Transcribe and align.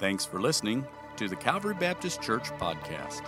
Thanks 0.00 0.24
for 0.24 0.40
listening 0.40 0.86
to 1.18 1.28
the 1.28 1.36
Calvary 1.36 1.74
Baptist 1.74 2.22
Church 2.22 2.44
podcast. 2.52 3.20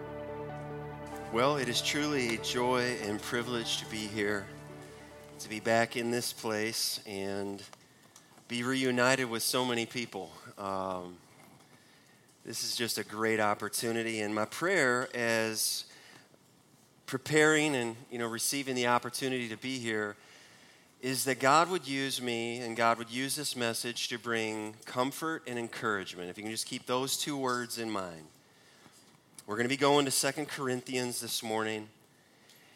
Well, 1.31 1.55
it 1.55 1.69
is 1.69 1.81
truly 1.81 2.35
a 2.35 2.37
joy 2.39 2.97
and 3.03 3.21
privilege 3.21 3.77
to 3.77 3.85
be 3.85 3.95
here, 3.95 4.45
to 5.39 5.47
be 5.47 5.61
back 5.61 5.95
in 5.95 6.11
this 6.11 6.33
place, 6.33 6.99
and 7.07 7.63
be 8.49 8.61
reunited 8.61 9.29
with 9.29 9.41
so 9.41 9.63
many 9.63 9.85
people. 9.85 10.33
Um, 10.57 11.15
this 12.45 12.65
is 12.65 12.75
just 12.75 12.97
a 12.97 13.05
great 13.05 13.39
opportunity, 13.39 14.19
and 14.19 14.35
my 14.35 14.43
prayer 14.43 15.07
as 15.15 15.85
preparing 17.05 17.75
and 17.75 17.95
you 18.09 18.17
know 18.17 18.27
receiving 18.27 18.75
the 18.75 18.87
opportunity 18.87 19.47
to 19.49 19.57
be 19.57 19.77
here 19.77 20.15
is 21.01 21.25
that 21.25 21.39
God 21.39 21.69
would 21.69 21.87
use 21.87 22.21
me 22.21 22.59
and 22.59 22.75
God 22.75 22.97
would 22.97 23.11
use 23.11 23.35
this 23.35 23.55
message 23.55 24.07
to 24.07 24.17
bring 24.17 24.73
comfort 24.85 25.43
and 25.45 25.59
encouragement. 25.59 26.29
If 26.29 26.37
you 26.37 26.43
can 26.43 26.51
just 26.51 26.65
keep 26.65 26.87
those 26.87 27.17
two 27.17 27.37
words 27.37 27.77
in 27.77 27.91
mind. 27.91 28.23
We're 29.45 29.55
going 29.55 29.65
to 29.65 29.69
be 29.69 29.77
going 29.77 30.05
to 30.05 30.11
Second 30.11 30.47
Corinthians 30.47 31.21
this 31.21 31.43
morning. 31.43 31.89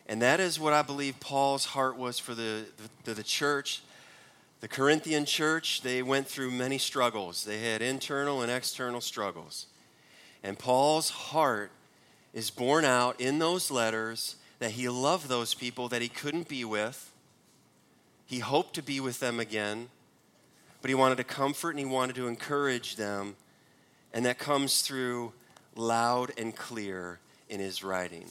And 0.05 0.21
that 0.21 0.39
is 0.39 0.59
what 0.59 0.73
I 0.73 0.83
believe 0.83 1.19
Paul's 1.19 1.65
heart 1.65 1.97
was 1.97 2.19
for 2.19 2.35
the, 2.35 2.65
the, 3.03 3.15
the 3.15 3.23
church. 3.23 3.81
The 4.61 4.67
Corinthian 4.67 5.25
church, 5.25 5.81
they 5.81 6.03
went 6.03 6.27
through 6.27 6.51
many 6.51 6.77
struggles. 6.77 7.43
They 7.43 7.59
had 7.59 7.81
internal 7.81 8.43
and 8.43 8.51
external 8.51 9.01
struggles. 9.01 9.65
And 10.43 10.59
Paul's 10.59 11.09
heart 11.09 11.71
is 12.33 12.49
borne 12.49 12.85
out 12.85 13.19
in 13.19 13.39
those 13.39 13.71
letters 13.71 14.35
that 14.59 14.71
he 14.71 14.87
loved 14.89 15.27
those 15.27 15.53
people 15.53 15.87
that 15.89 16.01
he 16.01 16.09
couldn't 16.09 16.47
be 16.47 16.63
with. 16.63 17.11
He 18.25 18.39
hoped 18.39 18.75
to 18.75 18.83
be 18.83 18.99
with 18.99 19.19
them 19.19 19.39
again, 19.39 19.89
but 20.81 20.89
he 20.89 20.95
wanted 20.95 21.17
to 21.17 21.23
comfort 21.23 21.71
and 21.71 21.79
he 21.79 21.85
wanted 21.85 22.15
to 22.17 22.27
encourage 22.27 22.95
them. 22.95 23.35
And 24.13 24.25
that 24.25 24.37
comes 24.37 24.81
through 24.81 25.33
loud 25.75 26.31
and 26.37 26.55
clear 26.55 27.19
in 27.47 27.59
his 27.59 27.83
writing. 27.83 28.25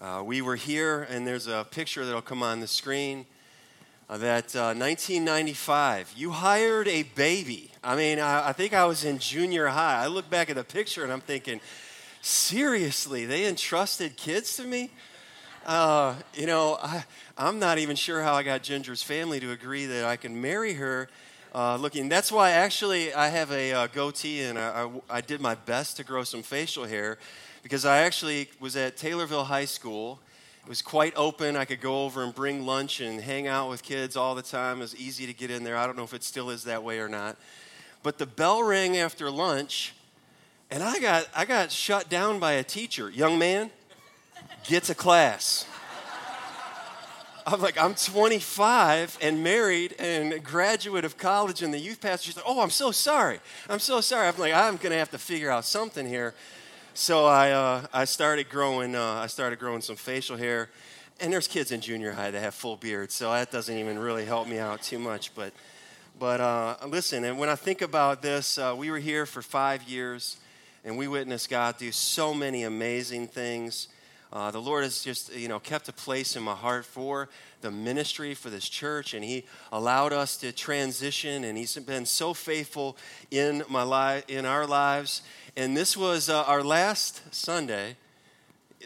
Uh, 0.00 0.22
we 0.24 0.42
were 0.42 0.56
here, 0.56 1.02
and 1.10 1.26
there's 1.26 1.46
a 1.46 1.66
picture 1.70 2.04
that'll 2.04 2.22
come 2.22 2.42
on 2.42 2.60
the 2.60 2.66
screen. 2.66 3.24
Uh, 4.10 4.18
that 4.18 4.54
uh, 4.56 4.74
1995, 4.74 6.12
you 6.16 6.32
hired 6.32 6.88
a 6.88 7.02
baby. 7.02 7.70
I 7.84 7.96
mean, 7.96 8.18
I, 8.18 8.48
I 8.48 8.52
think 8.52 8.74
I 8.74 8.84
was 8.84 9.04
in 9.04 9.18
junior 9.18 9.68
high. 9.68 10.02
I 10.02 10.08
look 10.08 10.28
back 10.28 10.50
at 10.50 10.56
the 10.56 10.64
picture 10.64 11.02
and 11.02 11.12
I'm 11.12 11.20
thinking, 11.20 11.60
seriously, 12.22 13.26
they 13.26 13.46
entrusted 13.46 14.16
kids 14.16 14.56
to 14.56 14.64
me? 14.64 14.90
Uh, 15.66 16.14
you 16.34 16.46
know, 16.46 16.78
I, 16.80 17.04
I'm 17.36 17.58
not 17.58 17.78
even 17.78 17.96
sure 17.96 18.22
how 18.22 18.34
I 18.34 18.42
got 18.42 18.62
Ginger's 18.62 19.02
family 19.02 19.38
to 19.40 19.50
agree 19.50 19.86
that 19.86 20.04
I 20.04 20.16
can 20.16 20.40
marry 20.40 20.74
her. 20.74 21.08
Uh, 21.54 21.76
looking, 21.76 22.08
that's 22.08 22.32
why 22.32 22.50
actually 22.50 23.12
I 23.12 23.28
have 23.28 23.52
a 23.52 23.72
uh, 23.72 23.86
goatee 23.88 24.42
and 24.42 24.58
I, 24.58 24.84
I, 24.84 25.18
I, 25.18 25.20
did 25.20 25.40
my 25.40 25.54
best 25.54 25.98
to 25.98 26.04
grow 26.04 26.24
some 26.24 26.42
facial 26.42 26.84
hair 26.84 27.18
because 27.62 27.84
I 27.84 27.98
actually 27.98 28.48
was 28.58 28.74
at 28.74 28.96
Taylorville 28.96 29.44
High 29.44 29.66
School. 29.66 30.18
It 30.62 30.68
was 30.68 30.80
quite 30.80 31.12
open. 31.14 31.54
I 31.54 31.66
could 31.66 31.82
go 31.82 32.04
over 32.04 32.24
and 32.24 32.34
bring 32.34 32.64
lunch 32.64 33.00
and 33.00 33.20
hang 33.20 33.48
out 33.48 33.68
with 33.68 33.82
kids 33.82 34.16
all 34.16 34.34
the 34.34 34.42
time. 34.42 34.78
It 34.78 34.82
was 34.82 34.96
easy 34.96 35.26
to 35.26 35.34
get 35.34 35.50
in 35.50 35.62
there. 35.62 35.76
I 35.76 35.86
don't 35.86 35.96
know 35.96 36.04
if 36.04 36.14
it 36.14 36.24
still 36.24 36.48
is 36.48 36.64
that 36.64 36.82
way 36.82 37.00
or 37.00 37.08
not. 37.08 37.36
But 38.02 38.16
the 38.16 38.26
bell 38.26 38.62
rang 38.62 38.96
after 38.96 39.30
lunch 39.30 39.92
and 40.72 40.82
I 40.82 40.98
got, 41.00 41.28
I 41.36 41.44
got 41.44 41.70
shut 41.70 42.08
down 42.08 42.38
by 42.38 42.52
a 42.52 42.64
teacher. 42.64 43.10
Young 43.10 43.38
man, 43.38 43.70
get 44.64 44.84
to 44.84 44.94
class. 44.94 45.66
I'm 47.46 47.60
like, 47.60 47.76
I'm 47.76 47.94
25 47.94 49.18
and 49.20 49.44
married 49.44 49.94
and 49.98 50.32
a 50.32 50.38
graduate 50.38 51.04
of 51.04 51.18
college 51.18 51.60
and 51.60 51.74
the 51.74 51.78
youth 51.78 52.00
pastor. 52.00 52.24
She's 52.24 52.36
like, 52.36 52.46
oh, 52.48 52.62
I'm 52.62 52.70
so 52.70 52.90
sorry. 52.90 53.40
I'm 53.68 53.80
so 53.80 54.00
sorry. 54.00 54.28
I'm 54.28 54.38
like, 54.38 54.54
I'm 54.54 54.78
going 54.78 54.92
to 54.92 54.96
have 54.96 55.10
to 55.10 55.18
figure 55.18 55.50
out 55.50 55.66
something 55.66 56.06
here. 56.06 56.32
So 56.94 57.26
I, 57.26 57.50
uh, 57.50 57.86
I 57.92 58.06
started 58.06 58.48
growing, 58.48 58.94
uh, 58.94 59.02
I 59.02 59.26
started 59.26 59.58
growing 59.58 59.82
some 59.82 59.96
facial 59.96 60.38
hair. 60.38 60.70
And 61.20 61.30
there's 61.30 61.48
kids 61.48 61.70
in 61.70 61.82
junior 61.82 62.12
high 62.12 62.30
that 62.30 62.40
have 62.40 62.54
full 62.54 62.76
beards, 62.76 63.12
so 63.12 63.30
that 63.30 63.52
doesn't 63.52 63.76
even 63.76 63.98
really 63.98 64.24
help 64.24 64.48
me 64.48 64.58
out 64.58 64.82
too 64.82 64.98
much. 64.98 65.34
But, 65.34 65.52
but 66.18 66.40
uh, 66.40 66.76
listen, 66.88 67.24
and 67.24 67.38
when 67.38 67.50
I 67.50 67.56
think 67.56 67.82
about 67.82 68.22
this, 68.22 68.56
uh, 68.56 68.74
we 68.76 68.90
were 68.90 68.98
here 68.98 69.26
for 69.26 69.42
five 69.42 69.82
years 69.82 70.38
and 70.84 70.96
we 70.96 71.08
witnessed 71.08 71.48
God 71.48 71.78
do 71.78 71.92
so 71.92 72.34
many 72.34 72.64
amazing 72.64 73.28
things. 73.28 73.88
Uh, 74.32 74.50
the 74.50 74.60
Lord 74.60 74.84
has 74.84 75.02
just, 75.02 75.34
you 75.34 75.46
know, 75.46 75.60
kept 75.60 75.88
a 75.88 75.92
place 75.92 76.36
in 76.36 76.42
my 76.42 76.54
heart 76.54 76.86
for 76.86 77.28
the 77.60 77.70
ministry 77.70 78.34
for 78.34 78.50
this 78.50 78.68
church, 78.68 79.14
and 79.14 79.22
He 79.22 79.44
allowed 79.70 80.12
us 80.12 80.36
to 80.38 80.52
transition, 80.52 81.44
and 81.44 81.56
He's 81.56 81.76
been 81.76 82.06
so 82.06 82.34
faithful 82.34 82.96
in 83.30 83.62
my 83.68 83.82
life, 83.82 84.24
in 84.28 84.46
our 84.46 84.66
lives. 84.66 85.22
And 85.56 85.76
this 85.76 85.96
was 85.96 86.28
uh, 86.28 86.44
our 86.44 86.62
last 86.62 87.34
Sunday, 87.34 87.96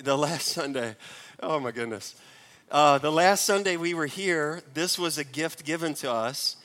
the 0.03 0.19
last 0.19 0.49
Sunday. 0.49 0.97
Oh 1.41 1.61
my 1.61 1.71
goodness, 1.71 2.17
uh, 2.71 2.99
the 2.99 3.13
last 3.13 3.45
Sunday 3.45 3.77
we 3.77 3.95
were 3.95 4.07
here. 4.07 4.63
This 4.75 4.99
was 4.99 5.17
a 5.17 5.25
gift 5.25 5.65
given 5.65 5.95
to 5.95 6.11
us 6.11 6.57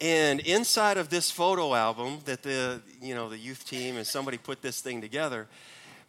and 0.00 0.40
inside 0.40 0.96
of 0.96 1.08
this 1.08 1.30
photo 1.30 1.74
album 1.74 2.18
that 2.24 2.42
the, 2.42 2.80
you 3.02 3.14
know, 3.14 3.28
the 3.28 3.38
youth 3.38 3.66
team 3.66 3.96
and 3.96 4.06
somebody 4.06 4.38
put 4.38 4.62
this 4.62 4.80
thing 4.80 5.00
together, 5.00 5.48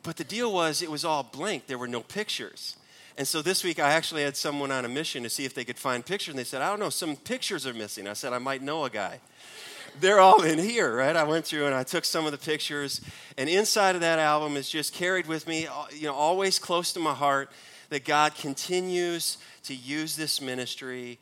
but 0.03 0.15
the 0.15 0.23
deal 0.23 0.53
was 0.53 0.81
it 0.81 0.91
was 0.91 1.03
all 1.03 1.23
blank. 1.23 1.65
There 1.65 1.77
were 1.77 1.87
no 1.87 2.01
pictures. 2.01 2.77
And 3.17 3.27
so 3.27 3.41
this 3.41 3.63
week 3.63 3.79
I 3.79 3.91
actually 3.91 4.23
had 4.23 4.37
someone 4.37 4.71
on 4.71 4.85
a 4.85 4.87
mission 4.87 5.23
to 5.23 5.29
see 5.29 5.43
if 5.43 5.53
they 5.53 5.65
could 5.65 5.77
find 5.77 6.05
pictures. 6.05 6.33
And 6.33 6.39
they 6.39 6.43
said, 6.43 6.61
I 6.61 6.69
don't 6.69 6.79
know, 6.79 6.91
some 6.91 7.15
pictures 7.15 7.65
are 7.65 7.73
missing. 7.73 8.07
I 8.07 8.13
said, 8.13 8.31
I 8.31 8.37
might 8.37 8.61
know 8.61 8.85
a 8.85 8.89
guy. 8.89 9.19
They're 9.99 10.19
all 10.19 10.43
in 10.43 10.59
here, 10.59 10.95
right? 10.95 11.15
I 11.15 11.23
went 11.23 11.45
through 11.45 11.65
and 11.65 11.73
I 11.73 11.83
took 11.83 12.05
some 12.05 12.27
of 12.27 12.31
the 12.31 12.37
pictures. 12.37 13.01
And 13.37 13.49
inside 13.49 13.95
of 13.95 14.01
that 14.01 14.19
album 14.19 14.55
is 14.55 14.69
just 14.69 14.93
carried 14.93 15.25
with 15.25 15.47
me, 15.47 15.65
uh, 15.65 15.85
you 15.91 16.05
know, 16.05 16.13
always 16.13 16.59
close 16.59 16.93
to 16.93 16.99
my 16.99 17.13
heart 17.13 17.51
that 17.89 18.05
God 18.05 18.35
continues 18.35 19.39
to 19.63 19.73
use 19.73 20.15
this 20.15 20.39
ministry 20.39 21.17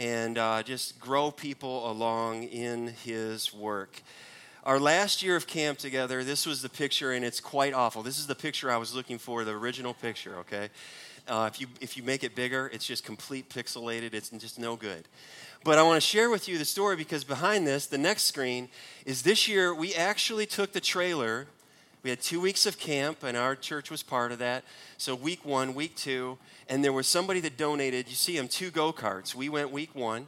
and 0.00 0.38
uh, 0.38 0.62
just 0.62 0.98
grow 0.98 1.30
people 1.30 1.90
along 1.90 2.44
in 2.44 2.86
his 3.04 3.52
work. 3.52 4.00
Our 4.64 4.80
last 4.80 5.22
year 5.22 5.36
of 5.36 5.46
camp 5.46 5.76
together, 5.76 6.24
this 6.24 6.46
was 6.46 6.62
the 6.62 6.70
picture, 6.70 7.12
and 7.12 7.22
it's 7.22 7.38
quite 7.38 7.74
awful. 7.74 8.02
This 8.02 8.18
is 8.18 8.26
the 8.26 8.34
picture 8.34 8.70
I 8.70 8.78
was 8.78 8.94
looking 8.94 9.18
for, 9.18 9.44
the 9.44 9.50
original 9.50 9.92
picture, 9.92 10.36
okay? 10.38 10.70
Uh, 11.28 11.50
if, 11.52 11.60
you, 11.60 11.66
if 11.82 11.98
you 11.98 12.02
make 12.02 12.24
it 12.24 12.34
bigger, 12.34 12.70
it's 12.72 12.86
just 12.86 13.04
complete 13.04 13.50
pixelated, 13.50 14.14
it's 14.14 14.30
just 14.30 14.58
no 14.58 14.74
good. 14.74 15.04
But 15.64 15.76
I 15.76 15.82
want 15.82 16.00
to 16.00 16.06
share 16.06 16.30
with 16.30 16.48
you 16.48 16.56
the 16.56 16.64
story 16.64 16.96
because 16.96 17.22
behind 17.22 17.66
this, 17.66 17.86
the 17.86 17.98
next 17.98 18.22
screen, 18.22 18.70
is 19.04 19.20
this 19.20 19.48
year 19.48 19.74
we 19.74 19.94
actually 19.94 20.46
took 20.46 20.72
the 20.72 20.80
trailer. 20.80 21.46
We 22.02 22.08
had 22.08 22.22
two 22.22 22.40
weeks 22.40 22.64
of 22.64 22.78
camp, 22.78 23.22
and 23.24 23.36
our 23.36 23.54
church 23.54 23.90
was 23.90 24.02
part 24.02 24.32
of 24.32 24.38
that. 24.38 24.64
So, 24.96 25.14
week 25.14 25.44
one, 25.44 25.74
week 25.74 25.96
two, 25.96 26.38
and 26.66 26.82
there 26.82 26.94
was 26.94 27.06
somebody 27.06 27.40
that 27.40 27.58
donated. 27.58 28.08
You 28.08 28.14
see 28.14 28.36
them 28.38 28.48
two 28.48 28.70
go 28.70 28.90
karts. 28.90 29.34
We 29.34 29.50
went 29.50 29.70
week 29.70 29.94
one, 29.94 30.26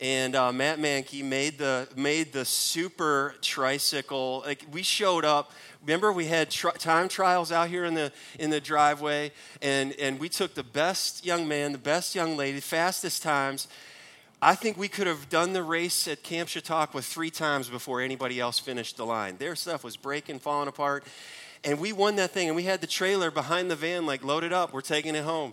and 0.00 0.36
uh, 0.36 0.52
Matt 0.52 0.78
Mankey 0.78 1.24
made 1.24 1.58
the 1.58 1.88
made 1.96 2.32
the 2.32 2.44
super 2.44 3.34
tricycle. 3.42 4.44
Like 4.46 4.64
we 4.70 4.84
showed 4.84 5.24
up. 5.24 5.50
Remember, 5.82 6.12
we 6.12 6.26
had 6.26 6.50
time 6.50 7.08
trials 7.08 7.50
out 7.50 7.68
here 7.68 7.84
in 7.84 7.94
the 7.94 8.12
in 8.38 8.50
the 8.50 8.60
driveway, 8.60 9.32
and 9.60 9.92
and 9.98 10.20
we 10.20 10.28
took 10.28 10.54
the 10.54 10.62
best 10.62 11.26
young 11.26 11.48
man, 11.48 11.72
the 11.72 11.78
best 11.78 12.14
young 12.14 12.36
lady, 12.36 12.60
fastest 12.60 13.24
times. 13.24 13.66
I 14.42 14.54
think 14.54 14.78
we 14.78 14.88
could 14.88 15.06
have 15.06 15.28
done 15.28 15.52
the 15.52 15.62
race 15.62 16.08
at 16.08 16.22
Camp 16.22 16.48
Chautauqua 16.48 17.02
three 17.02 17.30
times 17.30 17.68
before 17.68 18.00
anybody 18.00 18.40
else 18.40 18.58
finished 18.58 18.96
the 18.96 19.04
line. 19.04 19.36
Their 19.36 19.54
stuff 19.54 19.84
was 19.84 19.98
breaking, 19.98 20.38
falling 20.38 20.68
apart. 20.68 21.04
And 21.62 21.78
we 21.78 21.92
won 21.92 22.16
that 22.16 22.30
thing, 22.30 22.46
and 22.48 22.56
we 22.56 22.62
had 22.62 22.80
the 22.80 22.86
trailer 22.86 23.30
behind 23.30 23.70
the 23.70 23.76
van, 23.76 24.06
like 24.06 24.24
loaded 24.24 24.52
up. 24.52 24.72
We're 24.72 24.80
taking 24.80 25.14
it 25.14 25.24
home. 25.24 25.52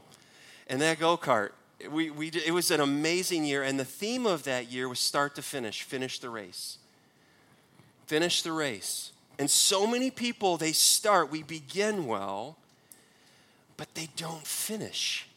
And 0.68 0.82
that 0.82 1.00
go 1.00 1.18
kart, 1.18 1.52
we, 1.92 2.10
we, 2.10 2.30
it 2.30 2.54
was 2.54 2.72
an 2.72 2.80
amazing 2.80 3.44
year. 3.44 3.62
And 3.62 3.78
the 3.78 3.86
theme 3.86 4.26
of 4.26 4.44
that 4.44 4.72
year 4.72 4.88
was 4.88 5.00
start 5.00 5.36
to 5.36 5.42
finish, 5.42 5.84
finish 5.84 6.20
the 6.20 6.30
race. 6.30 6.78
Finish 8.06 8.42
the 8.42 8.54
race. 8.54 9.12
And 9.38 9.52
so 9.52 9.86
many 9.86 10.12
people, 10.12 10.56
they 10.56 10.72
start, 10.72 11.30
we 11.30 11.44
begin 11.44 12.08
well, 12.08 12.58
but 13.76 13.94
they 13.96 14.08
don't 14.16 14.48
finish. 14.48 15.28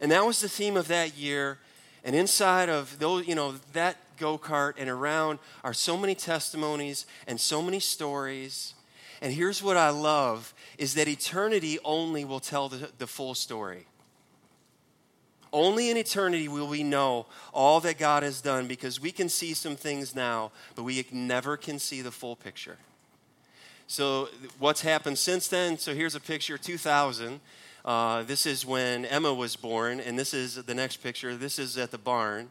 And 0.00 0.12
that 0.12 0.24
was 0.24 0.40
the 0.40 0.48
theme 0.48 0.76
of 0.76 0.86
that 0.88 1.16
year. 1.16 1.58
And 2.04 2.16
inside 2.16 2.68
of 2.68 2.98
those, 2.98 3.26
you 3.26 3.34
know, 3.34 3.54
that 3.72 3.96
go 4.16 4.38
kart 4.38 4.74
and 4.78 4.88
around 4.88 5.38
are 5.64 5.74
so 5.74 5.96
many 5.96 6.14
testimonies 6.14 7.06
and 7.26 7.40
so 7.40 7.62
many 7.62 7.80
stories 7.80 8.74
and 9.20 9.32
here's 9.32 9.62
what 9.62 9.76
I 9.76 9.90
love 9.90 10.54
is 10.78 10.94
that 10.94 11.06
eternity 11.06 11.78
only 11.84 12.24
will 12.24 12.40
tell 12.40 12.68
the, 12.68 12.90
the 12.98 13.06
full 13.06 13.34
story. 13.34 13.86
Only 15.52 15.90
in 15.90 15.96
eternity 15.96 16.48
will 16.48 16.68
we 16.68 16.82
know 16.82 17.26
all 17.52 17.80
that 17.80 17.98
God 17.98 18.22
has 18.22 18.40
done 18.40 18.66
because 18.66 19.00
we 19.00 19.10
can 19.10 19.28
see 19.28 19.52
some 19.52 19.76
things 19.76 20.14
now, 20.14 20.52
but 20.74 20.84
we 20.84 21.04
never 21.12 21.56
can 21.56 21.78
see 21.78 22.02
the 22.02 22.12
full 22.12 22.36
picture. 22.36 22.78
So, 23.88 24.28
what's 24.60 24.82
happened 24.82 25.18
since 25.18 25.48
then? 25.48 25.76
So, 25.76 25.92
here's 25.92 26.14
a 26.14 26.20
picture 26.20 26.56
2000. 26.56 27.40
Uh, 27.84 28.22
this 28.22 28.46
is 28.46 28.66
when 28.66 29.04
Emma 29.04 29.32
was 29.32 29.56
born, 29.56 30.00
and 30.00 30.18
this 30.18 30.34
is 30.34 30.56
the 30.56 30.74
next 30.74 30.98
picture. 30.98 31.36
This 31.36 31.58
is 31.58 31.78
at 31.78 31.90
the 31.90 31.98
barn. 31.98 32.50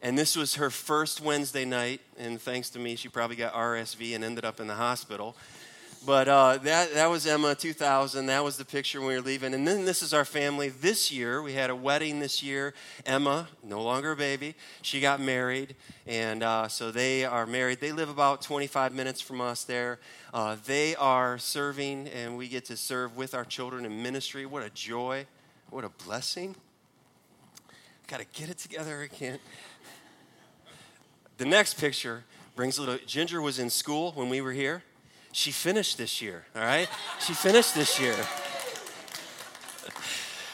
And 0.00 0.18
this 0.18 0.36
was 0.36 0.56
her 0.56 0.68
first 0.68 1.20
Wednesday 1.20 1.64
night, 1.64 2.00
and 2.18 2.40
thanks 2.40 2.68
to 2.70 2.78
me, 2.78 2.94
she 2.94 3.08
probably 3.08 3.36
got 3.36 3.54
RSV 3.54 4.14
and 4.14 4.22
ended 4.22 4.44
up 4.44 4.60
in 4.60 4.66
the 4.66 4.74
hospital. 4.74 5.34
But 6.06 6.28
uh, 6.28 6.58
that, 6.58 6.92
that 6.92 7.08
was 7.08 7.26
Emma 7.26 7.54
2000. 7.54 8.26
That 8.26 8.44
was 8.44 8.58
the 8.58 8.64
picture 8.64 9.00
when 9.00 9.08
we 9.08 9.14
were 9.14 9.22
leaving. 9.22 9.54
And 9.54 9.66
then 9.66 9.86
this 9.86 10.02
is 10.02 10.12
our 10.12 10.26
family 10.26 10.68
this 10.68 11.10
year. 11.10 11.40
We 11.40 11.54
had 11.54 11.70
a 11.70 11.76
wedding 11.76 12.20
this 12.20 12.42
year. 12.42 12.74
Emma, 13.06 13.48
no 13.62 13.82
longer 13.82 14.12
a 14.12 14.16
baby, 14.16 14.54
she 14.82 15.00
got 15.00 15.18
married. 15.18 15.76
And 16.06 16.42
uh, 16.42 16.68
so 16.68 16.90
they 16.90 17.24
are 17.24 17.46
married. 17.46 17.80
They 17.80 17.92
live 17.92 18.10
about 18.10 18.42
25 18.42 18.92
minutes 18.92 19.22
from 19.22 19.40
us 19.40 19.64
there. 19.64 19.98
Uh, 20.34 20.56
they 20.66 20.94
are 20.96 21.38
serving, 21.38 22.08
and 22.08 22.36
we 22.36 22.48
get 22.48 22.66
to 22.66 22.76
serve 22.76 23.16
with 23.16 23.34
our 23.34 23.44
children 23.44 23.86
in 23.86 24.02
ministry. 24.02 24.44
What 24.44 24.62
a 24.62 24.70
joy. 24.70 25.24
What 25.70 25.84
a 25.84 25.90
blessing. 26.04 26.54
Got 28.08 28.20
to 28.20 28.26
get 28.38 28.50
it 28.50 28.58
together. 28.58 29.00
I 29.02 29.14
can't. 29.14 29.40
The 31.38 31.46
next 31.46 31.80
picture 31.80 32.24
brings 32.54 32.76
a 32.76 32.82
little. 32.82 32.98
Ginger 33.06 33.40
was 33.40 33.58
in 33.58 33.70
school 33.70 34.12
when 34.12 34.28
we 34.28 34.42
were 34.42 34.52
here. 34.52 34.82
She 35.34 35.50
finished 35.50 35.98
this 35.98 36.22
year, 36.22 36.44
all 36.54 36.62
right? 36.62 36.88
She 37.18 37.34
finished 37.34 37.74
this 37.74 37.98
year. 37.98 38.14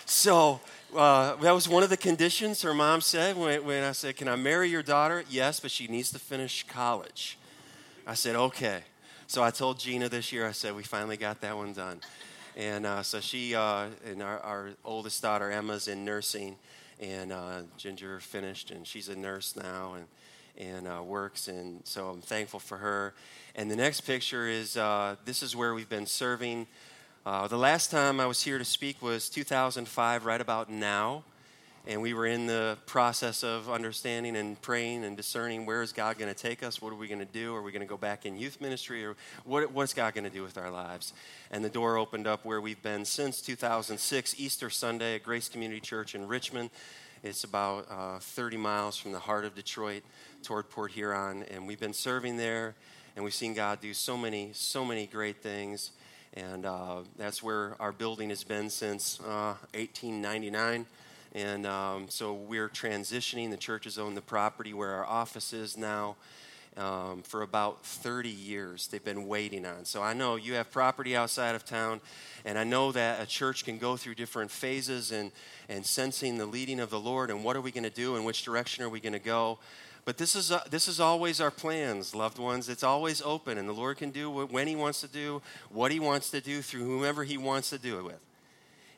So 0.07 0.59
uh, 0.97 1.37
that 1.37 1.53
was 1.53 1.69
one 1.69 1.83
of 1.83 1.91
the 1.91 1.99
conditions 1.99 2.63
her 2.63 2.73
mom 2.73 3.03
said 3.03 3.37
when, 3.37 3.63
when 3.67 3.85
I 3.85 3.93
said, 3.93 4.17
Can 4.17 4.27
I 4.27 4.37
marry 4.37 4.71
your 4.71 4.83
daughter? 4.83 5.23
Yes, 5.29 5.61
but 5.61 5.71
she 5.71 5.87
needs 5.87 6.11
to 6.13 6.19
finish 6.19 6.65
college. 6.67 7.39
I 8.07 8.15
said, 8.15 8.37
Okay. 8.37 8.81
So 9.27 9.43
I 9.43 9.51
told 9.51 9.79
Gina 9.79 10.09
this 10.09 10.33
year, 10.33 10.49
I 10.49 10.53
said, 10.53 10.75
We 10.75 10.83
finally 10.83 11.19
got 11.19 11.43
that 11.43 11.59
one 11.59 11.75
done. 11.75 12.01
And 12.57 12.87
uh, 12.87 13.03
so 13.03 13.21
she 13.21 13.55
uh, 13.55 13.89
and 14.07 14.23
our, 14.23 14.39
our, 14.41 14.71
oldest 14.83 15.21
daughter, 15.21 15.51
Emma's 15.51 15.89
in 15.89 16.07
nursing, 16.07 16.57
and 16.99 17.33
uh, 17.33 17.63
Ginger 17.77 18.19
finished, 18.19 18.71
and 18.71 18.87
she's 18.87 19.11
a 19.11 19.15
nurse 19.15 19.57
now. 19.57 19.93
And 19.93 20.07
and 20.61 20.87
uh, 20.87 21.03
works. 21.03 21.49
And 21.49 21.81
so 21.85 22.09
I'm 22.09 22.21
thankful 22.21 22.61
for 22.61 22.77
her. 22.77 23.15
And 23.55 23.71
the 23.71 23.77
next 23.77 24.03
picture 24.03 24.47
is 24.47 24.77
uh, 24.77 25.17
this 25.25 25.43
is 25.43 25.57
where 25.57 25.75
we've 25.75 25.89
been 25.89 26.07
serving. 26.07 26.67
Uh, 27.25 27.49
the 27.49 27.59
last 27.59 27.91
time 27.91 28.21
I 28.21 28.27
was 28.27 28.43
here 28.43 28.59
to 28.59 28.65
speak 28.65 29.01
was 29.03 29.29
2005, 29.29 30.25
right 30.25 30.41
about 30.41 30.71
now. 30.71 31.25
And 31.87 32.03
we 32.03 32.13
were 32.13 32.27
in 32.27 32.47
the 32.47 32.77
process 32.85 33.43
of 33.43 33.71
understanding 33.71 34.37
and 34.37 34.61
praying 34.61 35.03
and 35.03 35.17
discerning 35.17 35.65
where 35.65 35.81
is 35.81 35.93
God 35.93 36.19
going 36.19 36.33
to 36.33 36.39
take 36.39 36.63
us? 36.63 36.83
What 36.83 36.93
are 36.93 36.97
we 36.97 37.09
going 37.09 37.21
to 37.21 37.25
do? 37.25 37.55
Are 37.55 37.63
we 37.63 37.73
going 37.73 37.81
to 37.81 37.89
go 37.89 37.97
back 37.97 38.27
in 38.27 38.37
youth 38.39 38.61
ministry? 38.61 39.05
Or 39.05 39.17
what, 39.45 39.73
what's 39.73 39.95
God 39.95 40.15
going 40.15 40.25
to 40.25 40.31
do 40.31 40.43
with 40.43 40.59
our 40.59 40.71
lives? 40.71 41.15
And 41.51 41.65
the 41.65 41.71
door 41.71 41.97
opened 41.97 42.27
up 42.27 42.45
where 42.45 42.61
we've 42.61 42.83
been 42.83 43.07
since 43.07 43.41
2006, 43.41 44.35
Easter 44.39 44.69
Sunday 44.69 45.15
at 45.15 45.23
Grace 45.23 45.49
Community 45.49 45.81
Church 45.81 46.15
in 46.15 46.29
Richmond. 46.29 46.69
It's 47.23 47.45
about 47.45 47.87
uh, 47.91 48.19
30 48.19 48.57
miles 48.57 48.97
from 48.97 49.13
the 49.13 49.19
heart 49.19 49.45
of 49.45 49.55
Detroit 49.55 50.03
toward 50.43 50.71
Port 50.71 50.93
Huron, 50.93 51.45
and 51.51 51.67
we've 51.67 51.81
been 51.81 51.93
serving 51.93 52.37
there, 52.37 52.75
and 53.15 53.25
we've 53.25 53.35
seen 53.35 53.55
God 53.55 53.81
do 53.81 53.95
so 53.95 54.17
many, 54.17 54.51
so 54.53 54.85
many 54.85 55.07
great 55.07 55.43
things. 55.43 55.93
And 56.35 56.65
uh, 56.65 56.99
that's 57.17 57.43
where 57.43 57.75
our 57.81 57.93
building 57.93 58.29
has 58.29 58.45
been 58.45 58.71
since 58.71 59.21
uh, 59.21 59.55
1899. 59.75 60.87
And 61.35 61.67
um, 61.67 62.07
so 62.09 62.35
we're 62.35 62.69
transitioning. 62.69 63.51
The 63.51 63.57
church 63.57 63.85
has 63.85 63.99
owned 63.99 64.17
the 64.17 64.23
property 64.23 64.73
where 64.73 64.91
our 64.91 65.07
office 65.07 65.53
is 65.53 65.77
now 65.77 66.17
um, 66.77 67.23
for 67.23 67.43
about 67.43 67.85
30 67.85 68.29
years. 68.29 68.89
They've 68.89 69.05
been 69.05 69.27
waiting 69.27 69.67
on. 69.67 69.85
So 69.85 70.03
I 70.03 70.13
know 70.13 70.37
you 70.37 70.55
have 70.55 70.71
property 70.71 71.17
outside 71.17 71.55
of 71.55 71.65
town, 71.65 72.01
and 72.45 72.59
I 72.59 72.65
know 72.65 72.93
that 72.93 73.21
a 73.21 73.27
church 73.27 73.65
can 73.65 73.79
go 73.79 73.97
through 73.97 74.15
different 74.15 74.51
phases 74.51 75.13
and, 75.13 75.33
and 75.69 75.85
sensing 75.85 76.39
the 76.39 76.47
leading 76.47 76.81
of 76.81 76.91
the 76.91 77.01
Lord 77.01 77.31
and 77.31 77.45
what 77.45 77.57
are 77.57 77.61
we 77.61 77.71
going 77.71 77.85
to 77.85 77.91
do 77.91 78.17
and 78.17 78.25
which 78.25 78.45
direction 78.45 78.85
are 78.85 78.89
we 78.89 79.01
going 79.01 79.13
to 79.13 79.19
go. 79.19 79.59
But 80.05 80.17
this 80.19 80.35
is, 80.35 80.51
uh, 80.51 80.61
this 80.71 80.89
is 80.89 81.01
always 81.01 81.41
our 81.41 81.51
plans, 81.51 82.15
loved 82.15 82.39
ones. 82.39 82.69
It's 82.69 82.83
always 82.83 83.21
open, 83.23 83.59
and 83.59 83.69
the 83.69 83.73
Lord 83.73 83.99
can 83.99 84.11
do 84.11 84.31
what, 84.31 84.51
when 84.51 84.67
He 84.67 84.77
wants 84.77 85.01
to 85.03 85.09
do, 85.09 85.43
what 85.71 85.93
He 85.93 86.01
wants 86.01 86.31
to 86.31 86.41
do 86.41 86.63
through 86.63 86.85
whomever 86.85 87.25
He 87.25 87.37
wants 87.37 87.71
to 87.71 87.79
do 87.79 87.99
it 87.99 88.05
with. 88.05 88.21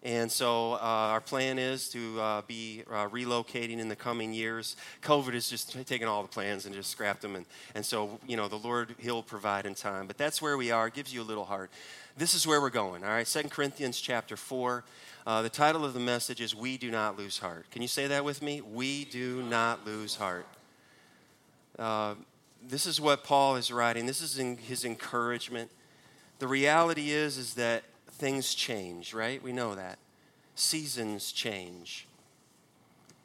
And 0.04 0.32
so 0.32 0.72
uh, 0.74 0.78
our 0.80 1.20
plan 1.20 1.60
is 1.60 1.88
to 1.90 2.20
uh, 2.20 2.42
be 2.42 2.82
uh, 2.90 3.08
relocating 3.08 3.78
in 3.78 3.88
the 3.88 3.94
coming 3.94 4.34
years. 4.34 4.74
COVID 5.02 5.34
has 5.34 5.48
just 5.48 5.86
taken 5.86 6.08
all 6.08 6.22
the 6.22 6.28
plans 6.28 6.66
and 6.66 6.74
just 6.74 6.90
scrapped 6.90 7.22
them. 7.22 7.36
And, 7.36 7.46
and 7.76 7.86
so, 7.86 8.18
you 8.26 8.36
know, 8.36 8.48
the 8.48 8.56
Lord, 8.56 8.96
He'll 8.98 9.22
provide 9.22 9.64
in 9.64 9.76
time. 9.76 10.08
But 10.08 10.18
that's 10.18 10.42
where 10.42 10.56
we 10.56 10.72
are. 10.72 10.88
It 10.88 10.94
gives 10.94 11.14
you 11.14 11.22
a 11.22 11.24
little 11.24 11.44
heart. 11.44 11.70
This 12.16 12.34
is 12.34 12.46
where 12.46 12.60
we're 12.60 12.70
going, 12.70 13.04
all 13.04 13.10
right? 13.10 13.26
Second 13.26 13.50
Corinthians 13.50 14.00
chapter 14.00 14.36
4. 14.36 14.82
Uh, 15.24 15.42
the 15.42 15.48
title 15.48 15.84
of 15.84 15.94
the 15.94 16.00
message 16.00 16.40
is 16.40 16.52
We 16.52 16.76
Do 16.78 16.90
Not 16.90 17.16
Lose 17.16 17.38
Heart. 17.38 17.70
Can 17.70 17.80
you 17.80 17.88
say 17.88 18.08
that 18.08 18.24
with 18.24 18.42
me? 18.42 18.60
We 18.60 19.04
do 19.04 19.42
not 19.42 19.86
lose 19.86 20.16
heart. 20.16 20.46
Uh, 21.78 22.14
this 22.66 22.86
is 22.86 23.00
what 23.00 23.24
Paul 23.24 23.56
is 23.56 23.72
writing. 23.72 24.06
This 24.06 24.20
is 24.20 24.36
his 24.36 24.84
encouragement. 24.84 25.70
The 26.38 26.46
reality 26.46 27.10
is, 27.10 27.38
is 27.38 27.54
that 27.54 27.82
things 28.10 28.54
change, 28.54 29.14
right? 29.14 29.42
We 29.42 29.52
know 29.52 29.74
that. 29.74 29.98
Seasons 30.54 31.32
change. 31.32 32.06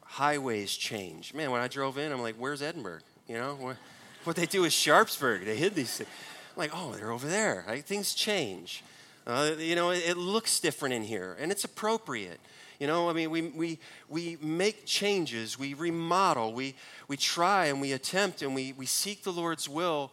Highways 0.03 0.75
change. 0.75 1.33
Man, 1.33 1.51
when 1.51 1.61
I 1.61 1.67
drove 1.67 1.97
in, 1.97 2.11
I'm 2.11 2.21
like, 2.21 2.35
where's 2.35 2.61
Edinburg? 2.61 3.03
You 3.27 3.35
know, 3.37 3.75
what 4.23 4.35
they 4.35 4.45
do 4.45 4.63
is 4.63 4.73
Sharpsburg. 4.73 5.45
They 5.45 5.57
hid 5.57 5.75
these 5.75 5.97
things. 5.97 6.09
I'm 6.55 6.59
like, 6.59 6.71
oh, 6.73 6.93
they're 6.93 7.11
over 7.11 7.27
there. 7.27 7.63
Things 7.85 8.15
change. 8.15 8.83
Uh, 9.27 9.51
you 9.57 9.75
know, 9.75 9.91
it, 9.91 10.03
it 10.07 10.17
looks 10.17 10.59
different 10.59 10.95
in 10.95 11.03
here, 11.03 11.35
and 11.39 11.51
it's 11.51 11.65
appropriate. 11.65 12.39
You 12.79 12.85
know, 12.85 13.09
I 13.09 13.13
mean, 13.13 13.31
we, 13.31 13.41
we, 13.41 13.79
we 14.07 14.37
make 14.41 14.85
changes, 14.85 15.57
we 15.57 15.73
remodel, 15.73 16.53
we, 16.53 16.75
we 17.07 17.17
try 17.17 17.65
and 17.65 17.81
we 17.81 17.91
attempt 17.91 18.43
and 18.43 18.53
we, 18.53 18.73
we 18.73 18.85
seek 18.85 19.23
the 19.23 19.31
Lord's 19.31 19.67
will, 19.67 20.11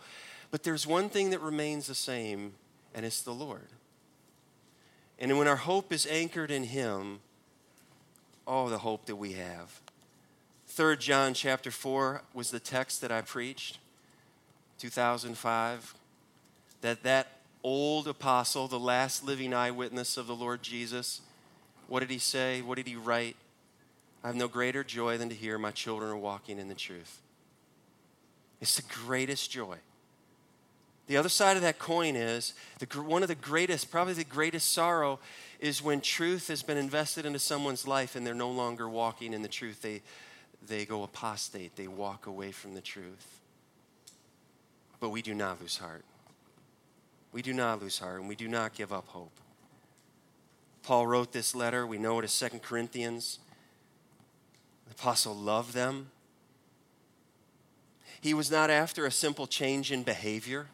but 0.50 0.62
there's 0.62 0.86
one 0.86 1.10
thing 1.10 1.30
that 1.30 1.40
remains 1.40 1.86
the 1.86 1.94
same, 1.94 2.54
and 2.94 3.04
it's 3.04 3.20
the 3.20 3.32
Lord. 3.32 3.68
And 5.18 5.36
when 5.36 5.46
our 5.46 5.56
hope 5.56 5.92
is 5.92 6.06
anchored 6.06 6.50
in 6.50 6.64
Him, 6.64 7.20
oh, 8.46 8.70
the 8.70 8.78
hope 8.78 9.06
that 9.06 9.16
we 9.16 9.32
have. 9.32 9.80
Third 10.66 11.00
John 11.00 11.34
chapter 11.34 11.70
4 11.70 12.22
was 12.32 12.50
the 12.50 12.60
text 12.60 13.00
that 13.02 13.12
I 13.12 13.20
preached, 13.20 13.78
2005, 14.78 15.94
that 16.80 17.02
that 17.02 17.28
old 17.62 18.08
apostle, 18.08 18.68
the 18.68 18.78
last 18.78 19.24
living 19.24 19.54
eyewitness 19.54 20.16
of 20.16 20.26
the 20.26 20.34
Lord 20.34 20.62
Jesus, 20.62 21.20
what 21.88 22.00
did 22.00 22.10
he 22.10 22.18
say? 22.18 22.62
What 22.62 22.76
did 22.76 22.86
he 22.86 22.96
write? 22.96 23.36
I 24.22 24.28
have 24.28 24.36
no 24.36 24.48
greater 24.48 24.82
joy 24.82 25.18
than 25.18 25.28
to 25.28 25.34
hear 25.34 25.58
my 25.58 25.70
children 25.70 26.10
are 26.10 26.16
walking 26.16 26.58
in 26.58 26.68
the 26.68 26.74
truth. 26.74 27.20
It's 28.60 28.76
the 28.76 28.94
greatest 29.04 29.50
joy. 29.50 29.76
The 31.06 31.18
other 31.18 31.28
side 31.28 31.56
of 31.56 31.62
that 31.62 31.78
coin 31.78 32.16
is 32.16 32.54
the, 32.78 32.86
one 33.02 33.22
of 33.22 33.28
the 33.28 33.34
greatest, 33.34 33.90
probably 33.90 34.14
the 34.14 34.24
greatest 34.24 34.72
sorrow, 34.72 35.18
is 35.60 35.82
when 35.82 36.00
truth 36.00 36.48
has 36.48 36.62
been 36.62 36.78
invested 36.78 37.26
into 37.26 37.38
someone's 37.38 37.86
life 37.86 38.16
and 38.16 38.26
they're 38.26 38.32
no 38.32 38.50
longer 38.50 38.88
walking 38.88 39.34
in 39.34 39.42
the 39.42 39.48
truth. 39.48 39.82
They, 39.82 40.00
they 40.66 40.86
go 40.86 41.02
apostate, 41.02 41.76
they 41.76 41.88
walk 41.88 42.26
away 42.26 42.52
from 42.52 42.74
the 42.74 42.80
truth. 42.80 43.40
But 44.98 45.10
we 45.10 45.20
do 45.20 45.34
not 45.34 45.60
lose 45.60 45.76
heart. 45.76 46.04
We 47.32 47.42
do 47.42 47.52
not 47.52 47.82
lose 47.82 47.98
heart, 47.98 48.20
and 48.20 48.28
we 48.28 48.36
do 48.36 48.48
not 48.48 48.72
give 48.74 48.92
up 48.92 49.08
hope. 49.08 49.32
Paul 50.84 51.06
wrote 51.06 51.32
this 51.32 51.54
letter. 51.54 51.86
We 51.86 51.98
know 51.98 52.18
it 52.20 52.24
as 52.24 52.32
Second 52.32 52.62
Corinthians. 52.62 53.38
The 54.86 54.92
apostle 54.92 55.34
loved 55.34 55.74
them. 55.74 56.10
He 58.20 58.34
was 58.34 58.50
not 58.50 58.70
after 58.70 59.06
a 59.06 59.10
simple 59.10 59.46
change 59.46 59.90
in 59.90 60.02
behavior. 60.02 60.68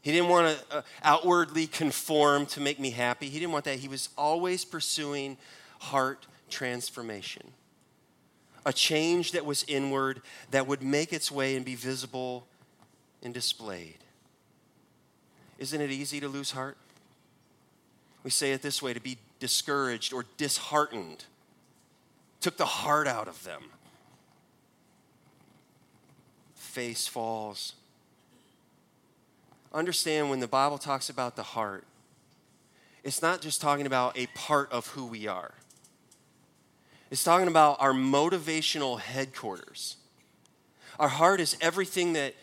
He 0.00 0.12
didn't 0.12 0.28
want 0.28 0.58
to 0.58 0.76
uh, 0.78 0.82
outwardly 1.02 1.66
conform 1.66 2.46
to 2.46 2.60
make 2.60 2.80
me 2.80 2.90
happy. 2.90 3.28
He 3.28 3.38
didn't 3.38 3.52
want 3.52 3.64
that. 3.66 3.78
He 3.78 3.88
was 3.88 4.08
always 4.16 4.64
pursuing 4.64 5.36
heart 5.80 6.26
transformation. 6.48 7.52
A 8.64 8.72
change 8.72 9.32
that 9.32 9.44
was 9.44 9.64
inward, 9.68 10.22
that 10.50 10.66
would 10.66 10.82
make 10.82 11.12
its 11.12 11.30
way 11.30 11.56
and 11.56 11.64
be 11.64 11.74
visible 11.74 12.46
and 13.22 13.34
displayed. 13.34 13.98
Isn't 15.58 15.80
it 15.80 15.90
easy 15.90 16.20
to 16.20 16.28
lose 16.28 16.52
heart? 16.52 16.76
We 18.22 18.30
say 18.30 18.52
it 18.52 18.62
this 18.62 18.82
way 18.82 18.92
to 18.92 19.00
be 19.00 19.18
discouraged 19.38 20.12
or 20.12 20.24
disheartened. 20.36 21.24
Took 22.40 22.56
the 22.56 22.66
heart 22.66 23.06
out 23.06 23.28
of 23.28 23.44
them. 23.44 23.64
Face 26.54 27.06
falls. 27.06 27.74
Understand 29.72 30.30
when 30.30 30.40
the 30.40 30.48
Bible 30.48 30.78
talks 30.78 31.10
about 31.10 31.36
the 31.36 31.42
heart, 31.42 31.84
it's 33.04 33.22
not 33.22 33.40
just 33.40 33.60
talking 33.60 33.86
about 33.86 34.18
a 34.18 34.26
part 34.34 34.70
of 34.72 34.88
who 34.88 35.06
we 35.06 35.26
are. 35.26 35.54
It's 37.10 37.24
talking 37.24 37.48
about 37.48 37.78
our 37.80 37.92
motivational 37.92 39.00
headquarters. 39.00 39.96
Our 40.98 41.08
heart 41.08 41.40
is 41.40 41.56
everything 41.60 42.14
that 42.14 42.34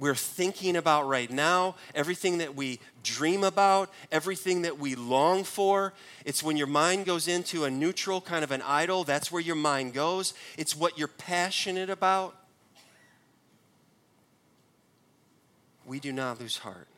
we're 0.00 0.14
thinking 0.14 0.76
about 0.76 1.06
right 1.06 1.30
now, 1.30 1.76
everything 1.94 2.38
that 2.38 2.56
we 2.56 2.80
dream 3.02 3.44
about, 3.44 3.90
everything 4.10 4.62
that 4.62 4.78
we 4.78 4.94
long 4.94 5.44
for. 5.44 5.92
It's 6.24 6.42
when 6.42 6.56
your 6.56 6.66
mind 6.66 7.04
goes 7.04 7.28
into 7.28 7.64
a 7.64 7.70
neutral 7.70 8.22
kind 8.22 8.42
of 8.42 8.50
an 8.50 8.62
idle, 8.62 9.04
that's 9.04 9.30
where 9.30 9.42
your 9.42 9.56
mind 9.56 9.92
goes. 9.92 10.32
It's 10.56 10.74
what 10.74 10.98
you're 10.98 11.06
passionate 11.06 11.90
about. 11.90 12.34
We 15.84 16.00
do 16.00 16.12
not 16.12 16.40
lose 16.40 16.56
heart. 16.56 16.88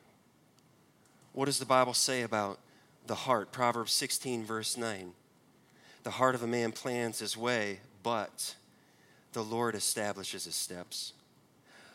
What 1.32 1.46
does 1.46 1.58
the 1.58 1.66
Bible 1.66 1.94
say 1.94 2.22
about 2.22 2.60
the 3.08 3.14
heart? 3.16 3.50
Proverbs 3.50 3.92
16, 3.92 4.44
verse 4.44 4.76
9. 4.76 5.12
The 6.04 6.10
heart 6.10 6.36
of 6.36 6.42
a 6.44 6.46
man 6.46 6.70
plans 6.70 7.18
his 7.18 7.36
way, 7.36 7.80
but 8.04 8.54
the 9.32 9.42
Lord 9.42 9.74
establishes 9.74 10.44
his 10.44 10.54
steps. 10.54 11.14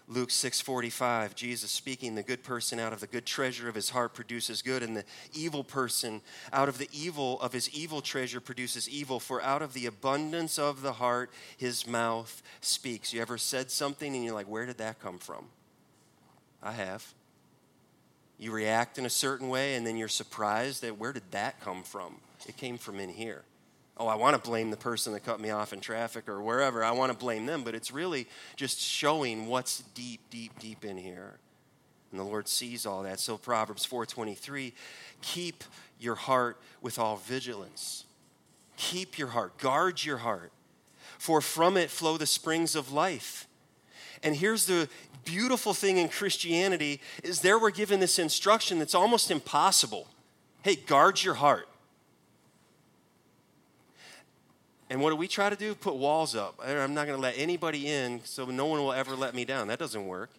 Luke 0.10 0.30
6:45 0.30 1.36
Jesus 1.36 1.70
speaking 1.70 2.16
the 2.16 2.24
good 2.24 2.42
person 2.42 2.80
out 2.80 2.94
of 2.94 3.02
the 3.02 3.08
good 3.08 3.26
treasure 3.26 3.68
of 3.68 3.76
his 3.76 3.90
heart 3.90 4.14
produces 4.14 4.62
good 4.62 4.82
and 4.82 4.96
the 4.96 5.04
evil 5.34 5.66
person 5.66 6.22
out 6.54 6.70
of 6.70 6.78
the 6.78 6.90
evil 6.94 7.40
of 7.42 7.52
his 7.52 7.70
evil 7.72 8.02
treasure 8.02 8.40
produces 8.40 8.88
evil 8.88 9.20
for 9.20 9.42
out 9.42 9.62
of 9.62 9.74
the 9.74 9.86
abundance 9.86 10.58
of 10.58 10.82
the 10.82 10.94
heart 10.94 11.30
his 11.58 11.86
mouth 11.86 12.42
speaks. 12.62 13.14
You 13.14 13.22
ever 13.22 13.38
said 13.38 13.70
something 13.70 14.16
and 14.16 14.24
you're 14.24 14.34
like 14.34 14.48
where 14.48 14.66
did 14.66 14.78
that 14.78 15.00
come 15.02 15.18
from? 15.18 15.48
I 16.64 16.72
have. 16.72 17.14
You 18.40 18.54
react 18.54 18.98
in 18.98 19.06
a 19.06 19.10
certain 19.10 19.50
way 19.50 19.76
and 19.76 19.86
then 19.86 19.98
you're 19.98 20.08
surprised 20.08 20.84
that 20.84 20.98
where 20.98 21.12
did 21.12 21.32
that 21.32 21.60
come 21.60 21.84
from? 21.84 22.16
It 22.48 22.56
came 22.56 22.78
from 22.78 23.00
in 23.02 23.10
here 23.10 23.44
oh, 24.00 24.08
I 24.08 24.16
want 24.16 24.42
to 24.42 24.50
blame 24.50 24.72
the 24.72 24.77
person 24.77 25.13
that 25.13 25.24
cut 25.24 25.39
me 25.39 25.50
off 25.50 25.74
in 25.74 25.80
traffic 25.80 26.30
or 26.30 26.42
wherever. 26.42 26.84
I 26.84 26.92
want 26.92 27.12
to 27.12 27.18
blame 27.18 27.46
them, 27.46 27.63
but 27.63 27.75
it's 27.75 27.92
really 27.92 28.27
just 28.56 28.80
showing 28.80 29.48
what's 29.48 29.82
deep, 29.94 30.22
deep, 30.30 30.58
deep 30.60 30.86
in 30.86 30.98
here. 30.98 31.39
And 32.12 32.20
the 32.20 32.24
Lord 32.24 32.48
sees 32.48 32.86
all 32.86 33.04
that. 33.04 33.20
So 33.20 33.38
Proverbs 33.38 33.86
4:23, 33.86 34.74
keep 35.22 35.63
your 36.00 36.16
heart 36.16 36.58
with 36.82 37.00
all 37.00 37.18
vigilance. 37.18 38.06
Keep 38.77 39.18
your 39.18 39.30
heart, 39.30 39.58
guard 39.58 40.06
your 40.06 40.18
heart, 40.18 40.51
for 41.18 41.42
from 41.42 41.77
it 41.77 41.89
flow 41.89 42.18
the 42.18 42.27
springs 42.27 42.75
of 42.75 42.92
life. 42.92 43.48
And 44.24 44.36
here's 44.36 44.68
the 44.68 44.88
beautiful 45.25 45.74
thing 45.74 45.98
in 45.98 46.10
Christianity 46.10 47.01
is 47.24 47.42
there 47.42 47.60
we're 47.60 47.72
given 47.72 48.00
this 48.00 48.20
instruction 48.20 48.80
that's 48.80 48.96
almost 48.96 49.32
impossible. 49.32 50.08
Hey, 50.62 50.75
guard 50.75 51.24
your 51.24 51.36
heart. 51.36 51.68
And 54.89 55.01
what 55.01 55.10
do 55.10 55.15
we 55.17 55.27
try 55.27 55.50
to 55.50 55.56
do? 55.56 55.75
Put 55.75 55.96
walls 55.96 56.36
up. 56.36 56.60
I'm 56.65 56.94
not 56.94 57.08
going 57.08 57.17
to 57.17 57.22
let 57.22 57.38
anybody 57.38 57.88
in, 57.88 58.22
so 58.24 58.46
no 58.46 58.65
one 58.67 58.79
will 58.79 58.94
ever 58.94 59.15
let 59.15 59.36
me 59.36 59.44
down. 59.44 59.67
That 59.67 59.79
doesn't 59.79 60.06
work. 60.06 60.29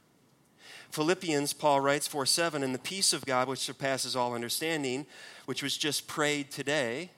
Philippians, 0.90 1.52
Paul 1.52 1.80
writes 1.80 2.06
4 2.06 2.24
7, 2.24 2.62
and 2.62 2.74
the 2.74 2.78
peace 2.78 3.12
of 3.12 3.26
God, 3.26 3.46
which 3.48 3.58
surpasses 3.58 4.16
all 4.16 4.34
understanding, 4.34 5.04
which 5.44 5.62
was 5.62 5.76
just 5.76 6.06
prayed 6.06 6.50
today 6.50 7.10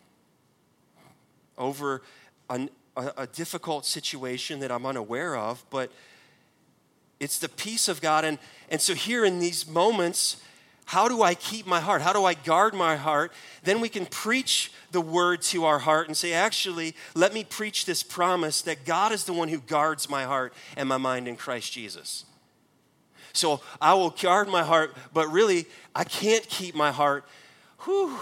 over 1.57 2.03
a, 2.49 2.69
a, 2.97 3.13
a 3.19 3.27
difficult 3.29 3.87
situation 3.87 4.59
that 4.61 4.73
I'm 4.73 4.85
unaware 4.85 5.37
of, 5.37 5.65
but 5.71 5.93
it's 7.21 7.39
the 7.39 7.49
peace 7.49 7.87
of 7.89 8.01
God. 8.01 8.25
And, 8.25 8.39
and 8.71 8.81
so, 8.81 8.95
here 8.95 9.25
in 9.25 9.39
these 9.39 9.69
moments, 9.69 10.43
how 10.91 11.07
do 11.07 11.23
I 11.23 11.37
keep 11.37 11.69
my 11.69 11.79
heart? 11.79 12.03
How 12.03 12.13
do 12.13 12.25
I 12.25 12.35
guard 12.35 12.75
my 12.75 12.97
heart? 12.97 13.33
Then 13.63 13.81
we 13.81 13.89
can 13.89 14.07
preach 14.07 14.73
the 14.91 15.01
word 15.01 15.41
to 15.43 15.65
our 15.65 15.79
heart 15.79 16.09
and 16.09 16.17
say, 16.17 16.33
actually, 16.33 16.97
let 17.15 17.33
me 17.33 17.45
preach 17.45 17.87
this 17.87 18.03
promise 18.03 18.61
that 18.63 18.85
God 18.85 19.13
is 19.13 19.23
the 19.23 19.33
one 19.33 19.47
who 19.47 19.61
guards 19.61 20.11
my 20.11 20.25
heart 20.25 20.53
and 20.77 20.89
my 20.89 20.97
mind 20.97 21.29
in 21.29 21.37
Christ 21.37 21.73
Jesus. 21.73 22.25
So 23.33 23.61
I 23.81 23.95
will 23.95 24.11
guard 24.11 24.49
my 24.49 24.65
heart, 24.65 24.97
but 25.15 25.29
really, 25.29 25.67
I 25.95 26.03
can't 26.03 26.43
keep 26.49 26.75
my 26.75 26.91
heart. 26.91 27.25
Whew, 27.85 28.19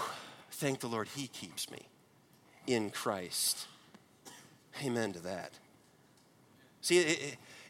thank 0.51 0.81
the 0.81 0.87
Lord, 0.89 1.07
He 1.15 1.25
keeps 1.25 1.71
me 1.71 1.79
in 2.67 2.91
Christ. 2.91 3.65
Amen 4.85 5.11
to 5.13 5.19
that. 5.21 5.53
See, 6.81 7.17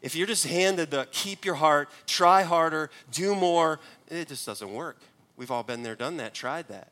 if 0.02 0.16
you're 0.16 0.26
just 0.26 0.46
handed 0.46 0.90
the 0.90 1.06
keep 1.10 1.44
your 1.44 1.56
heart, 1.56 1.90
try 2.06 2.42
harder, 2.42 2.90
do 3.10 3.34
more, 3.34 3.80
it 4.08 4.28
just 4.28 4.46
doesn't 4.46 4.72
work. 4.72 4.98
We've 5.36 5.50
all 5.50 5.62
been 5.62 5.82
there, 5.82 5.94
done 5.94 6.16
that, 6.18 6.34
tried 6.34 6.68
that. 6.68 6.90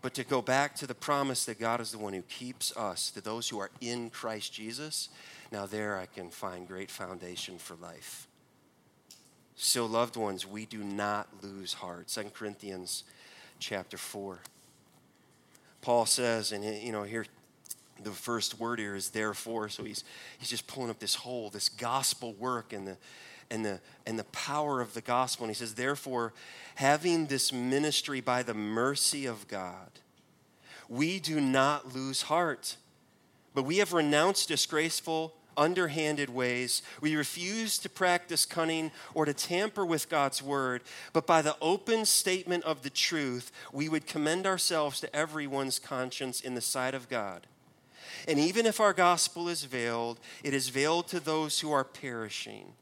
But 0.00 0.14
to 0.14 0.24
go 0.24 0.40
back 0.42 0.76
to 0.76 0.86
the 0.86 0.94
promise 0.94 1.44
that 1.46 1.58
God 1.58 1.80
is 1.80 1.90
the 1.90 1.98
one 1.98 2.12
who 2.12 2.22
keeps 2.22 2.76
us, 2.76 3.10
to 3.12 3.20
those 3.20 3.48
who 3.48 3.58
are 3.58 3.70
in 3.80 4.10
Christ 4.10 4.52
Jesus, 4.52 5.08
now 5.50 5.66
there 5.66 5.98
I 5.98 6.06
can 6.06 6.30
find 6.30 6.68
great 6.68 6.90
foundation 6.90 7.58
for 7.58 7.74
life. 7.74 8.28
So, 9.56 9.86
loved 9.86 10.16
ones, 10.16 10.46
we 10.46 10.66
do 10.66 10.78
not 10.78 11.26
lose 11.42 11.74
heart. 11.74 12.06
2 12.06 12.30
Corinthians 12.32 13.02
chapter 13.58 13.96
4. 13.96 14.38
Paul 15.80 16.06
says, 16.06 16.52
and 16.52 16.64
you 16.64 16.92
know, 16.92 17.02
here 17.02 17.26
the 18.02 18.10
first 18.10 18.58
word 18.58 18.78
here 18.78 18.94
is 18.94 19.10
therefore, 19.10 19.68
so 19.68 19.84
he's 19.84 20.04
he's 20.38 20.48
just 20.48 20.66
pulling 20.66 20.90
up 20.90 20.98
this 20.98 21.14
whole, 21.14 21.50
this 21.50 21.68
gospel 21.68 22.34
work 22.34 22.72
and 22.72 22.86
the 22.86 22.96
and 23.50 23.64
the 23.64 23.80
and 24.06 24.18
the 24.18 24.24
power 24.24 24.80
of 24.80 24.94
the 24.94 25.00
gospel. 25.00 25.44
And 25.44 25.54
he 25.54 25.58
says, 25.58 25.74
therefore, 25.74 26.32
having 26.76 27.26
this 27.26 27.52
ministry 27.52 28.20
by 28.20 28.42
the 28.42 28.54
mercy 28.54 29.26
of 29.26 29.48
God, 29.48 29.90
we 30.88 31.18
do 31.18 31.40
not 31.40 31.94
lose 31.94 32.22
heart, 32.22 32.76
but 33.54 33.64
we 33.64 33.78
have 33.78 33.92
renounced 33.92 34.48
disgraceful, 34.48 35.34
underhanded 35.56 36.30
ways. 36.30 36.82
We 37.00 37.16
refuse 37.16 37.78
to 37.78 37.88
practice 37.88 38.46
cunning 38.46 38.92
or 39.12 39.24
to 39.24 39.34
tamper 39.34 39.84
with 39.84 40.08
God's 40.08 40.42
word, 40.42 40.82
but 41.12 41.26
by 41.26 41.42
the 41.42 41.56
open 41.60 42.04
statement 42.06 42.64
of 42.64 42.82
the 42.82 42.90
truth, 42.90 43.50
we 43.72 43.88
would 43.88 44.06
commend 44.06 44.46
ourselves 44.46 45.00
to 45.00 45.14
everyone's 45.14 45.78
conscience 45.78 46.40
in 46.40 46.54
the 46.54 46.60
sight 46.60 46.94
of 46.94 47.08
God. 47.08 47.46
And 48.26 48.38
even 48.38 48.66
if 48.66 48.80
our 48.80 48.92
gospel 48.92 49.48
is 49.48 49.64
veiled, 49.64 50.18
it 50.42 50.54
is 50.54 50.68
veiled 50.68 51.08
to 51.08 51.20
those 51.20 51.60
who 51.60 51.70
are 51.70 51.84
perishing 51.84 52.72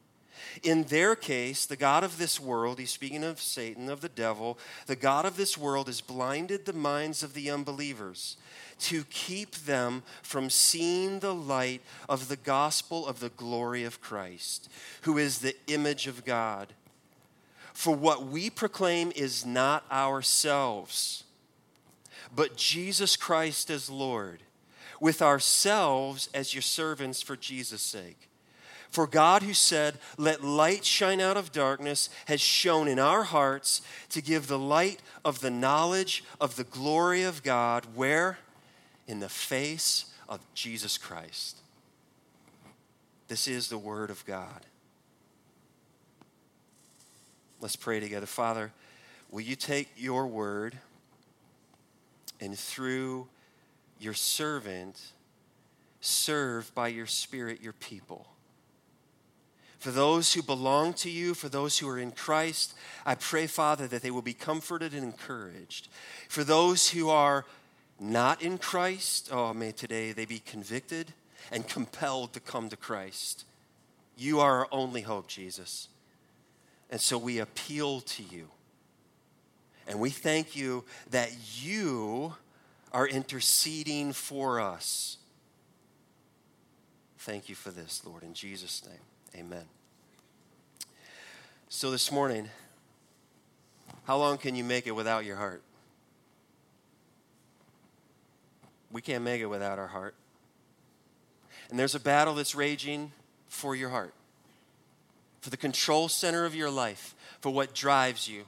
in 0.62 0.85
their 0.85 1.14
case, 1.16 1.66
the 1.66 1.76
God 1.76 2.05
of 2.05 2.19
this 2.19 2.40
world, 2.40 2.78
he's 2.78 2.90
speaking 2.90 3.25
of 3.25 3.40
Satan, 3.40 3.88
of 3.88 4.00
the 4.00 4.09
devil, 4.09 4.59
the 4.87 4.97
God 4.97 5.25
of 5.25 5.37
this 5.37 5.57
world 5.57 5.87
has 5.87 6.00
blinded 6.00 6.64
the 6.64 6.73
minds 6.73 7.23
of 7.23 7.35
the 7.35 7.50
unbelievers 7.50 8.37
to 8.78 9.05
keep 9.05 9.55
them 9.55 10.02
from 10.23 10.50
seeing 10.50 11.21
the 11.21 11.35
light 11.35 11.83
of 12.09 12.28
the 12.28 12.37
gospel 12.37 13.07
of 13.07 13.21
the 13.21 13.31
glory 13.31 13.85
of 13.85 14.00
Christ, 14.00 14.69
who 15.02 15.19
is 15.19 15.38
the 15.38 15.57
image 15.66 16.07
of 16.07 16.25
God. 16.25 16.73
For 17.73 17.95
what 17.95 18.26
we 18.26 18.50
proclaim 18.50 19.12
is 19.14 19.45
not 19.45 19.85
ourselves, 19.90 21.25
but 22.35 22.57
Jesus 22.57 23.16
Christ 23.16 23.71
as 23.71 23.90
Lord, 23.90 24.40
with 25.00 25.22
ourselves 25.22 26.28
as 26.34 26.54
your 26.54 26.62
servants 26.62 27.22
for 27.22 27.36
Jesus' 27.36 27.82
sake. 27.82 28.28
For 28.90 29.06
God, 29.06 29.42
who 29.42 29.52
said, 29.52 29.98
Let 30.16 30.44
light 30.44 30.84
shine 30.84 31.20
out 31.20 31.36
of 31.36 31.52
darkness, 31.52 32.08
has 32.26 32.40
shone 32.40 32.88
in 32.88 32.98
our 32.98 33.24
hearts 33.24 33.82
to 34.10 34.22
give 34.22 34.46
the 34.46 34.58
light 34.58 35.00
of 35.24 35.40
the 35.40 35.50
knowledge 35.50 36.24
of 36.40 36.56
the 36.56 36.64
glory 36.64 37.22
of 37.22 37.42
God, 37.42 37.86
where? 37.94 38.38
In 39.06 39.20
the 39.20 39.28
face 39.28 40.06
of 40.28 40.40
Jesus 40.54 40.98
Christ. 40.98 41.58
This 43.28 43.48
is 43.48 43.68
the 43.68 43.78
Word 43.78 44.10
of 44.10 44.24
God. 44.24 44.66
Let's 47.60 47.76
pray 47.76 48.00
together. 48.00 48.26
Father, 48.26 48.72
will 49.30 49.40
you 49.40 49.56
take 49.56 49.88
your 49.96 50.26
word 50.26 50.78
and 52.40 52.56
through 52.58 53.28
your 54.00 54.14
servant 54.14 55.00
serve 56.00 56.74
by 56.74 56.88
your 56.88 57.06
Spirit 57.06 57.62
your 57.62 57.72
people? 57.74 58.26
For 59.78 59.90
those 59.90 60.32
who 60.32 60.42
belong 60.42 60.94
to 60.94 61.10
you, 61.10 61.34
for 61.34 61.48
those 61.48 61.78
who 61.78 61.88
are 61.88 61.98
in 61.98 62.10
Christ, 62.10 62.74
I 63.04 63.14
pray, 63.14 63.46
Father, 63.46 63.86
that 63.86 64.02
they 64.02 64.10
will 64.10 64.22
be 64.22 64.32
comforted 64.32 64.94
and 64.94 65.04
encouraged. 65.04 65.88
For 66.28 66.42
those 66.42 66.90
who 66.90 67.08
are 67.08 67.44
not 68.00 68.42
in 68.42 68.58
Christ, 68.58 69.28
oh, 69.30 69.54
may 69.54 69.72
today 69.72 70.12
they 70.12 70.24
be 70.24 70.40
convicted 70.40 71.12
and 71.52 71.68
compelled 71.68 72.32
to 72.32 72.40
come 72.40 72.68
to 72.68 72.76
Christ. 72.76 73.44
You 74.16 74.40
are 74.40 74.60
our 74.60 74.68
only 74.72 75.02
hope, 75.02 75.28
Jesus. 75.28 75.88
And 76.90 77.00
so 77.00 77.18
we 77.18 77.38
appeal 77.38 78.00
to 78.00 78.22
you. 78.22 78.48
And 79.86 80.00
we 80.00 80.10
thank 80.10 80.56
you 80.56 80.84
that 81.10 81.30
you 81.60 82.34
are 82.93 83.07
interceding 83.07 84.12
for 84.12 84.61
us. 84.61 85.19
Thank 87.19 87.49
you 87.49 87.55
for 87.55 87.71
this, 87.71 88.02
Lord, 88.05 88.23
in 88.23 88.35
Jesus' 88.35 88.85
name. 88.87 89.45
Amen. 89.45 89.64
So, 91.69 91.90
this 91.90 92.12
morning, 92.12 92.49
how 94.05 94.16
long 94.16 94.38
can 94.38 94.55
you 94.55 94.62
make 94.62 94.87
it 94.87 94.93
without 94.93 95.25
your 95.25 95.37
heart? 95.37 95.62
We 98.93 99.02
can't 99.02 99.25
make 99.25 99.40
it 99.40 99.47
without 99.47 99.78
our 99.78 99.88
heart. 99.88 100.14
And 101.69 101.78
there's 101.78 101.95
a 101.95 102.00
battle 102.00 102.35
that's 102.35 102.55
raging 102.55 103.12
for 103.49 103.75
your 103.75 103.90
heart, 103.90 104.14
for 105.40 105.50
the 105.50 105.57
control 105.57 106.09
center 106.09 106.45
of 106.45 106.55
your 106.55 106.71
life, 106.71 107.14
for 107.40 107.50
what 107.50 107.75
drives 107.75 108.28
you. 108.28 108.45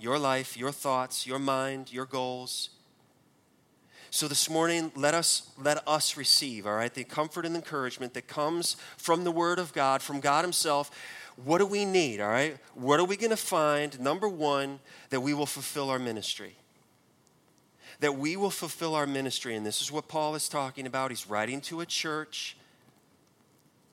Your 0.00 0.18
life, 0.18 0.56
your 0.56 0.72
thoughts, 0.72 1.26
your 1.26 1.38
mind, 1.38 1.92
your 1.92 2.06
goals. 2.06 2.70
So 4.14 4.28
this 4.28 4.50
morning, 4.50 4.92
let 4.94 5.14
us 5.14 5.48
let 5.56 5.88
us 5.88 6.18
receive, 6.18 6.66
all 6.66 6.74
right, 6.74 6.92
the 6.92 7.02
comfort 7.02 7.46
and 7.46 7.56
encouragement 7.56 8.12
that 8.12 8.28
comes 8.28 8.76
from 8.98 9.24
the 9.24 9.30
Word 9.30 9.58
of 9.58 9.72
God, 9.72 10.02
from 10.02 10.20
God 10.20 10.44
Himself. 10.44 10.90
What 11.42 11.58
do 11.58 11.66
we 11.66 11.86
need, 11.86 12.20
all 12.20 12.28
right? 12.28 12.58
What 12.74 13.00
are 13.00 13.06
we 13.06 13.16
going 13.16 13.30
to 13.30 13.38
find? 13.38 13.98
Number 13.98 14.28
one, 14.28 14.80
that 15.08 15.22
we 15.22 15.32
will 15.32 15.46
fulfill 15.46 15.88
our 15.88 15.98
ministry. 15.98 16.56
That 18.00 18.18
we 18.18 18.36
will 18.36 18.50
fulfill 18.50 18.94
our 18.94 19.06
ministry. 19.06 19.56
And 19.56 19.64
this 19.64 19.80
is 19.80 19.90
what 19.90 20.08
Paul 20.08 20.34
is 20.34 20.46
talking 20.46 20.86
about. 20.86 21.10
He's 21.10 21.26
writing 21.26 21.62
to 21.62 21.80
a 21.80 21.86
church, 21.86 22.54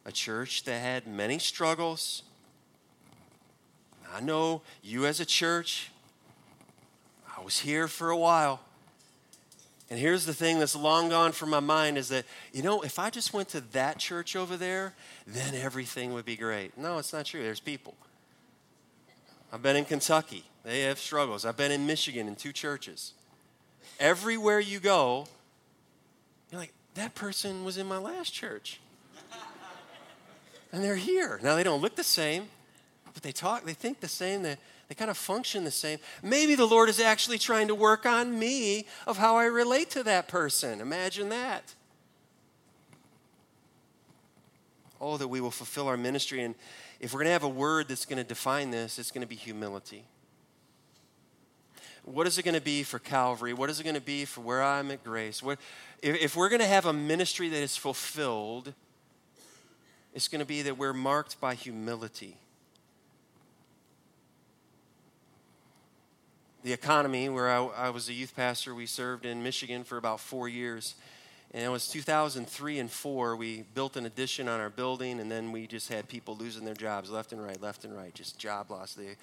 a 0.04 0.12
church 0.12 0.66
that 0.66 0.82
had 0.82 1.08
many 1.08 1.40
struggles. 1.40 2.24
I 4.14 4.20
know 4.20 4.64
you 4.84 5.06
as 5.06 5.22
a 5.22 5.26
church, 5.26 5.92
I 7.38 7.42
was 7.42 7.60
here 7.60 7.88
for 7.88 8.10
a 8.10 8.18
while. 8.18 8.60
And 9.90 10.00
here's 10.00 10.26
the 10.26 10.34
thing 10.34 10.60
that's 10.60 10.76
long 10.76 11.10
gone 11.10 11.32
from 11.32 11.50
my 11.50 11.60
mind 11.60 11.98
is 11.98 12.10
that, 12.10 12.26
you 12.54 12.62
know, 12.62 12.82
if 12.82 13.00
I 13.00 13.10
just 13.10 13.34
went 13.34 13.50
to 13.50 13.62
that 13.72 13.98
church 13.98 14.36
over 14.36 14.56
there, 14.56 14.94
then 15.26 15.56
everything 15.56 16.14
would 16.14 16.26
be 16.26 16.36
great. 16.36 16.78
No, 16.78 17.00
it's 17.00 17.12
not 17.12 17.26
true. 17.26 17.42
There's 17.42 17.60
people. 17.60 17.96
I've 19.52 19.64
been 19.64 19.76
in 19.76 19.86
Kentucky, 19.86 20.44
they 20.64 20.82
have 20.82 21.00
struggles. 21.00 21.44
I've 21.44 21.58
been 21.58 21.72
in 21.72 21.88
Michigan 21.88 22.28
in 22.28 22.36
two 22.36 22.52
churches. 22.52 23.14
Everywhere 24.00 24.60
you 24.60 24.80
go, 24.80 25.28
you're 26.52 26.62
like, 26.62 26.74
that 26.94 27.16
person 27.16 27.64
was 27.64 27.78
in 27.78 27.88
my 27.88 27.98
last 27.98 28.32
church. 28.32 28.80
and 30.72 30.84
they're 30.84 30.96
here. 30.96 31.40
Now, 31.42 31.56
they 31.56 31.64
don't 31.64 31.82
look 31.82 31.96
the 31.96 32.04
same, 32.04 32.50
but 33.14 33.24
they 33.24 33.32
talk, 33.32 33.66
they 33.66 33.74
think 33.74 34.02
the 34.02 34.08
same. 34.08 34.44
They, 34.44 34.58
they 34.90 34.96
kind 34.96 35.12
of 35.12 35.18
function 35.18 35.64
the 35.64 35.72
same. 35.72 36.00
Maybe 36.24 36.56
the 36.56 36.66
Lord 36.66 36.90
is 36.90 37.00
actually 37.00 37.38
trying 37.38 37.68
to 37.68 37.76
work 37.76 38.08
on 38.08 38.38
me 38.38 38.88
of 39.06 39.18
how 39.18 39.38
I 39.38 39.46
relate 39.46 39.92
to 39.92 40.04
that 40.04 40.28
person. 40.28 40.82
Imagine 40.82 41.30
that. 41.30 41.76
Oh, 45.00 45.18
that 45.18 45.28
we 45.28 45.42
will 45.42 45.52
fulfill 45.52 45.88
our 45.88 45.96
ministry. 45.96 46.42
And 46.42 46.56
if 47.00 47.14
we're 47.14 47.20
going 47.20 47.28
to 47.28 47.34
have 47.34 47.44
a 47.44 47.48
word 47.48 47.88
that's 47.88 48.06
going 48.06 48.18
to 48.18 48.24
define 48.24 48.72
this, 48.72 48.98
it's 48.98 49.12
going 49.12 49.22
to 49.22 49.28
be 49.28 49.36
humility. 49.36 50.06
What 52.04 52.26
is 52.26 52.40
it 52.40 52.44
going 52.44 52.56
to 52.56 52.62
be 52.62 52.82
for 52.82 52.98
Calvary? 52.98 53.54
What 53.54 53.70
is 53.70 53.80
it 53.80 53.84
going 53.84 53.94
to 53.94 54.02
be 54.02 54.26
for 54.26 54.42
where 54.42 54.64
I'm 54.64 54.90
at 54.90 55.04
Grace? 55.04 55.44
What, 55.44 55.60
if, 56.02 56.20
if 56.20 56.36
we're 56.36 56.50
going 56.50 56.62
to 56.62 56.68
have 56.68 56.88
a 56.88 56.94
ministry 56.94 57.48
that 57.50 57.62
is 57.62 57.78
fulfilled, 57.78 58.74
it's 60.16 60.28
going 60.28 60.40
to 60.40 60.46
be 60.46 60.64
that 60.64 60.80
we're 60.80 60.94
marked 60.94 61.40
by 61.40 61.54
humility. 61.54 62.38
The 66.64 66.74
economy 66.74 67.30
where 67.30 67.50
I, 67.50 67.64
I, 67.66 67.90
was 67.90 68.10
a 68.10 68.14
youth 68.14 68.36
pastor. 68.36 68.76
We 68.76 68.86
served 68.86 69.26
in 69.26 69.42
Michigan 69.44 69.84
for 69.84 69.98
about 69.98 70.20
four 70.20 70.50
years. 70.50 70.96
And 71.52 71.64
it 71.64 71.70
was 71.70 71.88
2003 71.88 72.80
and 72.80 72.92
4. 72.92 73.36
We 73.36 73.64
built 73.74 73.98
an 73.98 74.06
addition 74.06 74.48
on 74.48 74.60
our 74.60 74.70
building, 74.70 75.20
and 75.20 75.32
then 75.32 75.52
we 75.52 75.66
just 75.66 75.90
had 75.90 76.08
people 76.08 76.36
losing 76.36 76.64
their 76.64 76.76
jobs 76.76 77.10
left 77.10 77.32
and 77.32 77.44
right, 77.44 77.60
left 77.60 77.86
and 77.86 77.96
right, 77.96 78.14
just 78.14 78.38
job 78.38 78.70
loss. 78.70 78.94
They, 78.94 79.16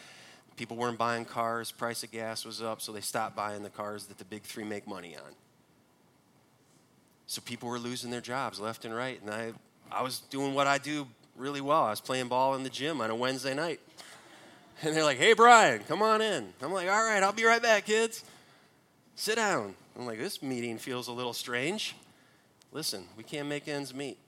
people 0.57 0.77
weren't 0.77 0.99
buying 0.99 1.25
cars, 1.25 1.71
price 1.71 2.03
of 2.03 2.11
gas 2.11 2.45
was 2.45 2.63
up, 2.63 2.81
so 2.81 2.91
they 2.91 3.01
stopped 3.01 3.37
buying 3.37 3.63
the 3.63 3.71
cars 3.71 4.07
that 4.07 4.19
the 4.19 4.25
big 4.25 4.43
three 4.43 4.65
make 4.65 4.89
money 4.89 5.15
on. 5.15 5.33
So 7.29 7.41
people 7.43 7.69
were 7.69 7.79
losing 7.79 8.11
their 8.11 8.21
jobs 8.21 8.59
left 8.59 8.85
and 8.85 8.95
right. 8.95 9.21
And 9.21 9.31
I, 9.31 9.53
I 9.91 10.03
was 10.03 10.21
doing 10.31 10.55
what 10.55 10.67
I 10.67 10.79
do 10.79 11.07
really 11.37 11.61
well. 11.61 11.85
I 11.85 11.91
was 11.91 12.01
playing 12.01 12.29
ball 12.29 12.55
in 12.55 12.63
the 12.63 12.71
gym 12.71 13.01
on 13.01 13.11
a 13.11 13.15
Wednesday 13.15 13.55
night. 13.55 13.81
And 14.83 14.95
they're 14.95 15.05
like, 15.05 15.19
hey, 15.19 15.33
Brian, 15.33 15.81
come 15.89 16.03
on 16.03 16.21
in. 16.21 16.53
I'm 16.61 16.73
like, 16.73 16.89
all 16.89 17.03
right, 17.03 17.23
I'll 17.23 17.33
be 17.33 17.45
right 17.45 17.63
back, 17.63 17.87
kids. 17.87 18.25
Sit 19.15 19.37
down. 19.37 19.75
I'm 19.99 20.05
like, 20.05 20.19
this 20.19 20.43
meeting 20.43 20.77
feels 20.77 21.09
a 21.09 21.13
little 21.13 21.33
strange. 21.33 21.97
Listen, 22.73 23.05
we 23.17 23.23
can't 23.23 23.49
make 23.49 23.69
ends 23.69 23.95
meet. 23.95 24.19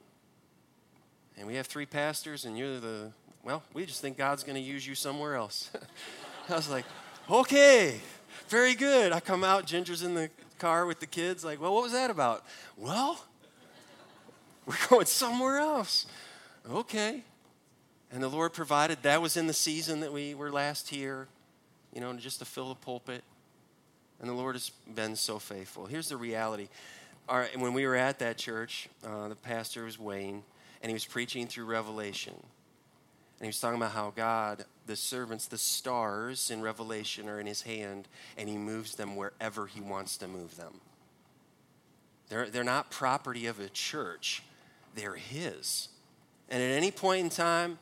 And 1.37 1.47
we 1.47 1.57
have 1.57 1.67
three 1.67 1.85
pastors, 1.85 2.47
and 2.47 2.57
you're 2.57 2.81
the, 2.81 3.13
well, 3.45 3.63
we 3.75 3.85
just 3.85 4.01
think 4.01 4.17
God's 4.17 4.43
going 4.43 4.57
to 4.57 4.63
use 4.63 4.87
you 4.87 4.95
somewhere 4.95 5.35
else. 5.35 5.71
I 6.49 6.55
was 6.55 6.71
like, 6.71 6.87
okay, 7.31 8.01
very 8.49 8.75
good. 8.75 9.13
I 9.13 9.21
come 9.21 9.45
out, 9.45 9.67
Ginger's 9.67 10.03
in 10.03 10.15
the 10.15 10.31
car 10.59 10.87
with 10.87 10.99
the 10.99 11.07
kids, 11.07 11.45
like, 11.45 11.61
well, 11.61 11.75
what 11.75 11.83
was 11.83 11.93
that 11.93 12.11
about? 12.11 12.45
Well, 12.77 13.23
we're 14.67 14.75
going 14.89 15.07
somewhere 15.07 15.59
else. 15.59 16.07
Okay. 16.69 17.23
And 18.11 18.23
the 18.23 18.29
Lord 18.29 18.53
provided. 18.53 19.03
That 19.03 19.21
was 19.21 19.37
in 19.37 19.47
the 19.47 19.53
season 19.53 20.01
that 20.01 20.13
we 20.13 20.35
were 20.35 20.51
last 20.51 20.89
here, 20.89 21.29
you 21.93 22.01
know, 22.01 22.13
just 22.15 22.39
to 22.39 22.45
fill 22.45 22.71
the 22.71 22.75
pulpit. 22.75 23.23
And 24.21 24.29
the 24.29 24.35
Lord 24.35 24.55
has 24.55 24.71
been 24.95 25.15
so 25.15 25.39
faithful. 25.39 25.87
Here's 25.87 26.09
the 26.09 26.17
reality. 26.17 26.69
When 27.57 27.75
we 27.75 27.87
were 27.87 27.97
at 27.97 28.19
that 28.21 28.39
church, 28.39 28.89
uh, 29.05 29.29
the 29.29 29.37
pastor 29.37 29.85
was 29.85 29.99
Wayne, 29.99 30.43
and 30.83 30.91
he 30.91 30.95
was 30.95 31.05
preaching 31.05 31.47
through 31.47 31.67
Revelation. 31.67 32.35
And 32.35 33.45
he 33.45 33.49
was 33.49 33.61
talking 33.61 33.77
about 33.77 33.93
how 33.93 34.13
God, 34.17 34.65
the 34.87 34.97
servants, 34.97 35.47
the 35.47 35.59
stars 35.59 36.51
in 36.51 36.63
Revelation 36.63 37.29
are 37.29 37.39
in 37.39 37.47
his 37.47 37.63
hand, 37.63 38.09
and 38.37 38.49
he 38.49 38.57
moves 38.57 38.97
them 38.97 39.15
wherever 39.15 39.67
he 39.67 39.81
wants 39.81 40.17
to 40.17 40.27
move 40.27 40.57
them. 40.57 40.81
They're, 42.31 42.49
they're 42.49 42.65
not 42.65 42.91
property 42.91 43.47
of 43.47 43.61
a 43.61 43.69
church, 43.69 44.43
they're 44.95 45.15
his. 45.15 45.89
And 46.49 46.63
at 46.63 46.71
any 46.71 46.91
point 46.91 47.21
in 47.21 47.31
time, 47.31 47.79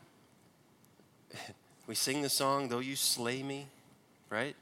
we 1.86 1.94
sing 1.94 2.22
the 2.22 2.28
song, 2.28 2.68
Though 2.68 2.78
You 2.78 2.96
Slay 2.96 3.42
Me, 3.42 3.66
right? 4.30 4.56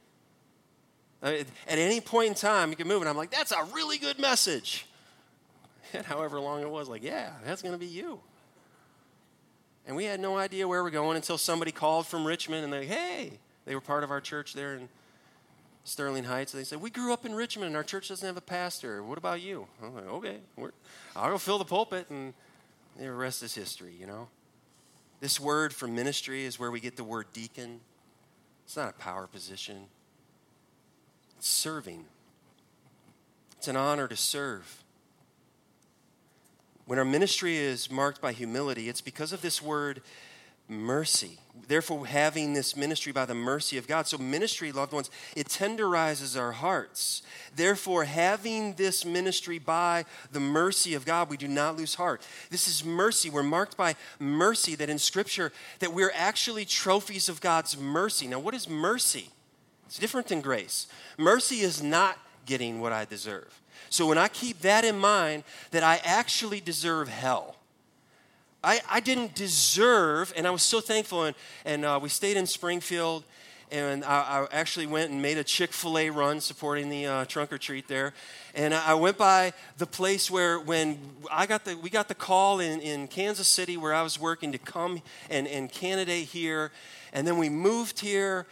Uh, 1.23 1.43
at 1.67 1.79
any 1.79 2.01
point 2.01 2.29
in 2.29 2.35
time, 2.35 2.71
you 2.71 2.77
can 2.77 2.87
move, 2.87 3.01
and 3.01 3.09
I'm 3.09 3.17
like, 3.17 3.31
that's 3.31 3.53
a 3.53 3.65
really 3.75 3.99
good 3.99 4.19
message. 4.19 4.87
And 5.93 6.05
however 6.05 6.41
long 6.41 6.63
it 6.63 6.69
was, 6.69 6.89
like, 6.89 7.05
yeah, 7.05 7.31
that's 7.45 7.63
going 7.63 7.73
to 7.73 7.79
be 7.79 7.87
you. 7.87 8.19
And 9.87 9.95
we 9.97 10.05
had 10.05 10.19
no 10.19 10.37
idea 10.37 10.67
where 10.67 10.83
we're 10.83 10.91
going 10.91 11.17
until 11.17 11.39
somebody 11.39 11.71
called 11.71 12.07
from 12.07 12.27
Richmond 12.27 12.65
and 12.65 12.73
they, 12.73 12.87
hey, 12.87 13.39
they 13.65 13.75
were 13.75 13.81
part 13.81 14.03
of 14.03 14.11
our 14.11 14.21
church 14.21 14.55
there 14.55 14.75
in 14.75 14.89
Sterling 15.85 16.25
Heights. 16.25 16.55
And 16.55 16.61
they 16.61 16.65
said, 16.65 16.81
we 16.81 16.91
grew 16.91 17.13
up 17.13 17.27
in 17.27 17.35
Richmond 17.35 17.69
and 17.69 17.77
our 17.77 17.85
church 17.85 18.09
doesn't 18.09 18.27
have 18.27 18.37
a 18.37 18.41
pastor. 18.41 19.03
What 19.03 19.19
about 19.19 19.41
you? 19.43 19.67
I'm 19.83 19.95
like, 19.95 20.07
okay, 20.07 20.37
I'll 21.15 21.31
go 21.31 21.39
fill 21.39 21.59
the 21.59 21.65
pulpit 21.65 22.09
and 22.11 22.33
the 22.99 23.13
rest 23.13 23.43
is 23.43 23.55
history, 23.55 23.95
you 23.99 24.07
know? 24.07 24.29
This 25.21 25.41
word 25.41 25.75
for 25.75 25.87
ministry 25.87 26.45
is 26.45 26.59
where 26.59 26.71
we 26.71 26.81
get 26.81 26.97
the 26.97 27.05
word 27.05 27.27
deacon. 27.33 27.81
It's 28.65 28.77
not 28.77 28.91
a 28.91 28.93
power 28.93 29.27
position, 29.27 29.87
it's 31.39 31.49
serving. 31.49 32.05
It's 33.59 33.69
an 33.69 33.77
honor 33.77 34.07
to 34.09 34.17
serve. 34.17 34.85
When 36.87 36.99
our 36.99 37.05
ministry 37.05 37.57
is 37.57 37.91
marked 37.91 38.21
by 38.21 38.33
humility, 38.33 38.91
it's 38.91 39.01
because 39.01 39.33
of 39.33 39.41
this 39.41 39.63
word 39.63 40.03
mercy. 40.69 41.39
Therefore, 41.69 42.07
having 42.07 42.53
this 42.53 42.77
ministry 42.77 43.13
by 43.13 43.25
the 43.25 43.35
mercy 43.35 43.79
of 43.79 43.87
God. 43.87 44.07
So, 44.07 44.19
ministry, 44.19 44.73
loved 44.73 44.93
ones, 44.93 45.11
it 45.37 45.49
tenderizes 45.49 46.39
our 46.39 46.53
hearts. 46.53 47.23
Therefore, 47.55 48.05
having 48.05 48.75
this 48.75 49.05
ministry 49.05 49.59
by 49.59 50.05
the 50.33 50.41
mercy 50.41 50.95
of 50.95 51.07
God, 51.07 51.31
we 51.31 51.37
do 51.37 51.49
not 51.49 51.77
lose 51.77 51.95
heart. 51.95 52.27
This 52.51 52.69
is 52.69 52.85
mercy. 52.85 53.31
We're 53.31 53.43
marked 53.43 53.77
by 53.77 53.95
mercy 54.19 54.75
that 54.75 54.91
in 54.91 54.99
Scripture, 54.99 55.53
that 55.79 55.95
we're 55.95 56.13
actually 56.15 56.65
trophies 56.65 57.29
of 57.29 57.41
God's 57.41 57.79
mercy. 57.79 58.27
Now, 58.27 58.41
what 58.41 58.55
is 58.55 58.69
mercy? 58.69 59.31
It's 59.87 59.99
different 59.99 60.29
than 60.29 60.41
grace. 60.41 60.87
Mercy 61.17 61.61
is 61.61 61.83
not 61.83 62.19
getting 62.47 62.81
what 62.81 62.93
I 62.93 63.05
deserve. 63.05 63.61
So, 63.91 64.07
when 64.07 64.19
I 64.19 64.29
keep 64.29 64.61
that 64.61 64.85
in 64.85 64.99
mind, 64.99 65.45
that 65.71 65.85
I 65.85 66.01
actually 66.05 66.61
deserve 66.61 67.09
hell 67.09 67.54
I, 68.65 68.81
I 68.91 69.01
didn't 69.01 69.35
deserve, 69.35 70.33
and 70.37 70.47
I 70.47 70.51
was 70.51 70.63
so 70.63 70.81
thankful. 70.81 71.25
And, 71.25 71.37
and 71.65 71.85
uh, 71.85 72.01
we 72.03 72.09
stayed 72.09 72.37
in 72.37 72.47
Springfield, 72.47 73.25
and 73.71 74.05
I, 74.05 74.47
I 74.47 74.47
actually 74.51 74.87
went 74.87 75.11
and 75.11 75.21
made 75.21 75.37
a 75.37 75.45
Chick 75.45 75.73
fil 75.73 75.99
A 75.99 76.11
run 76.11 76.41
supporting 76.41 76.89
the 76.89 77.07
uh, 77.07 77.25
trunk 77.27 77.53
or 77.53 77.59
treat 77.59 77.89
there. 77.89 78.15
And 78.55 78.73
I 78.73 78.95
went 78.95 79.19
by 79.19 79.53
the 79.77 79.87
place 79.87 80.31
where, 80.31 80.59
when 80.59 80.99
I 81.31 81.47
got 81.47 81.65
the, 81.65 81.77
we 81.77 81.91
got 81.91 82.09
the 82.09 82.15
call 82.15 82.61
in, 82.61 82.81
in 82.81 83.07
Kansas 83.09 83.49
City 83.49 83.77
where 83.77 83.93
I 83.93 84.03
was 84.03 84.19
working 84.19 84.53
to 84.53 84.59
come 84.59 85.03
and, 85.29 85.47
and 85.47 85.71
candidate 85.71 86.29
here. 86.29 86.73
And 87.13 87.27
then 87.27 87.37
we 87.37 87.49
moved 87.49 88.01
here. 88.01 88.47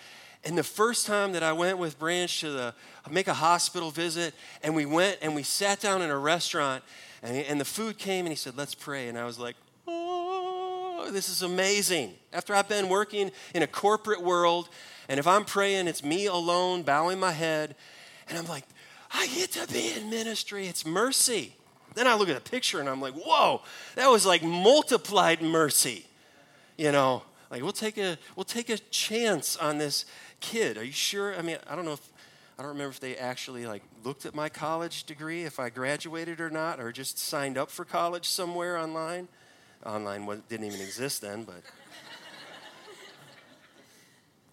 And 0.45 0.59
the 0.59 0.65
first 0.65 1.07
time 1.07 1.33
that 1.33 1.43
I 1.43 1.53
went 1.53 1.79
with 1.79 1.99
Branch 1.99 2.41
to 2.41 2.51
the, 2.51 2.75
make 3.11 3.29
a 3.29 3.35
hospital 3.35 3.91
visit, 3.91 4.35
and 4.63 4.75
we 4.75 4.85
went 4.85 5.19
and 5.23 5.35
we 5.35 5.45
sat 5.45 5.81
down 5.81 6.03
in 6.03 6.11
a 6.11 6.19
restaurant, 6.19 6.83
and, 7.23 7.37
and 7.37 7.61
the 7.61 7.65
food 7.65 7.97
came, 7.97 8.27
and 8.27 8.33
he 8.33 8.37
said, 8.37 8.57
Let's 8.57 8.75
pray. 8.75 9.09
And 9.09 9.17
I 9.17 9.25
was 9.25 9.39
like, 9.39 9.55
Oh, 11.05 11.11
this 11.11 11.29
is 11.29 11.43
amazing. 11.43 12.15
After 12.33 12.55
I've 12.55 12.69
been 12.69 12.89
working 12.89 13.33
in 13.55 13.65
a 13.65 13.67
corporate 13.67 14.23
world, 14.23 14.69
and 15.09 15.19
if 15.19 15.27
I'm 15.27 15.45
praying, 15.45 15.89
it's 15.89 16.05
me 16.05 16.27
alone, 16.27 16.85
bowing 16.85 17.19
my 17.19 17.33
head, 17.33 17.75
and 18.29 18.39
I'm 18.39 18.47
like, 18.47 18.63
I 19.11 19.27
get 19.27 19.51
to 19.53 19.67
be 19.67 19.93
in 19.95 20.11
ministry. 20.11 20.69
It's 20.69 20.87
mercy. 20.87 21.57
Then 21.97 22.07
I 22.07 22.15
look 22.15 22.29
at 22.29 22.37
the 22.37 22.51
picture 22.51 22.79
and 22.79 22.89
I'm 22.89 23.01
like, 23.01 23.15
whoa, 23.15 23.63
that 23.97 24.07
was 24.11 24.25
like 24.25 24.45
multiplied 24.45 25.43
mercy. 25.43 26.07
You 26.79 26.93
know, 26.93 27.25
like 27.51 27.63
we'll 27.63 27.73
take 27.73 27.99
a 27.99 28.17
we'll 28.37 28.45
take 28.45 28.71
a 28.71 28.79
chance 28.79 29.57
on 29.57 29.79
this 29.79 30.07
kid. 30.41 30.79
Are 30.79 30.85
you 30.85 30.93
sure? 30.93 31.35
I 31.35 31.43
mean, 31.43 31.59
I 31.69 31.75
don't 31.75 31.85
know 31.85 31.95
if 31.95 32.09
I 32.59 32.63
don't 32.63 32.71
remember 32.71 32.91
if 32.91 33.01
they 33.01 33.17
actually 33.17 33.67
like 33.67 33.83
looked 34.05 34.25
at 34.25 34.37
my 34.37 34.49
college 34.49 35.03
degree, 35.05 35.43
if 35.43 35.59
I 35.59 35.69
graduated 35.69 36.41
or 36.41 36.49
not, 36.49 36.81
or 36.81 36.93
just 36.93 37.19
signed 37.19 37.59
up 37.59 37.71
for 37.71 37.85
college 37.85 38.29
somewhere 38.29 38.79
online. 38.79 39.27
Online 39.85 40.43
didn't 40.49 40.67
even 40.67 40.81
exist 40.81 41.23
then, 41.23 41.45
but 41.45 41.63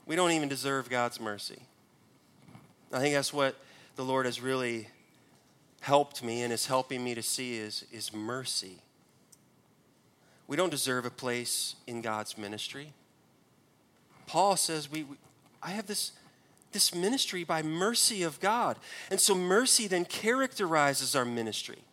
we 0.06 0.16
don't 0.16 0.32
even 0.32 0.50
deserve 0.50 0.90
God's 0.90 1.20
mercy. 1.20 1.62
I 2.92 3.00
think 3.00 3.14
that's 3.14 3.32
what 3.32 3.56
the 3.96 4.04
Lord 4.04 4.26
has 4.26 4.42
really 4.42 4.88
helped 5.82 6.24
me 6.24 6.42
and 6.42 6.52
is 6.52 6.66
helping 6.66 7.04
me 7.04 7.14
to 7.16 7.22
see 7.22 7.58
is, 7.58 7.86
is 7.92 8.14
mercy. 8.14 8.80
We 10.48 10.58
don't 10.58 10.72
deserve 10.72 11.06
a 11.06 11.12
place 11.12 11.76
in 11.86 12.02
God's 12.02 12.38
ministry. 12.38 12.94
Paul 14.26 14.56
says, 14.56 14.90
we, 14.90 15.04
we, 15.04 15.18
I 15.62 15.72
have 15.72 15.86
this, 15.86 16.14
this 16.72 16.94
ministry 16.96 17.44
by 17.44 17.62
mercy 17.62 18.24
of 18.24 18.40
God. 18.40 18.78
And 19.12 19.20
so 19.20 19.36
mercy 19.36 19.88
then 19.88 20.06
characterizes 20.06 21.16
our 21.16 21.26
ministry. 21.26 21.84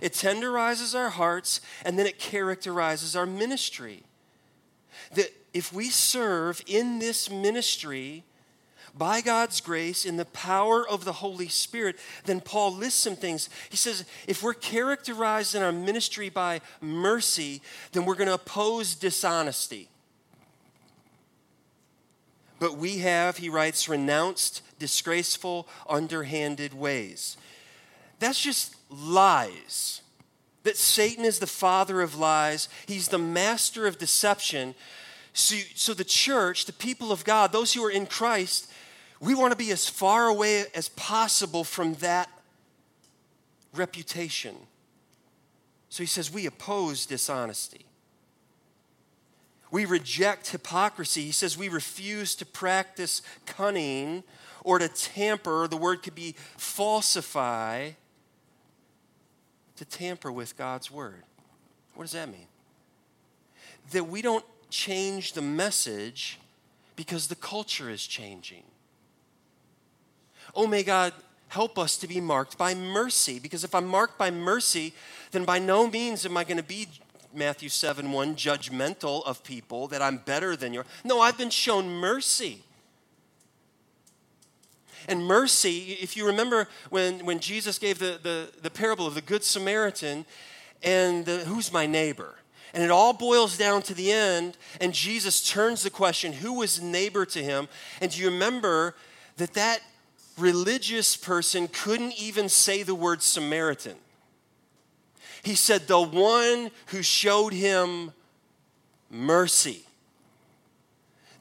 It 0.00 0.12
tenderizes 0.12 0.94
our 0.98 1.10
hearts, 1.10 1.60
and 1.84 1.98
then 1.98 2.06
it 2.06 2.18
characterizes 2.18 3.16
our 3.16 3.26
ministry. 3.26 4.02
That 5.14 5.30
if 5.52 5.72
we 5.72 5.90
serve 5.90 6.62
in 6.66 6.98
this 6.98 7.30
ministry, 7.30 8.24
by 8.96 9.20
God's 9.20 9.60
grace, 9.60 10.04
in 10.04 10.16
the 10.16 10.24
power 10.24 10.86
of 10.88 11.04
the 11.04 11.12
Holy 11.12 11.48
Spirit, 11.48 11.96
then 12.24 12.40
Paul 12.40 12.74
lists 12.74 13.00
some 13.00 13.16
things. 13.16 13.48
He 13.68 13.76
says, 13.76 14.04
if 14.26 14.42
we're 14.42 14.54
characterized 14.54 15.54
in 15.54 15.62
our 15.62 15.72
ministry 15.72 16.28
by 16.28 16.60
mercy, 16.80 17.62
then 17.92 18.04
we're 18.04 18.16
going 18.16 18.28
to 18.28 18.34
oppose 18.34 18.94
dishonesty. 18.94 19.88
But 22.58 22.76
we 22.76 22.98
have, 22.98 23.38
he 23.38 23.48
writes, 23.48 23.88
renounced 23.88 24.62
disgraceful, 24.78 25.68
underhanded 25.88 26.74
ways. 26.74 27.36
That's 28.18 28.40
just 28.40 28.76
lies. 28.90 30.02
That 30.64 30.76
Satan 30.76 31.24
is 31.24 31.38
the 31.38 31.46
father 31.46 32.02
of 32.02 32.18
lies, 32.18 32.68
he's 32.86 33.08
the 33.08 33.18
master 33.18 33.86
of 33.86 33.98
deception. 33.98 34.74
So, 35.32 35.56
so 35.74 35.94
the 35.94 36.04
church, 36.04 36.66
the 36.66 36.72
people 36.72 37.12
of 37.12 37.24
God, 37.24 37.52
those 37.52 37.72
who 37.72 37.84
are 37.84 37.90
in 37.90 38.06
Christ, 38.06 38.70
we 39.20 39.34
want 39.34 39.52
to 39.52 39.56
be 39.56 39.70
as 39.70 39.88
far 39.88 40.26
away 40.26 40.64
as 40.74 40.88
possible 40.90 41.62
from 41.62 41.94
that 41.94 42.28
reputation. 43.74 44.56
So 45.88 46.02
he 46.02 46.06
says, 46.06 46.32
we 46.32 46.46
oppose 46.46 47.06
dishonesty. 47.06 47.86
We 49.70 49.84
reject 49.84 50.48
hypocrisy. 50.48 51.22
He 51.22 51.32
says 51.32 51.56
we 51.56 51.68
refuse 51.68 52.34
to 52.36 52.46
practice 52.46 53.22
cunning 53.46 54.24
or 54.64 54.78
to 54.78 54.88
tamper. 54.88 55.68
The 55.68 55.76
word 55.76 56.02
could 56.02 56.14
be 56.14 56.34
falsify, 56.56 57.90
to 59.80 59.86
tamper 59.86 60.30
with 60.30 60.58
God's 60.58 60.90
word. 60.90 61.22
What 61.94 62.04
does 62.04 62.12
that 62.12 62.28
mean? 62.28 62.48
That 63.92 64.08
we 64.08 64.20
don't 64.20 64.44
change 64.68 65.32
the 65.32 65.40
message 65.40 66.38
because 66.96 67.28
the 67.28 67.34
culture 67.34 67.88
is 67.88 68.06
changing. 68.06 68.62
Oh, 70.54 70.66
may 70.66 70.82
God 70.82 71.14
help 71.48 71.78
us 71.78 71.96
to 71.96 72.06
be 72.06 72.20
marked 72.20 72.58
by 72.58 72.74
mercy. 72.74 73.38
Because 73.38 73.64
if 73.64 73.74
I'm 73.74 73.86
marked 73.86 74.18
by 74.18 74.30
mercy, 74.30 74.92
then 75.30 75.46
by 75.46 75.58
no 75.58 75.88
means 75.88 76.26
am 76.26 76.36
I 76.36 76.44
going 76.44 76.58
to 76.58 76.62
be, 76.62 76.86
Matthew 77.32 77.70
7 77.70 78.12
1, 78.12 78.34
judgmental 78.36 79.24
of 79.24 79.42
people 79.42 79.88
that 79.88 80.02
I'm 80.02 80.18
better 80.18 80.56
than 80.56 80.74
you. 80.74 80.84
No, 81.04 81.22
I've 81.22 81.38
been 81.38 81.48
shown 81.48 81.88
mercy. 81.88 82.64
And 85.10 85.26
mercy, 85.26 85.98
if 86.00 86.16
you 86.16 86.26
remember 86.26 86.68
when, 86.88 87.26
when 87.26 87.40
Jesus 87.40 87.78
gave 87.78 87.98
the, 87.98 88.18
the, 88.22 88.48
the 88.62 88.70
parable 88.70 89.06
of 89.06 89.14
the 89.14 89.20
Good 89.20 89.44
Samaritan 89.44 90.24
and 90.82 91.26
the, 91.26 91.38
who's 91.40 91.72
my 91.72 91.84
neighbor? 91.84 92.36
And 92.72 92.82
it 92.82 92.90
all 92.90 93.12
boils 93.12 93.58
down 93.58 93.82
to 93.82 93.94
the 93.94 94.12
end, 94.12 94.56
and 94.80 94.94
Jesus 94.94 95.46
turns 95.50 95.82
the 95.82 95.90
question, 95.90 96.32
who 96.32 96.54
was 96.54 96.80
neighbor 96.80 97.26
to 97.26 97.42
him? 97.42 97.68
And 98.00 98.12
do 98.12 98.20
you 98.20 98.30
remember 98.30 98.94
that 99.36 99.54
that 99.54 99.80
religious 100.40 101.16
person 101.16 101.68
couldn't 101.68 102.14
even 102.20 102.48
say 102.48 102.82
the 102.82 102.94
word 102.94 103.22
Samaritan. 103.22 103.96
He 105.42 105.54
said, 105.54 105.86
The 105.86 106.00
one 106.00 106.70
who 106.86 107.02
showed 107.02 107.52
him 107.52 108.12
mercy. 109.10 109.84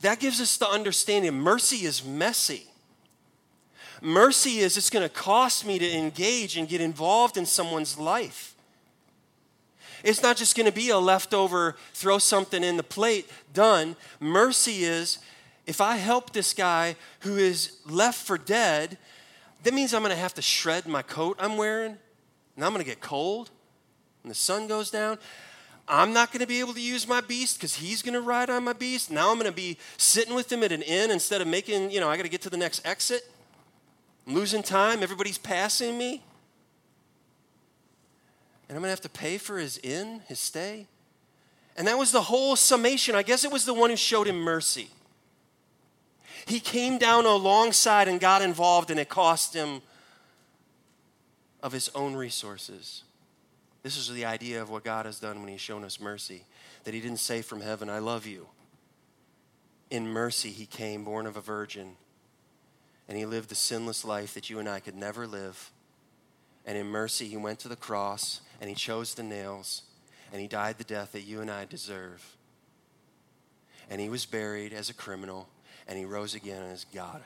That 0.02 0.20
gives 0.20 0.40
us 0.40 0.58
the 0.58 0.68
understanding 0.68 1.34
mercy 1.34 1.86
is 1.86 2.06
messy. 2.06 2.69
Mercy 4.02 4.60
is 4.60 4.78
it's 4.78 4.90
going 4.90 5.08
to 5.08 5.14
cost 5.14 5.66
me 5.66 5.80
to 5.80 5.92
engage 5.92 6.58
and 6.58 6.68
get 6.68 6.82
involved 6.82 7.38
in 7.38 7.46
someone's 7.46 7.98
life. 7.98 8.56
It's 10.04 10.24
not 10.24 10.38
just 10.38 10.56
going 10.56 10.66
to 10.66 10.72
be 10.72 10.90
a 10.90 10.98
leftover, 10.98 11.76
throw 11.94 12.20
something 12.20 12.64
in 12.64 12.78
the 12.78 12.84
plate, 12.84 13.30
done. 13.54 13.96
Mercy 14.20 14.84
is 14.84 15.20
if 15.68 15.82
I 15.82 15.98
help 15.98 16.32
this 16.32 16.54
guy 16.54 16.96
who 17.22 17.38
is 17.38 17.78
left 17.86 18.26
for 18.26 18.38
dead, 18.38 18.98
that 19.64 19.74
means 19.74 19.94
I'm 19.94 20.02
going 20.02 20.16
to 20.16 20.22
have 20.22 20.34
to 20.36 20.42
shred 20.42 20.88
my 20.88 21.02
coat 21.02 21.38
I'm 21.40 21.58
wearing, 21.58 21.98
and 22.56 22.66
I'm 22.66 22.72
going 22.72 22.84
to 22.84 22.90
get 22.90 23.02
cold 23.02 23.50
when 24.24 24.30
the 24.30 24.36
sun 24.36 24.68
goes 24.68 24.90
down. 24.90 25.18
I'm 25.88 26.14
not 26.14 26.32
going 26.32 26.42
to 26.42 26.48
be 26.48 26.60
able 26.60 26.74
to 26.74 26.82
use 26.82 27.08
my 27.08 27.20
beast 27.20 27.58
because 27.58 27.76
he's 27.76 28.02
going 28.02 28.14
to 28.14 28.22
ride 28.22 28.50
on 28.50 28.64
my 28.64 28.74
beast. 28.74 29.12
Now 29.12 29.32
I'm 29.32 29.40
going 29.40 29.50
to 29.50 29.56
be 29.56 29.78
sitting 29.98 30.36
with 30.36 30.52
him 30.52 30.64
at 30.64 30.72
an 30.72 30.84
inn 30.84 31.10
instead 31.10 31.42
of 31.42 31.48
making, 31.48 31.92
you 31.92 32.00
know, 32.00 32.08
I 32.08 32.16
got 32.16 32.24
to 32.24 32.30
get 32.30 32.42
to 32.44 32.50
the 32.50 32.58
next 32.58 32.86
exit. 32.86 33.24
I'm 34.30 34.36
losing 34.36 34.62
time. 34.62 35.02
Everybody's 35.02 35.39
passing 35.39 35.98
me. 35.98 36.24
And 38.68 38.76
I'm 38.76 38.82
going 38.84 38.84
to 38.84 38.89
have 38.89 39.02
to 39.02 39.10
pay 39.10 39.39
for 39.39 39.58
his 39.58 39.80
inn, 39.80 40.22
his 40.28 40.38
stay. 40.38 40.86
And 41.76 41.88
that 41.88 41.98
was 41.98 42.12
the 42.12 42.22
whole 42.22 42.56
summation. 42.56 43.15
I 43.15 43.24
guess 43.24 43.44
it 43.44 43.52
was 43.52 43.65
the 43.65 43.74
one 43.74 43.89
who 43.89 43.96
showed 43.96 44.28
him 44.28 44.38
mercy. 44.38 44.89
He 46.46 46.60
came 46.60 47.00
down 47.00 47.26
alongside 47.26 48.08
and 48.08 48.20
got 48.20 48.44
involved, 48.44 48.92
and 48.92 49.00
it 49.00 49.10
cost 49.10 49.56
him 49.56 49.82
of 51.63 51.72
his 51.72 51.89
own 51.96 52.13
resources. 52.13 53.02
This 53.82 53.98
is 53.98 54.13
the 54.13 54.26
idea 54.26 54.62
of 54.62 54.70
what 54.70 54.84
God 54.84 55.08
has 55.08 55.20
done 55.20 55.39
when 55.39 55.50
He's 55.50 55.62
shown 55.62 55.84
us 55.84 56.00
mercy. 56.00 56.44
That 56.84 56.94
He 56.94 57.00
didn't 57.00 57.18
say 57.18 57.42
from 57.42 57.62
heaven, 57.62 57.89
I 57.89 57.98
love 57.98 58.28
you. 58.28 58.46
In 59.89 60.08
mercy, 60.08 60.52
He 60.52 60.68
came, 60.68 61.04
born 61.04 61.26
of 61.26 61.36
a 61.36 61.42
virgin, 61.42 61.96
and 63.10 63.17
He 63.17 63.26
lived 63.26 63.50
the 63.50 63.56
sinless 63.56 64.06
life 64.06 64.34
that 64.36 64.50
you 64.50 64.60
and 64.60 64.69
I 64.69 64.80
could 64.80 64.95
never 64.95 65.28
live. 65.28 65.72
And 66.65 66.78
in 66.78 66.88
mercy, 66.88 67.28
He 67.28 67.36
went 67.36 67.60
to 67.60 67.67
the 67.67 67.76
cross 67.76 68.39
and 68.62 68.69
He 68.69 68.76
chose 68.76 69.13
the 69.13 69.24
nails 69.24 69.82
and 70.32 70.39
He 70.39 70.48
died 70.48 70.78
the 70.78 70.86
death 70.86 71.12
that 71.12 71.24
you 71.24 71.41
and 71.41 71.52
I 71.52 71.65
deserve. 71.65 72.38
And 73.89 74.00
He 74.00 74.08
was 74.08 74.26
buried 74.26 74.72
as 74.72 74.89
a 74.89 74.93
criminal 74.93 75.50
and 75.89 75.98
he 75.98 76.06
rose 76.06 76.36
again 76.36 76.62
is 76.62 76.86
God. 76.93 77.22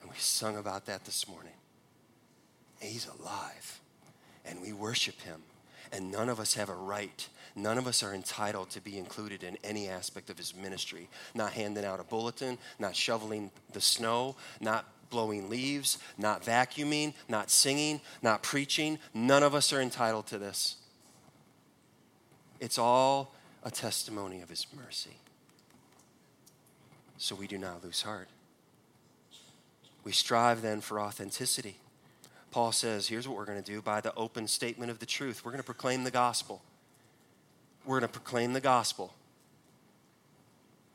And 0.00 0.08
we 0.08 0.16
sung 0.16 0.56
about 0.56 0.86
that 0.86 1.04
this 1.04 1.28
morning. 1.28 1.52
He's 2.80 3.08
alive, 3.18 3.80
and 4.46 4.62
we 4.62 4.72
worship 4.72 5.20
him. 5.22 5.42
And 5.92 6.12
none 6.12 6.28
of 6.28 6.38
us 6.38 6.54
have 6.54 6.68
a 6.68 6.74
right, 6.74 7.28
none 7.54 7.78
of 7.78 7.86
us 7.86 8.02
are 8.02 8.14
entitled 8.14 8.70
to 8.70 8.80
be 8.80 8.98
included 8.98 9.42
in 9.42 9.56
any 9.64 9.88
aspect 9.88 10.30
of 10.30 10.38
his 10.38 10.54
ministry. 10.54 11.08
Not 11.34 11.52
handing 11.52 11.84
out 11.84 12.00
a 12.00 12.04
bulletin, 12.04 12.58
not 12.78 12.96
shoveling 12.96 13.50
the 13.72 13.80
snow, 13.80 14.36
not 14.60 14.86
blowing 15.10 15.50
leaves, 15.50 15.98
not 16.16 16.44
vacuuming, 16.44 17.14
not 17.28 17.50
singing, 17.50 18.00
not 18.22 18.42
preaching. 18.42 18.98
None 19.12 19.42
of 19.42 19.54
us 19.54 19.72
are 19.72 19.80
entitled 19.80 20.26
to 20.28 20.38
this. 20.38 20.76
It's 22.60 22.78
all 22.78 23.34
a 23.64 23.70
testimony 23.70 24.40
of 24.42 24.48
his 24.48 24.66
mercy 24.74 25.16
so 27.20 27.34
we 27.34 27.46
do 27.46 27.58
not 27.58 27.84
lose 27.84 28.00
heart. 28.00 28.28
We 30.04 30.12
strive 30.12 30.62
then 30.62 30.80
for 30.80 30.98
authenticity. 30.98 31.76
Paul 32.50 32.72
says, 32.72 33.06
here's 33.06 33.28
what 33.28 33.36
we're 33.36 33.44
going 33.44 33.62
to 33.62 33.72
do 33.72 33.82
by 33.82 34.00
the 34.00 34.14
open 34.14 34.48
statement 34.48 34.90
of 34.90 34.98
the 34.98 35.06
truth. 35.06 35.44
We're 35.44 35.52
going 35.52 35.62
to 35.62 35.66
proclaim 35.66 36.04
the 36.04 36.10
gospel. 36.10 36.62
We're 37.84 38.00
going 38.00 38.10
to 38.10 38.18
proclaim 38.18 38.52
the 38.52 38.60
gospel. 38.60 39.14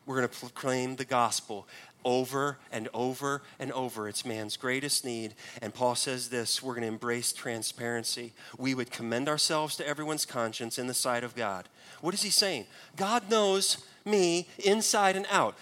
We're 0.06 0.17
going 0.17 0.30
to 0.30 0.39
proclaim 0.39 0.95
the 0.98 1.06
gospel 1.06 1.67
over 2.04 2.60
and 2.71 2.88
over 2.93 3.41
and 3.60 3.71
over. 3.71 4.08
It's 4.08 4.24
man's 4.24 4.56
greatest 4.56 5.04
need. 5.04 5.34
And 5.62 5.74
Paul 5.74 5.95
says 5.95 6.30
this 6.30 6.62
we're 6.62 6.76
going 6.76 6.84
to 6.84 6.88
embrace 6.88 7.34
transparency. 7.34 8.34
We 8.58 8.76
would 8.76 8.91
commend 8.91 9.28
ourselves 9.28 9.76
to 9.78 9.88
everyone's 9.88 10.26
conscience 10.26 10.78
in 10.78 10.88
the 10.88 10.93
sight 10.93 11.24
of 11.24 11.36
God. 11.36 11.67
What 12.02 12.13
is 12.13 12.21
he 12.21 12.30
saying? 12.30 12.67
God 12.95 13.30
knows 13.30 13.80
me 14.06 14.48
inside 14.63 15.15
and 15.15 15.26
out. 15.32 15.58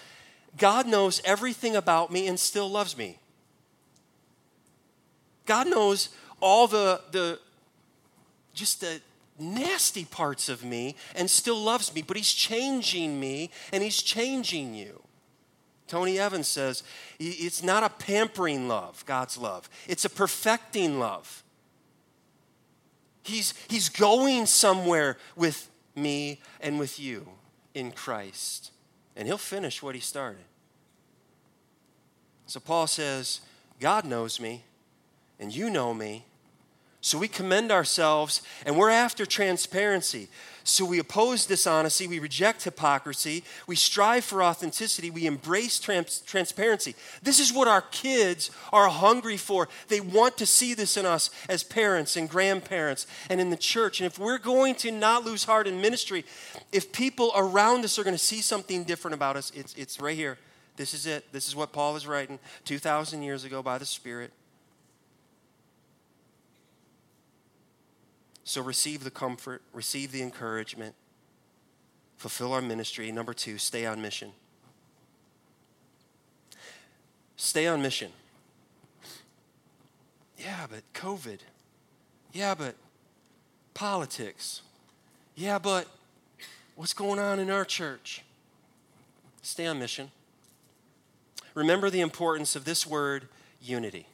God 0.58 0.86
knows 0.86 1.20
everything 1.24 1.74
about 1.74 2.12
me 2.12 2.28
and 2.28 2.38
still 2.38 2.70
loves 2.70 2.96
me. 2.96 3.18
God 5.46 5.66
knows 5.66 6.10
all 6.40 6.66
the, 6.66 7.00
the 7.10 7.40
just 8.52 8.82
the 8.82 9.00
nasty 9.38 10.04
parts 10.04 10.48
of 10.48 10.64
me 10.64 10.96
and 11.14 11.28
still 11.28 11.58
loves 11.58 11.94
me, 11.94 12.02
but 12.02 12.16
He's 12.16 12.32
changing 12.32 13.18
me 13.18 13.50
and 13.72 13.82
He's 13.82 14.02
changing 14.02 14.74
you. 14.74 15.02
Tony 15.86 16.18
Evans 16.18 16.48
says 16.48 16.82
it's 17.18 17.62
not 17.62 17.82
a 17.82 17.88
pampering 17.88 18.68
love, 18.68 19.04
God's 19.06 19.36
love, 19.36 19.68
it's 19.86 20.04
a 20.04 20.10
perfecting 20.10 20.98
love. 20.98 21.42
He's, 23.22 23.54
he's 23.68 23.88
going 23.88 24.44
somewhere 24.46 25.16
with 25.34 25.70
me 25.94 26.40
and 26.60 26.78
with 26.78 27.00
you 27.00 27.26
in 27.72 27.90
Christ, 27.90 28.70
and 29.16 29.26
He'll 29.26 29.38
finish 29.38 29.82
what 29.82 29.94
He 29.94 30.00
started. 30.00 30.44
So 32.46 32.60
Paul 32.60 32.86
says, 32.86 33.40
God 33.80 34.04
knows 34.04 34.38
me, 34.38 34.64
and 35.40 35.54
you 35.54 35.70
know 35.70 35.94
me. 35.94 36.26
So 37.04 37.18
we 37.18 37.28
commend 37.28 37.70
ourselves, 37.70 38.40
and 38.64 38.78
we're 38.78 38.88
after 38.88 39.26
transparency. 39.26 40.28
So 40.64 40.86
we 40.86 40.98
oppose 40.98 41.44
dishonesty, 41.44 42.06
we 42.06 42.18
reject 42.18 42.64
hypocrisy, 42.64 43.44
we 43.66 43.76
strive 43.76 44.24
for 44.24 44.42
authenticity, 44.42 45.10
we 45.10 45.26
embrace 45.26 45.78
trans- 45.78 46.20
transparency. 46.20 46.94
This 47.22 47.40
is 47.40 47.52
what 47.52 47.68
our 47.68 47.82
kids 47.82 48.50
are 48.72 48.88
hungry 48.88 49.36
for. 49.36 49.68
They 49.88 50.00
want 50.00 50.38
to 50.38 50.46
see 50.46 50.72
this 50.72 50.96
in 50.96 51.04
us 51.04 51.28
as 51.46 51.62
parents 51.62 52.16
and 52.16 52.26
grandparents 52.26 53.06
and 53.28 53.38
in 53.38 53.50
the 53.50 53.58
church. 53.58 54.00
And 54.00 54.06
if 54.06 54.18
we're 54.18 54.38
going 54.38 54.74
to 54.76 54.90
not 54.90 55.26
lose 55.26 55.44
heart 55.44 55.66
in 55.66 55.82
ministry, 55.82 56.24
if 56.72 56.90
people 56.90 57.32
around 57.36 57.84
us 57.84 57.98
are 57.98 58.02
going 58.02 58.16
to 58.16 58.18
see 58.18 58.40
something 58.40 58.82
different 58.82 59.14
about 59.14 59.36
us, 59.36 59.52
it's, 59.54 59.74
it's 59.74 60.00
right 60.00 60.16
here. 60.16 60.38
This 60.76 60.94
is 60.94 61.04
it. 61.04 61.30
This 61.32 61.48
is 61.48 61.54
what 61.54 61.70
Paul 61.70 61.96
is 61.96 62.06
writing 62.06 62.38
2,000 62.64 63.22
years 63.22 63.44
ago 63.44 63.62
by 63.62 63.76
the 63.76 63.84
Spirit. 63.84 64.32
So 68.44 68.60
receive 68.62 69.02
the 69.02 69.10
comfort, 69.10 69.62
receive 69.72 70.12
the 70.12 70.20
encouragement, 70.20 70.94
fulfill 72.18 72.52
our 72.52 72.60
ministry. 72.60 73.10
Number 73.10 73.32
two, 73.32 73.56
stay 73.56 73.86
on 73.86 74.02
mission. 74.02 74.32
Stay 77.36 77.66
on 77.66 77.80
mission. 77.80 78.12
Yeah, 80.38 80.66
but 80.70 80.82
COVID. 80.92 81.38
Yeah, 82.32 82.54
but 82.54 82.74
politics. 83.72 84.60
Yeah, 85.34 85.58
but 85.58 85.86
what's 86.76 86.92
going 86.92 87.18
on 87.18 87.38
in 87.38 87.48
our 87.50 87.64
church? 87.64 88.22
Stay 89.40 89.66
on 89.66 89.78
mission. 89.78 90.10
Remember 91.54 91.88
the 91.88 92.02
importance 92.02 92.56
of 92.56 92.66
this 92.66 92.86
word, 92.86 93.28
unity. 93.62 94.06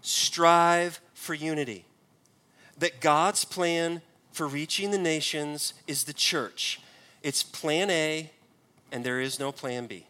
Strive 0.00 1.00
for 1.12 1.34
unity 1.34 1.84
that 2.78 3.00
God's 3.00 3.44
plan 3.44 4.02
for 4.32 4.46
reaching 4.46 4.90
the 4.90 4.98
nations 4.98 5.74
is 5.86 6.04
the 6.04 6.12
church. 6.12 6.80
It's 7.22 7.42
plan 7.42 7.90
A, 7.90 8.30
and 8.90 9.04
there 9.04 9.20
is 9.20 9.38
no 9.38 9.52
plan 9.52 9.86
B. 9.86 10.06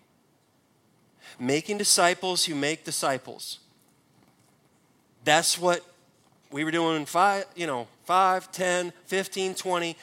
Making 1.39 1.79
disciples 1.79 2.45
who 2.45 2.55
make 2.55 2.85
disciples. 2.85 3.59
That's 5.25 5.59
what 5.59 5.85
we 6.51 6.65
were 6.65 6.71
doing 6.71 7.07
five, 7.07 7.47
you 7.55 7.67
know, 7.67 7.89
5, 8.05 8.53
10, 8.53 8.93
15, 9.07 9.55
20. 9.55 9.97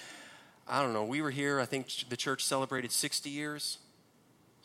I 0.68 0.82
don't 0.82 0.94
know. 0.94 1.04
We 1.04 1.22
were 1.22 1.32
here, 1.32 1.60
I 1.60 1.66
think 1.66 1.88
the 2.10 2.18
church 2.18 2.44
celebrated 2.44 2.92
60 2.92 3.30
years. 3.30 3.78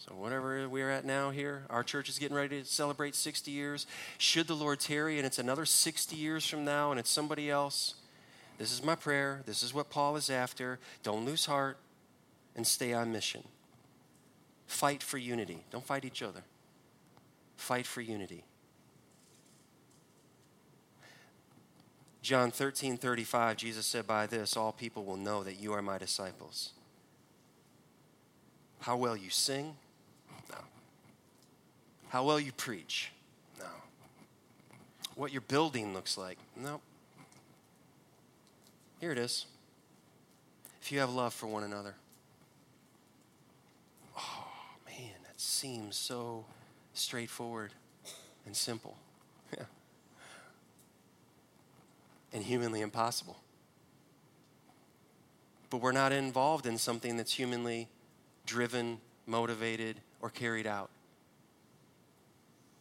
So, 0.06 0.14
whatever 0.16 0.68
we're 0.68 0.90
at 0.90 1.06
now 1.06 1.30
here, 1.30 1.62
our 1.70 1.82
church 1.82 2.10
is 2.10 2.18
getting 2.18 2.36
ready 2.36 2.60
to 2.60 2.68
celebrate 2.68 3.14
60 3.14 3.50
years. 3.50 3.86
Should 4.18 4.48
the 4.48 4.54
Lord 4.54 4.80
tarry 4.80 5.16
and 5.16 5.24
it's 5.24 5.38
another 5.38 5.64
60 5.64 6.14
years 6.14 6.46
from 6.46 6.62
now 6.62 6.90
and 6.90 7.00
it's 7.00 7.08
somebody 7.08 7.48
else, 7.48 7.94
this 8.58 8.70
is 8.70 8.82
my 8.82 8.96
prayer. 8.96 9.40
This 9.46 9.62
is 9.62 9.72
what 9.72 9.88
Paul 9.88 10.16
is 10.16 10.28
after. 10.28 10.78
Don't 11.02 11.24
lose 11.24 11.46
heart 11.46 11.78
and 12.54 12.66
stay 12.66 12.92
on 12.92 13.12
mission. 13.12 13.44
Fight 14.66 15.02
for 15.02 15.16
unity. 15.16 15.64
Don't 15.70 15.86
fight 15.86 16.04
each 16.04 16.22
other. 16.22 16.42
Fight 17.56 17.86
for 17.86 18.02
unity. 18.02 18.44
John 22.20 22.50
13 22.50 22.98
35, 22.98 23.56
Jesus 23.56 23.86
said, 23.86 24.06
By 24.06 24.26
this 24.26 24.54
all 24.54 24.72
people 24.72 25.06
will 25.06 25.16
know 25.16 25.42
that 25.44 25.58
you 25.58 25.72
are 25.72 25.80
my 25.80 25.96
disciples. 25.96 26.72
How 28.80 28.98
well 28.98 29.16
you 29.16 29.30
sing, 29.30 29.76
how 32.14 32.22
well 32.22 32.38
you 32.38 32.52
preach? 32.52 33.10
No. 33.58 33.64
What 35.16 35.32
your 35.32 35.40
building 35.40 35.94
looks 35.94 36.16
like? 36.16 36.38
No. 36.54 36.80
Here 39.00 39.10
it 39.10 39.18
is. 39.18 39.46
If 40.80 40.92
you 40.92 41.00
have 41.00 41.10
love 41.10 41.34
for 41.34 41.48
one 41.48 41.64
another. 41.64 41.96
Oh, 44.16 44.46
man, 44.86 45.16
that 45.24 45.40
seems 45.40 45.96
so 45.96 46.44
straightforward 46.92 47.72
and 48.46 48.54
simple. 48.54 48.96
And 52.32 52.44
humanly 52.44 52.80
impossible. 52.80 53.38
But 55.68 55.78
we're 55.78 55.90
not 55.90 56.12
involved 56.12 56.66
in 56.66 56.78
something 56.78 57.16
that's 57.16 57.32
humanly 57.32 57.88
driven, 58.46 58.98
motivated, 59.26 60.00
or 60.20 60.30
carried 60.30 60.66
out. 60.68 60.90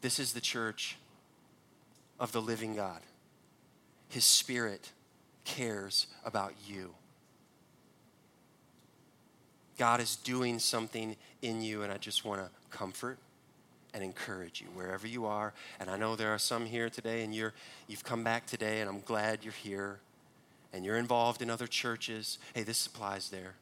This 0.03 0.19
is 0.19 0.33
the 0.33 0.41
church 0.41 0.97
of 2.19 2.33
the 2.33 2.41
living 2.41 2.75
God. 2.75 2.99
His 4.09 4.25
Spirit 4.25 4.91
cares 5.45 6.07
about 6.25 6.53
you. 6.67 6.93
God 9.77 10.01
is 10.01 10.17
doing 10.17 10.59
something 10.59 11.15
in 11.41 11.61
you, 11.61 11.83
and 11.83 11.91
I 11.91 11.95
just 11.95 12.25
want 12.25 12.41
to 12.41 12.49
comfort 12.69 13.17
and 13.93 14.03
encourage 14.03 14.59
you 14.59 14.67
wherever 14.75 15.07
you 15.07 15.25
are. 15.25 15.53
And 15.79 15.89
I 15.89 15.95
know 15.95 16.17
there 16.17 16.33
are 16.33 16.37
some 16.37 16.65
here 16.65 16.89
today, 16.89 17.23
and 17.23 17.33
you're, 17.33 17.53
you've 17.87 18.03
come 18.03 18.25
back 18.25 18.45
today, 18.45 18.81
and 18.81 18.89
I'm 18.89 18.99
glad 18.99 19.39
you're 19.41 19.53
here, 19.53 19.99
and 20.73 20.83
you're 20.83 20.97
involved 20.97 21.41
in 21.41 21.49
other 21.49 21.65
churches. 21.65 22.39
Hey, 22.53 22.63
this 22.63 22.85
applies 22.85 23.29
there. 23.29 23.53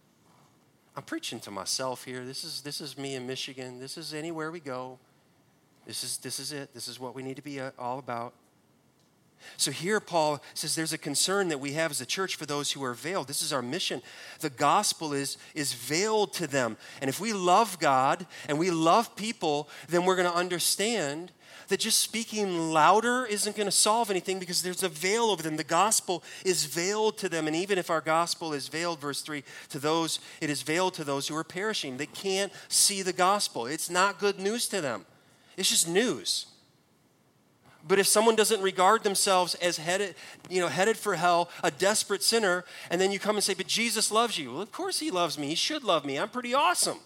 I'm 0.97 1.03
preaching 1.03 1.39
to 1.41 1.51
myself 1.51 2.03
here. 2.03 2.25
This 2.25 2.43
is, 2.43 2.61
this 2.61 2.81
is 2.81 2.97
me 2.97 3.13
in 3.13 3.27
Michigan. 3.27 3.79
This 3.79 3.95
is 3.95 4.11
anywhere 4.11 4.49
we 4.49 4.59
go. 4.59 4.97
This 5.91 6.05
is, 6.05 6.17
this 6.19 6.39
is 6.39 6.53
it. 6.53 6.73
This 6.73 6.87
is 6.87 7.01
what 7.01 7.13
we 7.13 7.21
need 7.21 7.35
to 7.35 7.41
be 7.41 7.59
uh, 7.59 7.71
all 7.77 7.99
about. 7.99 8.33
So 9.57 9.71
here, 9.71 9.99
Paul 9.99 10.41
says 10.53 10.73
there's 10.73 10.93
a 10.93 10.97
concern 10.97 11.49
that 11.49 11.59
we 11.59 11.73
have 11.73 11.91
as 11.91 11.99
a 11.99 12.05
church 12.05 12.37
for 12.37 12.45
those 12.45 12.71
who 12.71 12.81
are 12.81 12.93
veiled. 12.93 13.27
This 13.27 13.41
is 13.41 13.51
our 13.51 13.61
mission. 13.61 14.01
The 14.39 14.51
gospel 14.51 15.11
is, 15.11 15.37
is 15.53 15.73
veiled 15.73 16.31
to 16.35 16.47
them. 16.47 16.77
And 17.01 17.09
if 17.09 17.19
we 17.19 17.33
love 17.33 17.77
God 17.77 18.25
and 18.47 18.57
we 18.57 18.71
love 18.71 19.17
people, 19.17 19.67
then 19.89 20.05
we're 20.05 20.15
going 20.15 20.31
to 20.31 20.33
understand 20.33 21.33
that 21.67 21.81
just 21.81 21.99
speaking 21.99 22.71
louder 22.71 23.25
isn't 23.25 23.57
going 23.57 23.67
to 23.67 23.71
solve 23.71 24.09
anything 24.09 24.39
because 24.39 24.61
there's 24.61 24.83
a 24.83 24.89
veil 24.89 25.25
over 25.25 25.43
them. 25.43 25.57
The 25.57 25.65
gospel 25.65 26.23
is 26.45 26.63
veiled 26.63 27.17
to 27.17 27.27
them. 27.27 27.47
And 27.47 27.55
even 27.57 27.77
if 27.77 27.89
our 27.89 27.99
gospel 27.99 28.53
is 28.53 28.69
veiled, 28.69 29.01
verse 29.01 29.21
3, 29.23 29.43
to 29.71 29.79
those, 29.79 30.21
it 30.39 30.49
is 30.49 30.61
veiled 30.61 30.93
to 30.93 31.03
those 31.03 31.27
who 31.27 31.35
are 31.35 31.43
perishing. 31.43 31.97
They 31.97 32.05
can't 32.05 32.53
see 32.69 33.01
the 33.01 33.11
gospel. 33.11 33.65
It's 33.65 33.89
not 33.89 34.19
good 34.19 34.39
news 34.39 34.69
to 34.69 34.79
them. 34.79 35.05
It's 35.57 35.69
just 35.69 35.87
news. 35.87 36.47
But 37.87 37.99
if 37.99 38.07
someone 38.07 38.35
doesn't 38.35 38.61
regard 38.61 39.03
themselves 39.03 39.55
as 39.55 39.77
headed, 39.77 40.15
you 40.49 40.61
know, 40.61 40.67
headed 40.67 40.97
for 40.97 41.15
hell, 41.15 41.49
a 41.63 41.71
desperate 41.71 42.21
sinner, 42.21 42.63
and 42.89 43.01
then 43.01 43.11
you 43.11 43.19
come 43.19 43.35
and 43.35 43.43
say, 43.43 43.53
"But 43.55 43.67
Jesus 43.67 44.11
loves 44.11 44.37
you." 44.37 44.53
Well, 44.53 44.61
of 44.61 44.71
course 44.71 44.99
he 44.99 45.09
loves 45.09 45.37
me. 45.37 45.47
He 45.47 45.55
should 45.55 45.83
love 45.83 46.05
me. 46.05 46.19
I'm 46.19 46.29
pretty 46.29 46.53
awesome. 46.53 46.99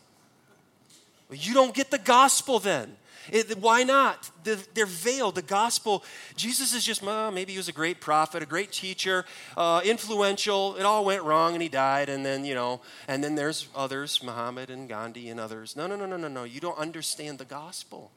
Well, 1.30 1.40
you 1.40 1.54
don't 1.54 1.74
get 1.74 1.92
the 1.92 1.98
gospel 1.98 2.60
then. 2.60 2.98
It, 3.32 3.58
why 3.58 3.84
not? 3.84 4.30
The, 4.44 4.64
they're 4.74 4.86
veiled. 4.86 5.36
The 5.36 5.42
gospel, 5.42 6.04
Jesus 6.36 6.76
is 6.76 6.86
just, 6.86 7.02
well, 7.02 7.32
maybe 7.32 7.54
he 7.54 7.58
was 7.58 7.68
a 7.68 7.74
great 7.74 8.00
prophet, 8.00 8.44
a 8.44 8.46
great 8.46 8.72
teacher, 8.72 9.26
uh, 9.58 9.82
influential. 9.84 10.76
It 10.76 10.84
all 10.84 11.04
went 11.04 11.24
wrong 11.24 11.54
and 11.54 11.62
he 11.64 11.70
died. 11.70 12.08
And 12.08 12.24
then, 12.24 12.46
you 12.46 12.54
know, 12.54 12.82
and 13.08 13.24
then 13.24 13.34
there's 13.34 13.68
others, 13.76 14.22
Muhammad 14.22 14.70
and 14.70 14.88
Gandhi 14.88 15.30
and 15.30 15.40
others. 15.40 15.76
No, 15.76 15.88
no, 15.88 15.96
no, 15.96 16.06
no, 16.06 16.18
no, 16.18 16.28
no. 16.28 16.44
You 16.44 16.60
don't 16.60 16.78
understand 16.78 17.40
the 17.40 17.46
gospel 17.46 18.12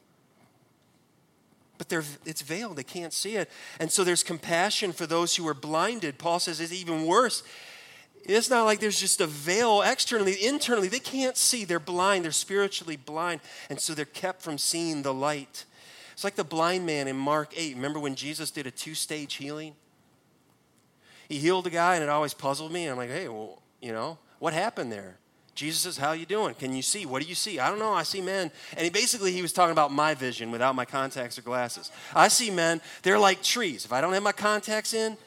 but 1.79 1.91
it's 2.25 2.41
veiled. 2.41 2.75
They 2.75 2.83
can't 2.83 3.13
see 3.13 3.37
it. 3.37 3.49
And 3.79 3.89
so 3.89 4.03
there's 4.03 4.21
compassion 4.21 4.91
for 4.91 5.07
those 5.07 5.35
who 5.37 5.47
are 5.47 5.53
blinded. 5.55 6.19
Paul 6.19 6.39
says 6.39 6.59
it's 6.59 6.73
even 6.73 7.05
worse. 7.05 7.41
It's 8.25 8.49
not 8.49 8.65
like 8.65 8.81
there's 8.81 8.99
just 8.99 9.21
a 9.21 9.27
veil 9.27 9.81
externally, 9.81 10.45
internally. 10.45 10.89
They 10.89 10.99
can't 10.99 11.37
see. 11.37 11.63
They're 11.63 11.79
blind. 11.79 12.25
They're 12.25 12.31
spiritually 12.33 12.97
blind. 12.97 13.39
And 13.69 13.79
so 13.79 13.93
they're 13.93 14.05
kept 14.05 14.41
from 14.41 14.57
seeing 14.57 15.03
the 15.03 15.13
light. 15.13 15.63
It's 16.11 16.25
like 16.25 16.35
the 16.35 16.43
blind 16.43 16.85
man 16.85 17.07
in 17.07 17.15
Mark 17.15 17.53
8. 17.55 17.75
Remember 17.75 17.97
when 17.97 18.13
Jesus 18.13 18.51
did 18.51 18.67
a 18.67 18.71
two 18.71 18.93
stage 18.93 19.35
healing? 19.35 19.73
He 21.29 21.37
healed 21.37 21.65
a 21.65 21.69
guy, 21.69 21.95
and 21.95 22.03
it 22.03 22.09
always 22.09 22.33
puzzled 22.33 22.73
me. 22.73 22.87
I'm 22.87 22.97
like, 22.97 23.09
hey, 23.09 23.29
well, 23.29 23.61
you 23.81 23.93
know, 23.93 24.17
what 24.39 24.51
happened 24.51 24.91
there? 24.91 25.17
Jesus 25.55 25.81
says, 25.81 25.97
How 25.97 26.11
you 26.11 26.25
doing? 26.25 26.55
Can 26.55 26.73
you 26.73 26.81
see? 26.81 27.05
What 27.05 27.21
do 27.21 27.27
you 27.27 27.35
see? 27.35 27.59
I 27.59 27.69
don't 27.69 27.79
know. 27.79 27.93
I 27.93 28.03
see 28.03 28.21
men. 28.21 28.51
And 28.71 28.81
he 28.81 28.89
basically 28.89 29.31
he 29.31 29.41
was 29.41 29.53
talking 29.53 29.71
about 29.71 29.91
my 29.91 30.13
vision 30.13 30.51
without 30.51 30.75
my 30.75 30.85
contacts 30.85 31.37
or 31.37 31.41
glasses. 31.41 31.91
I 32.15 32.27
see 32.27 32.49
men, 32.49 32.81
they're 33.03 33.19
like 33.19 33.43
trees. 33.43 33.85
If 33.85 33.93
I 33.93 34.01
don't 34.01 34.13
have 34.13 34.23
my 34.23 34.31
contacts 34.31 34.93
in, 34.93 35.17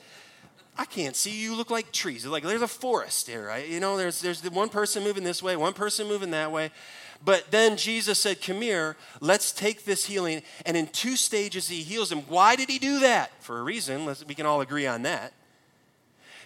I 0.77 0.85
can't 0.87 1.15
see 1.15 1.43
you. 1.43 1.55
Look 1.55 1.71
like 1.71 1.93
trees. 1.93 2.25
Like 2.25 2.45
there's 2.45 2.63
a 2.63 2.69
forest 2.69 3.29
here, 3.29 3.47
right? 3.47 3.69
You 3.69 3.81
know, 3.81 3.97
there's 3.97 4.21
there's 4.21 4.43
one 4.51 4.69
person 4.69 5.05
moving 5.05 5.25
this 5.25 5.43
way, 5.43 5.57
one 5.57 5.75
person 5.75 6.09
moving 6.09 6.31
that 6.31 6.51
way. 6.51 6.71
But 7.25 7.51
then 7.51 7.77
Jesus 7.77 8.19
said, 8.19 8.43
Come 8.43 8.63
here, 8.63 8.97
let's 9.21 9.53
take 9.53 9.85
this 9.85 10.07
healing. 10.07 10.43
And 10.67 10.77
in 10.77 10.89
two 10.89 11.17
stages, 11.17 11.69
he 11.69 11.83
heals 11.83 12.11
him. 12.11 12.21
Why 12.23 12.57
did 12.57 12.69
he 12.69 12.79
do 12.79 13.01
that? 13.01 13.31
For 13.41 13.59
a 13.59 13.63
reason. 13.63 14.07
We 14.27 14.35
can 14.35 14.47
all 14.47 14.61
agree 14.61 14.87
on 14.87 15.03
that. 15.03 15.33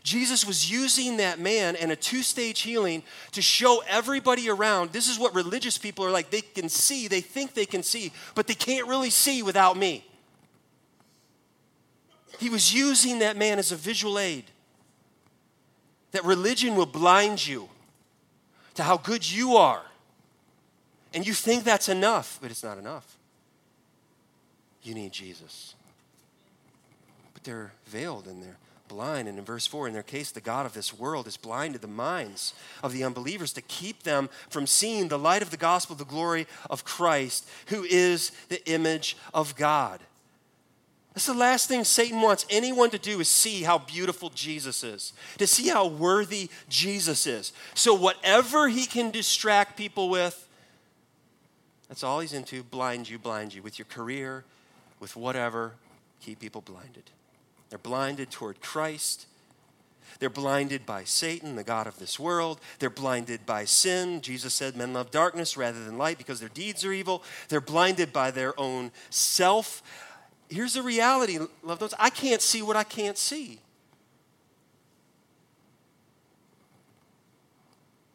Jesus 0.06 0.46
was 0.46 0.70
using 0.70 1.16
that 1.16 1.40
man 1.40 1.74
and 1.74 1.90
a 1.90 1.96
two 1.96 2.22
stage 2.22 2.60
healing 2.60 3.02
to 3.32 3.42
show 3.42 3.82
everybody 3.88 4.48
around 4.48 4.92
this 4.92 5.08
is 5.08 5.18
what 5.18 5.34
religious 5.34 5.78
people 5.78 6.04
are 6.04 6.12
like. 6.12 6.30
They 6.30 6.42
can 6.42 6.68
see, 6.68 7.08
they 7.08 7.20
think 7.20 7.54
they 7.54 7.66
can 7.66 7.82
see, 7.82 8.12
but 8.36 8.46
they 8.46 8.54
can't 8.54 8.86
really 8.86 9.10
see 9.10 9.42
without 9.42 9.76
me. 9.76 10.06
He 12.38 12.48
was 12.48 12.72
using 12.72 13.18
that 13.18 13.36
man 13.36 13.58
as 13.58 13.72
a 13.72 13.76
visual 13.76 14.16
aid. 14.16 14.44
That 16.12 16.24
religion 16.24 16.76
will 16.76 16.86
blind 16.86 17.44
you 17.44 17.68
to 18.74 18.84
how 18.84 18.98
good 18.98 19.28
you 19.28 19.56
are. 19.56 19.82
And 21.14 21.26
you 21.26 21.34
think 21.34 21.64
that's 21.64 21.88
enough, 21.88 22.38
but 22.40 22.52
it's 22.52 22.62
not 22.62 22.78
enough. 22.78 23.16
You 24.84 24.94
need 24.94 25.10
Jesus. 25.10 25.74
But 27.34 27.42
they're 27.42 27.72
veiled 27.86 28.28
in 28.28 28.40
there 28.40 28.58
blind. 28.88 29.28
And 29.28 29.38
in 29.38 29.44
verse 29.44 29.66
4, 29.66 29.88
in 29.88 29.92
their 29.92 30.02
case, 30.02 30.30
the 30.30 30.40
God 30.40 30.66
of 30.66 30.74
this 30.74 30.96
world 30.96 31.26
has 31.26 31.36
blinded 31.36 31.80
the 31.80 31.88
minds 31.88 32.54
of 32.82 32.92
the 32.92 33.04
unbelievers 33.04 33.52
to 33.54 33.62
keep 33.62 34.02
them 34.02 34.28
from 34.48 34.66
seeing 34.66 35.08
the 35.08 35.18
light 35.18 35.42
of 35.42 35.50
the 35.50 35.56
gospel, 35.56 35.96
the 35.96 36.04
glory 36.04 36.46
of 36.70 36.84
Christ, 36.84 37.48
who 37.66 37.84
is 37.84 38.32
the 38.48 38.64
image 38.70 39.16
of 39.34 39.56
God. 39.56 40.00
That's 41.16 41.26
the 41.26 41.32
last 41.32 41.66
thing 41.66 41.82
Satan 41.84 42.20
wants 42.20 42.44
anyone 42.50 42.90
to 42.90 42.98
do 42.98 43.20
is 43.20 43.28
see 43.28 43.62
how 43.62 43.78
beautiful 43.78 44.28
Jesus 44.28 44.84
is, 44.84 45.14
to 45.38 45.46
see 45.46 45.68
how 45.68 45.86
worthy 45.86 46.50
Jesus 46.68 47.26
is. 47.26 47.54
So, 47.72 47.94
whatever 47.94 48.68
he 48.68 48.84
can 48.84 49.10
distract 49.10 49.78
people 49.78 50.10
with, 50.10 50.46
that's 51.88 52.02
all 52.02 52.20
he's 52.20 52.34
into 52.34 52.62
blind 52.62 53.08
you, 53.08 53.18
blind 53.18 53.54
you 53.54 53.62
with 53.62 53.78
your 53.78 53.86
career, 53.86 54.44
with 55.00 55.16
whatever, 55.16 55.72
keep 56.20 56.38
people 56.38 56.60
blinded. 56.60 57.10
They're 57.76 57.90
blinded 57.90 58.30
toward 58.30 58.62
Christ. 58.62 59.26
They're 60.18 60.30
blinded 60.30 60.86
by 60.86 61.04
Satan, 61.04 61.56
the 61.56 61.62
God 61.62 61.86
of 61.86 61.98
this 61.98 62.18
world. 62.18 62.58
They're 62.78 62.88
blinded 62.88 63.44
by 63.44 63.66
sin. 63.66 64.22
Jesus 64.22 64.54
said, 64.54 64.76
Men 64.76 64.94
love 64.94 65.10
darkness 65.10 65.58
rather 65.58 65.84
than 65.84 65.98
light 65.98 66.16
because 66.16 66.40
their 66.40 66.48
deeds 66.48 66.86
are 66.86 66.92
evil. 66.94 67.22
They're 67.50 67.60
blinded 67.60 68.14
by 68.14 68.30
their 68.30 68.58
own 68.58 68.92
self. 69.10 69.82
Here's 70.48 70.72
the 70.72 70.80
reality, 70.80 71.38
loved 71.62 71.82
ones 71.82 71.92
I 71.98 72.08
can't 72.08 72.40
see 72.40 72.62
what 72.62 72.76
I 72.76 72.82
can't 72.82 73.18
see. 73.18 73.60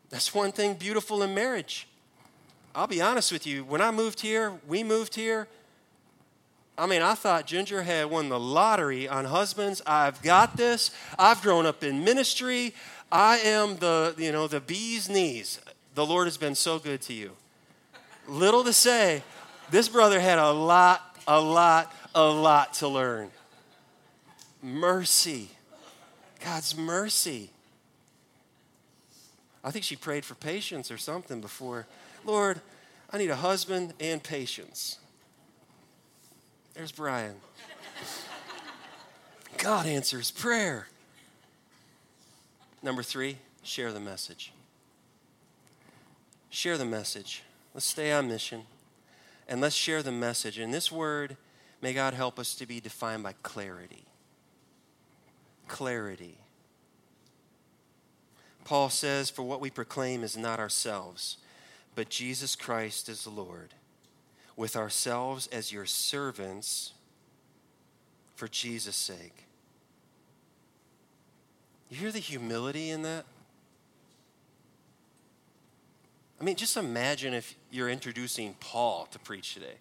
That's 0.10 0.34
one 0.34 0.52
thing 0.54 0.74
beautiful 0.74 1.22
in 1.22 1.36
marriage. 1.36 1.88
I'll 2.74 2.88
be 2.88 3.00
honest 3.00 3.32
with 3.32 3.46
you. 3.46 3.64
When 3.64 3.80
I 3.80 3.92
moved 3.92 4.22
here, 4.22 4.54
we 4.68 4.84
moved 4.84 5.14
here, 5.14 5.48
I 6.82 6.88
mean, 6.88 7.04
I 7.04 7.14
thought 7.14 7.46
Ginger 7.46 7.84
had 7.84 8.10
won 8.10 8.30
the 8.30 8.40
lottery 8.40 9.08
on 9.08 9.26
husbands. 9.26 9.84
I've 9.86 10.20
got 10.24 10.58
this. 10.58 10.90
I've 11.20 11.40
grown 11.44 11.68
up 11.68 11.84
in 11.84 12.04
ministry. 12.04 12.74
I 13.12 13.38
am 13.38 13.78
the, 13.78 14.16
you 14.18 14.32
know, 14.32 14.48
the 14.48 14.62
bee's 14.62 15.08
knees. 15.08 15.60
The 15.94 16.04
Lord 16.04 16.26
has 16.26 16.38
been 16.38 16.56
so 16.56 16.80
good 16.80 17.00
to 17.04 17.14
you. 17.14 17.34
Little 18.28 18.64
to 18.64 18.74
say, 18.74 19.22
this 19.70 19.90
brother 19.90 20.20
had 20.20 20.40
a 20.40 20.50
lot, 20.50 21.20
a 21.28 21.40
lot, 21.40 21.94
a 22.16 22.26
lot 22.26 22.74
to 22.76 22.88
learn. 22.88 23.30
Mercy. 24.64 25.50
God's 26.44 26.76
mercy. 26.76 27.52
I 29.64 29.70
think 29.70 29.86
she 29.86 29.96
prayed 29.96 30.26
for 30.26 30.34
patience 30.34 30.90
or 30.90 30.98
something 30.98 31.42
before. 31.42 31.86
Lord, 32.26 32.60
I 33.12 33.20
need 33.20 33.30
a 33.30 33.36
husband 33.36 33.94
and 34.00 34.24
patience. 34.24 34.98
There's 36.74 36.92
Brian. 36.92 37.36
God 39.58 39.86
answers 39.86 40.32
prayer. 40.32 40.88
Number 42.82 43.04
three, 43.04 43.38
share 43.62 43.92
the 43.92 44.00
message. 44.00 44.54
Share 46.50 46.78
the 46.78 46.86
message. 46.86 47.44
Let's 47.74 47.86
stay 47.86 48.12
on 48.12 48.28
mission 48.28 48.64
and 49.48 49.62
let's 49.62 49.76
share 49.76 50.02
the 50.02 50.12
message. 50.12 50.58
And 50.58 50.74
this 50.74 50.92
word, 50.92 51.38
may 51.82 51.94
God 51.94 52.14
help 52.14 52.40
us 52.40 52.56
to 52.56 52.66
be 52.66 52.80
defined 52.80 53.24
by 53.24 53.34
clarity. 53.44 54.06
Clarity. 55.68 56.38
Paul 58.64 58.90
says, 58.90 59.30
For 59.30 59.44
what 59.44 59.62
we 59.62 59.70
proclaim 59.70 60.24
is 60.24 60.38
not 60.38 60.60
ourselves, 60.60 61.38
but 61.96 62.10
Jesus 62.10 62.56
Christ 62.56 63.10
is 63.10 63.24
the 63.24 63.30
Lord 63.30 63.74
with 64.56 64.76
ourselves 64.76 65.48
as 65.48 65.72
your 65.72 65.86
servants 65.86 66.94
for 68.36 68.48
Jesus' 68.48 68.96
sake. 68.96 69.46
You 71.90 71.98
hear 71.98 72.12
the 72.12 72.20
humility 72.20 72.90
in 72.90 73.02
that? 73.02 73.26
I 76.40 76.44
mean, 76.44 76.56
just 76.56 76.76
imagine 76.76 77.34
if 77.34 77.56
you're 77.70 77.90
introducing 77.90 78.56
Paul 78.60 79.08
to 79.12 79.20
preach 79.20 79.54
today. 79.54 79.76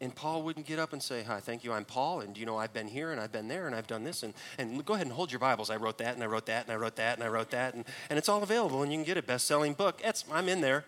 And 0.00 0.14
Paul 0.14 0.42
wouldn't 0.42 0.66
get 0.66 0.78
up 0.78 0.92
and 0.92 1.02
say, 1.02 1.22
Hi, 1.22 1.40
thank 1.40 1.64
you, 1.64 1.72
I'm 1.72 1.84
Paul, 1.84 2.20
and 2.20 2.36
you 2.36 2.46
know, 2.46 2.56
I've 2.56 2.72
been 2.72 2.88
here 2.88 3.10
and 3.10 3.20
I've 3.20 3.32
been 3.32 3.48
there 3.48 3.66
and 3.66 3.74
I've 3.74 3.86
done 3.86 4.04
this. 4.04 4.22
And, 4.22 4.34
and 4.58 4.84
go 4.84 4.94
ahead 4.94 5.06
and 5.06 5.14
hold 5.14 5.32
your 5.32 5.38
Bibles. 5.38 5.70
I 5.70 5.76
wrote 5.76 5.98
that 5.98 6.14
and 6.14 6.22
I 6.22 6.26
wrote 6.26 6.46
that 6.46 6.64
and 6.64 6.72
I 6.72 6.76
wrote 6.76 6.96
that 6.96 7.16
and 7.16 7.24
I 7.24 7.28
wrote 7.28 7.50
that. 7.50 7.74
And, 7.74 7.84
and 8.08 8.18
it's 8.18 8.28
all 8.28 8.42
available 8.42 8.82
and 8.82 8.92
you 8.92 8.98
can 8.98 9.04
get 9.04 9.16
a 9.16 9.22
best 9.22 9.46
selling 9.46 9.74
book. 9.74 10.00
It's, 10.04 10.24
I'm 10.30 10.48
in 10.48 10.60
there. 10.60 10.84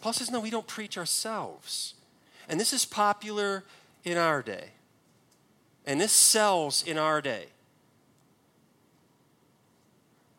Paul 0.00 0.12
says, 0.12 0.30
no, 0.30 0.40
we 0.40 0.50
don't 0.50 0.66
preach 0.66 0.96
ourselves. 0.96 1.94
And 2.48 2.58
this 2.58 2.72
is 2.72 2.84
popular 2.84 3.64
in 4.04 4.16
our 4.16 4.42
day. 4.42 4.70
And 5.86 6.00
this 6.00 6.12
sells 6.12 6.82
in 6.82 6.98
our 6.98 7.20
day. 7.20 7.46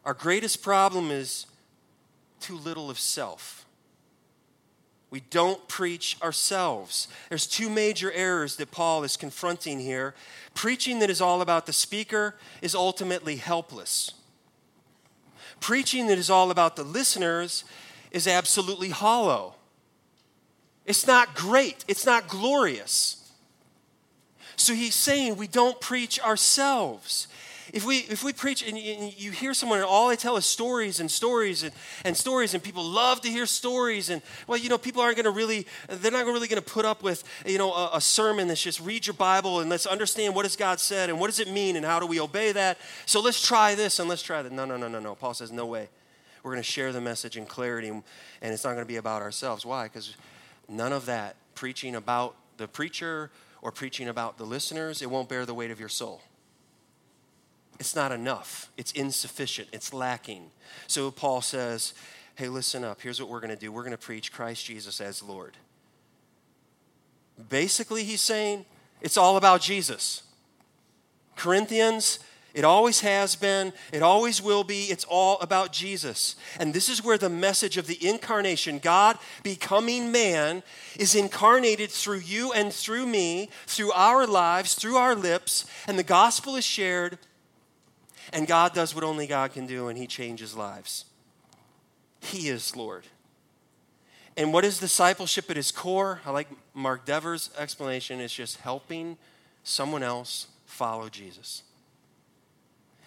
Our 0.04 0.13
greatest 0.13 0.63
problem 0.63 1.12
is 1.12 1.45
too 2.39 2.58
little 2.58 2.89
of 2.89 3.00
self. 3.00 3.65
We 5.12 5.19
don't 5.30 5.67
preach 5.67 6.17
ourselves. 6.24 7.08
There's 7.30 7.45
two 7.45 7.69
major 7.69 8.12
errors 8.13 8.56
that 8.56 8.71
Paul 8.71 9.04
is 9.04 9.17
confronting 9.17 9.80
here. 9.80 10.15
Preaching 10.54 11.00
that 11.00 11.10
is 11.10 11.21
all 11.21 11.41
about 11.41 11.65
the 11.65 11.74
speaker 11.74 12.36
is 12.62 12.74
ultimately 12.74 13.36
helpless. 13.36 14.12
Preaching 15.60 16.08
that 16.08 16.17
is 16.17 16.30
all 16.30 16.50
about 16.50 16.78
the 16.78 16.84
listeners 16.84 17.65
is 18.12 18.28
absolutely 18.28 18.89
hollow. 18.89 19.56
It's 20.86 21.08
not 21.08 21.36
great, 21.36 21.86
it's 21.88 22.06
not 22.06 22.28
glorious. 22.28 23.17
So 24.58 24.74
he's 24.74 24.95
saying 24.95 25.38
we 25.38 25.47
don't 25.47 25.80
preach 25.82 26.19
ourselves. 26.19 27.28
If 27.74 27.86
we, 27.86 28.00
if 28.00 28.21
we 28.21 28.34
preach 28.34 28.67
and 28.67 28.78
you, 28.78 28.93
and 28.93 29.19
you 29.19 29.32
hear 29.32 29.54
someone 29.54 29.80
and 29.80 29.88
all 29.88 30.10
they 30.10 30.17
tell 30.17 30.36
is 30.36 30.45
stories 30.45 31.00
and 31.00 31.10
stories 31.10 31.63
and, 31.63 31.71
and 32.04 32.17
stories 32.17 32.54
and 32.54 32.62
people 32.62 32.84
love 32.84 33.21
to 33.21 33.30
hear 33.30 33.45
stories 33.45 34.10
and 34.10 34.21
well 34.45 34.58
you 34.58 34.67
know 34.67 34.78
people 34.78 35.02
aren't 35.02 35.15
going 35.15 35.24
to 35.24 35.32
really 35.32 35.65
they're 35.88 36.12
not 36.12 36.26
really 36.26 36.50
going 36.50 36.62
to 36.62 36.69
put 36.69 36.84
up 36.84 37.02
with 37.02 37.24
you 37.45 37.58
know 37.58 37.71
a, 37.71 37.91
a, 37.93 38.02
sermon 38.02 38.50
that's 38.50 38.62
just 38.62 38.82
read 38.82 39.08
your 39.08 39.13
bible 39.13 39.62
and 39.62 39.69
let's 39.69 39.86
understand 39.86 40.36
what 40.36 40.43
has 40.43 40.58
god 40.58 40.82
said 40.82 41.10
and 41.10 41.17
what 41.17 41.28
does 41.28 41.39
it 41.39 41.50
mean 41.50 41.78
and 41.78 41.86
how 41.86 41.97
do 41.97 42.06
we 42.06 42.19
obey 42.19 42.52
that 42.52 42.78
so 43.06 43.21
let's 43.21 43.41
try 43.41 43.74
this 43.74 44.00
and 44.00 44.10
let's 44.10 44.21
try 44.21 44.41
that 44.41 44.52
no 44.52 44.65
no 44.65 44.76
no 44.76 44.89
no 44.89 45.00
no 45.00 45.15
paul 45.15 45.34
says 45.34 45.52
no 45.52 45.65
way 45.65 45.88
we're 46.44 46.52
going 46.52 46.64
to 46.64 46.70
share 46.70 46.92
the 46.92 47.02
message 47.02 47.38
in 47.38 47.46
clarity 47.46 47.90
and 47.90 48.04
it's 48.42 48.64
not 48.64 48.72
going 48.72 48.84
to 48.84 48.88
be 48.88 48.98
about 48.98 49.22
ourselves 49.22 49.66
why 49.66 49.84
because 49.84 50.16
none 50.68 50.94
of 50.94 51.06
that 51.06 51.36
preaching 51.56 51.96
about 51.96 52.36
the 52.58 52.68
preacher 52.68 53.32
or 53.62 53.72
preaching 53.72 54.08
about 54.08 54.38
the 54.38 54.46
listeners 54.46 55.02
it 55.02 55.10
won't 55.10 55.30
bear 55.30 55.46
the 55.46 55.54
weight 55.54 55.72
of 55.72 55.80
your 55.80 55.90
soul 55.90 56.22
it's 57.82 57.96
not 57.96 58.12
enough. 58.12 58.72
It's 58.78 58.92
insufficient. 58.92 59.68
It's 59.74 59.92
lacking. 59.92 60.52
So 60.86 61.10
Paul 61.10 61.42
says, 61.42 61.96
hey, 62.36 62.48
listen 62.48 62.84
up. 62.84 63.02
Here's 63.02 63.20
what 63.20 63.28
we're 63.28 63.39
going 63.39 63.50
to 63.50 63.60
do 63.60 63.72
we're 63.72 63.82
going 63.82 63.89
to 63.89 63.98
preach 63.98 64.32
Christ 64.32 64.68
Jesus 64.68 65.02
as 65.02 65.24
Lord. 65.24 65.58
Basically, 67.50 68.04
he's 68.04 68.22
saying 68.22 68.66
it's 69.02 69.18
all 69.18 69.36
about 69.36 69.62
Jesus. 69.62 70.22
Corinthians, 71.36 72.20
it 72.54 72.64
always 72.64 73.02
has 73.02 73.36
been, 73.36 73.74
it 73.91 74.04
always 74.04 74.41
will 74.41 74.64
be. 74.64 74.84
It's 74.84 75.06
all 75.06 75.39
about 75.39 75.72
Jesus. 75.72 76.36
And 76.60 76.74
this 76.74 76.89
is 76.89 77.04
where 77.04 77.18
the 77.18 77.30
message 77.30 77.78
of 77.78 77.88
the 77.88 78.06
incarnation, 78.06 78.80
God 78.80 79.18
becoming 79.43 80.12
man, 80.12 80.64
is 80.97 81.16
incarnated 81.16 81.91
through 81.91 82.20
you 82.20 82.52
and 82.54 82.74
through 82.74 83.06
me, 83.06 83.49
through 83.68 83.91
our 83.93 84.28
lives, 84.28 84.74
through 84.74 84.97
our 84.97 85.16
lips, 85.16 85.66
and 85.88 85.97
the 85.97 86.04
gospel 86.04 86.56
is 86.56 86.66
shared 86.66 87.18
and 88.34 88.47
God 88.47 88.74
does 88.74 88.95
what 88.95 89.04
only 89.04 89.28
God 89.28 89.54
can 89.54 89.68
do, 89.68 89.88
and 89.88 89.97
He 89.97 90.08
changes 90.08 90.56
lives. 90.56 91.06
He 92.20 92.49
is 92.49 92.76
Lord. 92.76 93.06
And 94.38 94.54
what 94.54 94.64
is 94.64 94.80
discipleship 94.80 95.49
at 95.49 95.58
its 95.58 95.72
core? 95.72 96.22
I 96.26 96.32
like 96.32 96.47
Mark 96.74 97.06
Dever's 97.06 97.49
explanation. 97.58 98.22
It's 98.22 98.34
just 98.34 98.58
helping 98.58 99.18
someone 99.64 100.04
else 100.04 100.47
follow 100.66 101.10
Jesus? 101.10 101.64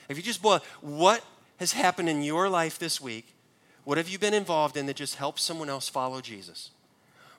If 0.09 0.17
you 0.17 0.23
just 0.23 0.43
boil, 0.43 0.61
what 0.81 1.25
has 1.59 1.73
happened 1.73 2.09
in 2.09 2.23
your 2.23 2.49
life 2.49 2.79
this 2.79 3.01
week? 3.01 3.27
What 3.85 3.99
have 3.99 4.09
you 4.09 4.19
been 4.19 4.35
involved 4.35 4.77
in 4.77 4.87
that 4.87 4.97
just 4.97 5.17
helps 5.17 5.43
someone 5.43 5.69
else 5.69 5.89
follow 5.89 6.21
Jesus? 6.21 6.71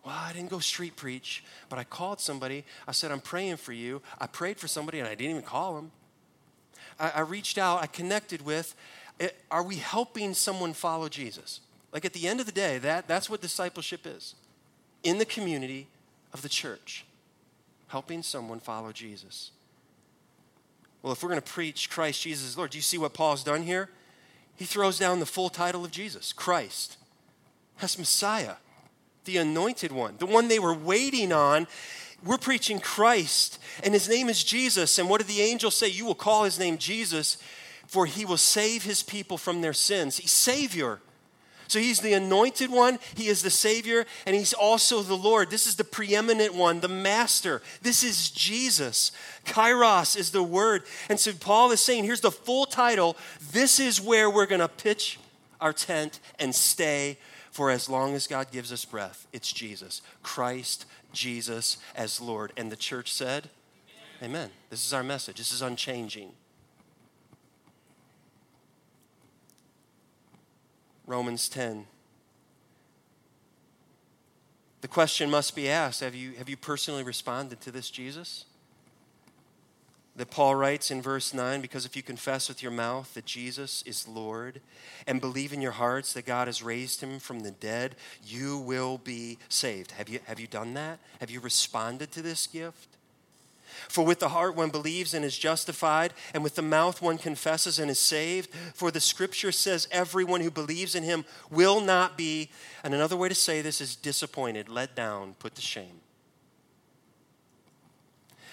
Well, 0.06 0.16
I 0.16 0.34
didn't 0.34 0.52
go 0.52 0.60
street 0.60 0.96
preach, 0.96 1.44
but 1.68 1.80
I 1.80 1.84
called 1.84 2.22
somebody. 2.22 2.64
I 2.88 2.92
said, 2.92 3.12
I'm 3.12 3.22
praying 3.22 3.58
for 3.58 3.74
you. 3.74 4.02
I 4.22 4.28
prayed 4.28 4.60
for 4.60 4.68
somebody 4.68 5.00
and 5.00 5.08
I 5.08 5.16
didn't 5.16 5.32
even 5.32 5.42
call 5.42 5.76
them. 5.76 5.92
I, 7.00 7.10
I 7.16 7.20
reached 7.22 7.58
out, 7.58 7.82
I 7.82 7.88
connected 7.88 8.46
with. 8.46 8.76
It, 9.18 9.36
are 9.50 9.64
we 9.64 9.78
helping 9.78 10.34
someone 10.36 10.74
follow 10.74 11.10
Jesus? 11.10 11.62
Like 11.92 12.06
at 12.06 12.14
the 12.14 12.28
end 12.28 12.40
of 12.40 12.46
the 12.46 12.52
day, 12.52 12.78
that, 12.80 13.08
that's 13.08 13.30
what 13.30 13.42
discipleship 13.42 14.02
is 14.06 14.36
in 15.04 15.18
the 15.18 15.26
community 15.26 15.88
of 16.34 16.42
the 16.42 16.50
church, 16.50 17.06
helping 17.88 18.22
someone 18.22 18.60
follow 18.60 18.92
Jesus. 18.92 19.52
Well, 21.06 21.12
if 21.12 21.22
we're 21.22 21.30
going 21.30 21.42
to 21.42 21.54
preach 21.54 21.92
Christ 21.92 22.24
Jesus 22.24 22.58
Lord, 22.58 22.72
do 22.72 22.80
you 22.80 22.82
see 22.82 22.98
what 22.98 23.14
Paul's 23.14 23.44
done 23.44 23.62
here? 23.62 23.90
He 24.56 24.66
throws 24.66 24.98
down 24.98 25.20
the 25.20 25.28
full 25.28 25.50
title 25.50 25.86
of 25.86 25.92
Jesus 25.92 26.34
Christ. 26.34 26.98
That's 27.80 28.00
Messiah, 28.00 28.56
the 29.26 29.38
anointed 29.38 29.92
one, 29.92 30.16
the 30.18 30.26
one 30.26 30.48
they 30.48 30.58
were 30.58 30.74
waiting 30.74 31.32
on. 31.32 31.68
We're 32.24 32.40
preaching 32.40 32.80
Christ, 32.80 33.60
and 33.84 33.94
his 33.94 34.10
name 34.10 34.30
is 34.30 34.44
Jesus. 34.44 34.98
And 34.98 35.08
what 35.08 35.22
did 35.22 35.28
the 35.28 35.42
angel 35.42 35.70
say? 35.70 35.90
You 35.90 36.06
will 36.06 36.16
call 36.16 36.44
his 36.44 36.58
name 36.58 36.80
Jesus, 36.80 37.38
for 37.86 38.08
he 38.08 38.26
will 38.26 38.36
save 38.36 38.82
his 38.82 39.04
people 39.04 39.38
from 39.38 39.62
their 39.62 39.74
sins. 39.74 40.18
He's 40.18 40.32
Savior. 40.32 41.02
So 41.68 41.80
he's 41.80 42.00
the 42.00 42.14
anointed 42.14 42.72
one, 42.72 43.00
he 43.16 43.28
is 43.28 43.42
the 43.42 43.50
Savior, 43.50 44.06
and 44.26 44.36
he's 44.36 44.54
also 44.54 45.02
the 45.02 45.16
Lord. 45.16 45.50
This 45.50 45.68
is 45.68 45.76
the 45.76 45.84
preeminent 45.84 46.54
one, 46.54 46.80
the 46.80 46.88
Master. 46.88 47.62
This 47.82 48.04
is 48.04 48.30
Jesus. 48.30 49.12
Kyrios 49.46 50.18
is 50.18 50.32
the 50.32 50.44
word. 50.44 50.84
And 51.10 51.20
so 51.20 51.34
Paul 51.34 51.72
is 51.72 51.82
saying 51.82 52.04
here's 52.04 52.22
the 52.22 52.32
full 52.32 52.66
title. 52.66 53.18
This 53.52 53.80
is 53.80 54.02
where 54.02 54.30
we're 54.30 54.46
going 54.46 54.62
to 54.62 54.68
pitch 54.68 55.20
our 55.62 55.74
tent 55.74 56.20
and 56.40 56.54
stay 56.54 57.18
for 57.52 57.72
as 57.72 57.90
long 57.90 58.14
as 58.16 58.28
God 58.28 58.52
gives 58.52 58.74
us 58.74 58.84
breath. 58.84 59.28
It's 59.32 59.52
Jesus, 59.52 60.02
Christ, 60.22 60.86
Jesus 61.14 61.78
as 61.96 62.20
Lord. 62.20 62.52
And 62.58 62.72
the 62.72 62.76
church 62.76 63.14
said, 63.14 63.50
Amen. 64.22 64.32
Amen. 64.32 64.50
This 64.70 64.86
is 64.86 64.94
our 64.94 65.04
message, 65.04 65.38
this 65.38 65.54
is 65.54 65.62
unchanging. 65.62 66.32
Romans 71.08 71.50
10. 71.50 71.86
The 74.82 74.88
question 74.88 75.30
must 75.30 75.56
be 75.56 75.68
asked 75.70 76.02
have 76.02 76.16
you, 76.16 76.34
have 76.34 76.50
you 76.50 76.58
personally 76.58 77.04
responded 77.04 77.60
to 77.62 77.72
this 77.72 77.90
Jesus? 77.90 78.46
That 80.16 80.32
Paul 80.32 80.56
writes 80.56 80.92
in 80.92 81.02
verse 81.02 81.34
9 81.34 81.60
because 81.60 81.86
if 81.86 81.96
you 81.96 82.04
confess 82.04 82.48
with 82.48 82.64
your 82.64 82.72
mouth 82.72 83.14
that 83.16 83.26
Jesus 83.26 83.84
is 83.86 84.08
Lord 84.08 84.62
and 85.06 85.20
believe 85.20 85.52
in 85.52 85.62
your 85.62 85.74
hearts 85.74 86.14
that 86.14 86.26
God 86.26 86.48
has 86.48 86.64
raised 86.64 87.02
him 87.02 87.20
from 87.20 87.42
the 87.42 87.52
dead, 87.52 87.96
you 88.24 88.60
will 88.60 88.98
be 88.98 89.40
saved. 89.50 89.92
Have 89.94 90.08
you, 90.08 90.20
have 90.26 90.40
you 90.40 90.48
done 90.48 90.74
that? 90.76 91.00
Have 91.20 91.32
you 91.32 91.40
responded 91.42 92.12
to 92.12 92.22
this 92.22 92.48
gift? 92.48 92.95
For 93.88 94.06
with 94.06 94.20
the 94.20 94.30
heart 94.30 94.56
one 94.56 94.70
believes 94.70 95.14
and 95.14 95.24
is 95.24 95.38
justified, 95.38 96.14
and 96.34 96.44
with 96.44 96.56
the 96.56 96.62
mouth 96.62 97.02
one 97.02 97.18
confesses 97.18 97.80
and 97.80 97.90
is 97.90 98.00
saved. 98.00 98.50
For 98.74 98.92
the 98.92 99.00
scripture 99.00 99.52
says, 99.52 99.88
everyone 99.92 100.42
who 100.42 100.52
believes 100.52 100.96
in 100.96 101.04
him 101.04 101.26
will 101.50 101.82
not 101.82 102.18
be, 102.18 102.50
and 102.84 102.94
another 102.94 103.16
way 103.16 103.30
to 103.30 103.36
say 103.36 103.62
this 103.62 103.82
is 103.82 103.96
disappointed, 103.96 104.70
let 104.70 104.96
down, 104.96 105.36
put 105.40 105.56
to 105.56 105.62
shame. 105.62 106.02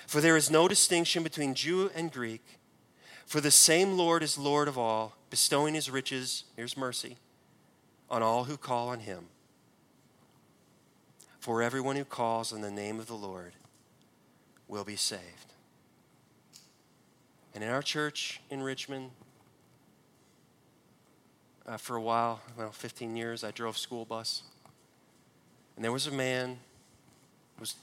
For 0.06 0.20
there 0.20 0.36
is 0.36 0.50
no 0.50 0.68
distinction 0.68 1.22
between 1.22 1.54
Jew 1.54 1.90
and 1.94 2.12
Greek, 2.12 2.42
for 3.24 3.40
the 3.40 3.50
same 3.50 3.96
Lord 3.96 4.22
is 4.22 4.36
Lord 4.36 4.68
of 4.68 4.76
all, 4.76 5.16
bestowing 5.30 5.74
his 5.74 5.90
riches, 5.90 6.44
here's 6.54 6.76
mercy, 6.76 7.16
on 8.10 8.22
all 8.22 8.44
who 8.44 8.58
call 8.58 8.88
on 8.88 9.00
him. 9.00 9.28
For 11.40 11.62
everyone 11.62 11.96
who 11.96 12.04
calls 12.04 12.52
on 12.52 12.60
the 12.60 12.70
name 12.70 13.00
of 13.00 13.06
the 13.06 13.14
Lord 13.14 13.54
will 14.72 14.84
be 14.84 14.96
saved. 14.96 15.52
And 17.54 17.62
in 17.62 17.68
our 17.68 17.82
church 17.82 18.40
in 18.48 18.62
Richmond, 18.62 19.10
uh, 21.66 21.76
for 21.76 21.94
a 21.94 22.00
while, 22.00 22.40
well, 22.56 22.72
15 22.72 23.14
years, 23.14 23.44
I 23.44 23.50
drove 23.50 23.76
school 23.76 24.06
bus. 24.06 24.44
And 25.76 25.84
there 25.84 25.92
was 25.92 26.06
a 26.06 26.10
man, 26.10 26.58
was 27.60 27.74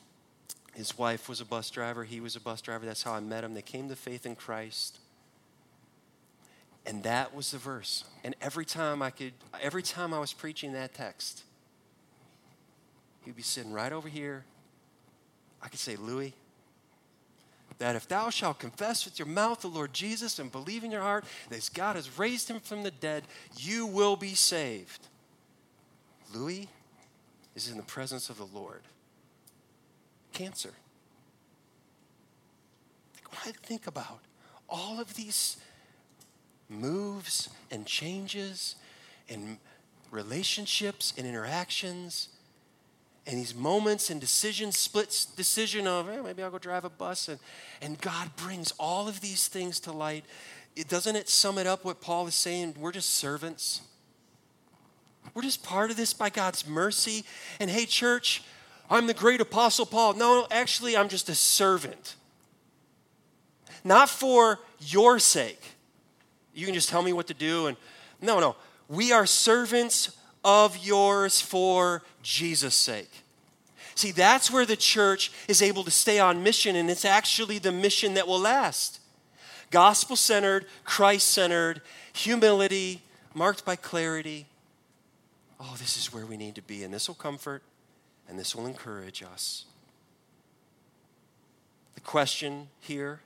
his 0.74 0.98
wife 0.98 1.30
was 1.30 1.40
a 1.40 1.46
bus 1.46 1.70
driver, 1.70 2.04
he 2.06 2.20
was 2.20 2.36
a 2.36 2.40
bus 2.40 2.60
driver. 2.60 2.88
That's 2.88 3.04
how 3.04 3.14
I 3.14 3.20
met 3.20 3.44
him. 3.44 3.54
They 3.54 3.62
came 3.62 3.88
to 3.90 3.96
faith 3.96 4.26
in 4.26 4.36
Christ. 4.36 4.98
And 6.88 7.04
that 7.04 7.36
was 7.36 7.52
the 7.52 7.60
verse. 7.60 8.04
And 8.24 8.36
every 8.42 8.66
time 8.66 9.04
I 9.04 9.12
could, 9.12 9.34
every 9.62 9.84
time 9.84 10.12
I 10.12 10.18
was 10.18 10.34
preaching 10.34 10.74
that 10.74 10.96
text, 10.96 11.44
he'd 13.26 13.36
be 13.36 13.44
sitting 13.44 13.74
right 13.74 13.92
over 13.92 14.10
here. 14.10 14.44
I 15.62 15.68
could 15.68 15.80
say, 15.80 15.96
Louis, 15.96 16.34
that 17.80 17.96
if 17.96 18.08
thou 18.08 18.30
shalt 18.30 18.60
confess 18.60 19.06
with 19.06 19.18
your 19.18 19.28
mouth 19.28 19.62
the 19.62 19.68
Lord 19.68 19.94
Jesus 19.94 20.38
and 20.38 20.52
believe 20.52 20.84
in 20.84 20.92
your 20.92 21.02
heart 21.02 21.26
that 21.50 21.70
God 21.74 21.96
has 21.96 22.20
raised 22.20 22.50
him 22.50 22.60
from 22.60 22.84
the 22.84 22.92
dead, 22.92 23.24
you 23.58 23.86
will 23.86 24.16
be 24.16 24.36
saved. 24.36 25.08
Louis 26.34 26.68
is 27.56 27.70
in 27.70 27.78
the 27.78 27.84
presence 27.84 28.30
of 28.30 28.38
the 28.38 28.46
Lord. 28.46 28.82
Cancer. 30.34 30.74
When 33.30 33.40
I 33.46 33.52
think 33.66 33.88
about 33.88 34.20
all 34.70 35.00
of 35.00 35.16
these 35.16 35.58
moves 36.68 37.50
and 37.72 37.86
changes 37.86 38.76
and 39.30 39.58
relationships 40.12 41.14
and 41.18 41.26
interactions 41.26 42.30
and 43.30 43.38
these 43.38 43.54
moments 43.54 44.10
and 44.10 44.20
decisions, 44.20 44.76
splits 44.76 45.26
decision 45.26 45.86
of 45.86 46.10
eh, 46.10 46.20
maybe 46.24 46.42
I'll 46.42 46.50
go 46.50 46.58
drive 46.58 46.84
a 46.84 46.90
bus, 46.90 47.28
and, 47.28 47.40
and 47.80 48.02
God 48.02 48.36
brings 48.36 48.74
all 48.80 49.08
of 49.08 49.22
these 49.22 49.48
things 49.48 49.80
to 49.82 49.92
light. 49.92 50.26
It 50.76 50.88
doesn't 50.88 51.16
it 51.16 51.30
sum 51.30 51.60
it 51.60 51.68
up 51.68 51.86
what 51.86 52.02
Paul 52.02 52.26
is 52.26 52.34
saying? 52.34 52.76
We're 52.80 52.92
just 52.92 53.12
servants. 53.12 53.82
We're 55.36 55.44
just 55.44 55.62
part 55.64 55.92
of 55.92 55.98
this 55.98 56.12
by 56.12 56.32
God's 56.32 56.68
mercy. 56.68 57.24
And 57.60 57.70
hey, 57.70 57.86
church, 57.86 58.42
I'm 58.90 59.06
the 59.06 59.14
great 59.14 59.42
apostle 59.42 59.86
Paul. 59.86 60.14
No, 60.16 60.48
actually, 60.50 60.98
I'm 60.98 61.08
just 61.08 61.30
a 61.30 61.36
servant. 61.36 62.16
Not 63.84 64.10
for 64.10 64.58
your 64.80 65.20
sake. 65.20 65.62
You 66.56 66.66
can 66.66 66.74
just 66.74 66.90
tell 66.90 67.04
me 67.04 67.14
what 67.14 67.28
to 67.28 67.36
do 67.36 67.68
and 67.68 67.78
no, 68.22 68.40
no. 68.40 68.56
We 68.88 69.12
are 69.12 69.28
servants 69.28 70.18
of 70.44 70.78
yours 70.84 71.40
for 71.40 72.02
Jesus' 72.30 72.76
sake. 72.76 73.12
See, 73.96 74.12
that's 74.12 74.52
where 74.52 74.66
the 74.66 74.78
church 74.78 75.32
is 75.48 75.62
able 75.62 75.84
to 75.84 75.92
stay 75.92 76.20
on 76.20 76.44
mission, 76.44 76.76
and 76.76 76.90
it's 76.90 77.04
actually 77.04 77.58
the 77.58 77.72
mission 77.72 78.14
that 78.14 78.28
will 78.28 78.40
last. 78.40 79.00
Gospel 79.72 80.16
centered, 80.16 80.66
Christ 80.84 81.28
centered, 81.28 81.82
humility, 82.14 83.02
marked 83.34 83.66
by 83.66 83.76
clarity. 83.76 84.46
Oh, 85.60 85.76
this 85.80 85.98
is 85.98 86.14
where 86.14 86.26
we 86.26 86.38
need 86.38 86.56
to 86.56 86.62
be, 86.62 86.84
and 86.84 86.94
this 86.94 87.08
will 87.08 87.16
comfort 87.16 87.64
and 88.30 88.38
this 88.38 88.56
will 88.56 88.68
encourage 88.68 89.24
us. 89.24 89.66
The 91.96 92.02
question 92.02 92.68
here 92.80 93.22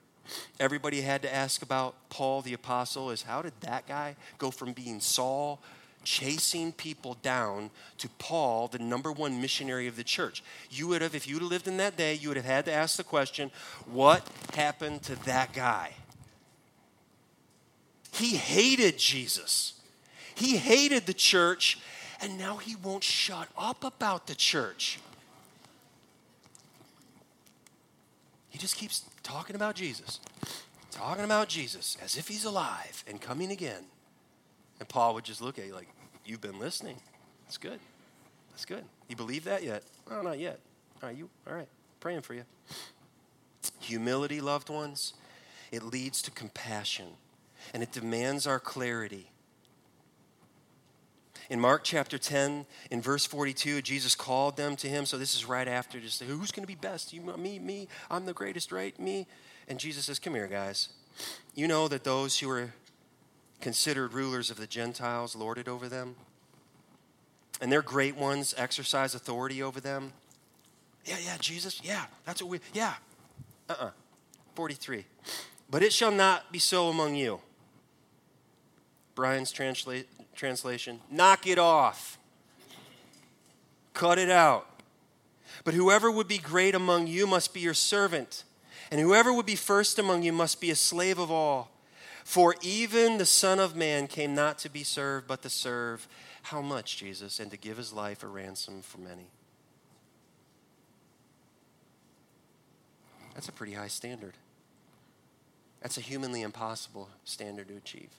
everybody 0.59 1.01
had 1.01 1.21
to 1.23 1.33
ask 1.33 1.61
about 1.61 1.95
Paul 2.09 2.41
the 2.41 2.53
apostle 2.53 3.11
is 3.11 3.23
how 3.23 3.41
did 3.41 3.51
that 3.59 3.85
guy 3.85 4.15
go 4.37 4.49
from 4.49 4.71
being 4.71 5.01
Saul 5.01 5.61
chasing 6.03 6.71
people 6.71 7.17
down 7.21 7.69
to 7.97 8.09
Paul, 8.19 8.67
the 8.67 8.79
number 8.79 9.11
one 9.11 9.41
missionary 9.41 9.87
of 9.87 9.95
the 9.95 10.03
church. 10.03 10.43
You 10.69 10.87
would 10.89 11.01
have, 11.01 11.15
if 11.15 11.27
you'd 11.27 11.41
have 11.41 11.49
lived 11.49 11.67
in 11.67 11.77
that 11.77 11.97
day, 11.97 12.13
you 12.15 12.29
would 12.29 12.37
have 12.37 12.45
had 12.45 12.65
to 12.65 12.73
ask 12.73 12.97
the 12.97 13.03
question 13.03 13.51
what 13.91 14.27
happened 14.53 15.03
to 15.03 15.15
that 15.25 15.53
guy? 15.53 15.93
He 18.11 18.35
hated 18.35 18.97
Jesus, 18.97 19.73
he 20.35 20.57
hated 20.57 21.05
the 21.05 21.13
church, 21.13 21.79
and 22.21 22.37
now 22.37 22.57
he 22.57 22.75
won't 22.75 23.03
shut 23.03 23.47
up 23.57 23.83
about 23.83 24.27
the 24.27 24.35
church. 24.35 24.99
He 28.49 28.59
just 28.59 28.77
keeps 28.77 29.03
talking 29.23 29.55
about 29.55 29.73
Jesus, 29.73 30.19
talking 30.91 31.25
about 31.25 31.49
Jesus 31.49 31.97
as 32.03 32.17
if 32.17 32.27
he's 32.27 32.45
alive 32.45 33.03
and 33.07 33.19
coming 33.19 33.51
again. 33.51 33.85
And 34.83 34.89
Paul 34.89 35.13
would 35.13 35.23
just 35.23 35.41
look 35.41 35.57
at 35.57 35.65
you 35.65 35.73
like, 35.73 35.87
You've 36.25 36.41
been 36.41 36.59
listening. 36.59 36.97
That's 37.45 37.57
good. 37.57 37.79
That's 38.51 38.65
good. 38.65 38.83
You 39.07 39.15
believe 39.15 39.45
that 39.45 39.63
yet? 39.63 39.81
Oh, 40.11 40.21
not 40.21 40.39
yet. 40.39 40.59
All 41.01 41.07
right, 41.07 41.17
you 41.17 41.29
all 41.47 41.55
right. 41.55 41.69
Praying 42.01 42.19
for 42.19 42.33
you. 42.33 42.43
Humility, 43.79 44.41
loved 44.41 44.69
ones, 44.69 45.13
it 45.71 45.83
leads 45.83 46.21
to 46.23 46.31
compassion 46.31 47.05
and 47.73 47.81
it 47.81 47.93
demands 47.93 48.45
our 48.45 48.59
clarity. 48.59 49.31
In 51.49 51.61
Mark 51.61 51.85
chapter 51.85 52.17
10, 52.17 52.65
in 52.91 53.01
verse 53.01 53.25
42, 53.25 53.81
Jesus 53.83 54.15
called 54.15 54.57
them 54.57 54.75
to 54.75 54.89
him. 54.89 55.05
So 55.05 55.17
this 55.17 55.33
is 55.33 55.45
right 55.45 55.67
after 55.69 55.97
just 56.01 56.21
who's 56.21 56.51
going 56.51 56.63
to 56.63 56.67
be 56.67 56.75
best? 56.75 57.13
You, 57.13 57.21
me, 57.21 57.57
me. 57.57 57.87
I'm 58.11 58.25
the 58.25 58.33
greatest, 58.33 58.73
right? 58.73 58.99
Me. 58.99 59.27
And 59.69 59.79
Jesus 59.79 60.07
says, 60.07 60.19
Come 60.19 60.35
here, 60.35 60.47
guys. 60.47 60.89
You 61.55 61.69
know 61.69 61.87
that 61.87 62.03
those 62.03 62.37
who 62.39 62.49
are 62.49 62.73
considered 63.63 64.11
rulers 64.11 64.51
of 64.51 64.57
the 64.57 64.67
Gentiles 64.67 65.37
lord 65.37 65.57
it 65.57 65.69
over 65.69 65.87
them, 65.87 66.17
and 67.61 67.71
their 67.71 67.81
great 67.81 68.17
ones 68.17 68.53
exercise 68.57 69.15
authority 69.15 69.63
over 69.63 69.79
them. 69.79 70.11
Yeah, 71.05 71.15
yeah, 71.23 71.37
Jesus, 71.39 71.79
yeah, 71.81 72.05
that's 72.25 72.41
what 72.41 72.51
we, 72.51 72.59
yeah. 72.73 72.95
Uh 73.69 73.73
uh-uh. 73.73 73.85
uh 73.85 73.91
43. 74.55 75.05
But 75.71 75.81
it 75.81 75.93
shall 75.93 76.11
not 76.11 76.51
be 76.51 76.59
so 76.59 76.89
among 76.89 77.15
you. 77.15 77.39
Brian's 79.15 79.53
transla- 79.53 80.05
translation 80.35 80.99
knock 81.09 81.47
it 81.47 81.57
off, 81.57 82.17
cut 83.93 84.19
it 84.19 84.29
out. 84.29 84.67
But 85.63 85.73
whoever 85.73 86.11
would 86.11 86.27
be 86.27 86.37
great 86.37 86.75
among 86.75 87.07
you 87.07 87.25
must 87.25 87.53
be 87.53 87.61
your 87.61 87.73
servant, 87.73 88.43
and 88.91 88.99
whoever 88.99 89.33
would 89.33 89.45
be 89.45 89.55
first 89.55 89.97
among 89.97 90.23
you 90.23 90.33
must 90.33 90.59
be 90.59 90.69
a 90.69 90.75
slave 90.75 91.17
of 91.17 91.31
all. 91.31 91.72
For 92.23 92.55
even 92.61 93.17
the 93.17 93.25
Son 93.25 93.59
of 93.59 93.75
Man 93.75 94.07
came 94.07 94.33
not 94.33 94.57
to 94.59 94.69
be 94.69 94.83
served, 94.83 95.27
but 95.27 95.41
to 95.41 95.49
serve. 95.49 96.07
How 96.43 96.61
much, 96.61 96.97
Jesus? 96.97 97.39
And 97.39 97.51
to 97.51 97.57
give 97.57 97.77
his 97.77 97.93
life 97.93 98.23
a 98.23 98.27
ransom 98.27 98.81
for 98.81 98.99
many. 98.99 99.27
That's 103.33 103.49
a 103.49 103.51
pretty 103.51 103.73
high 103.73 103.87
standard. 103.87 104.33
That's 105.81 105.97
a 105.97 106.01
humanly 106.01 106.41
impossible 106.41 107.09
standard 107.25 107.67
to 107.67 107.75
achieve. 107.75 108.09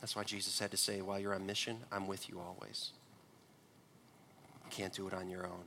That's 0.00 0.14
why 0.14 0.24
Jesus 0.24 0.58
had 0.58 0.70
to 0.72 0.76
say, 0.76 1.00
while 1.00 1.18
you're 1.18 1.34
on 1.34 1.46
mission, 1.46 1.78
I'm 1.90 2.06
with 2.06 2.28
you 2.28 2.38
always. 2.38 2.90
You 4.64 4.70
can't 4.70 4.92
do 4.92 5.08
it 5.08 5.14
on 5.14 5.28
your 5.28 5.46
own. 5.46 5.64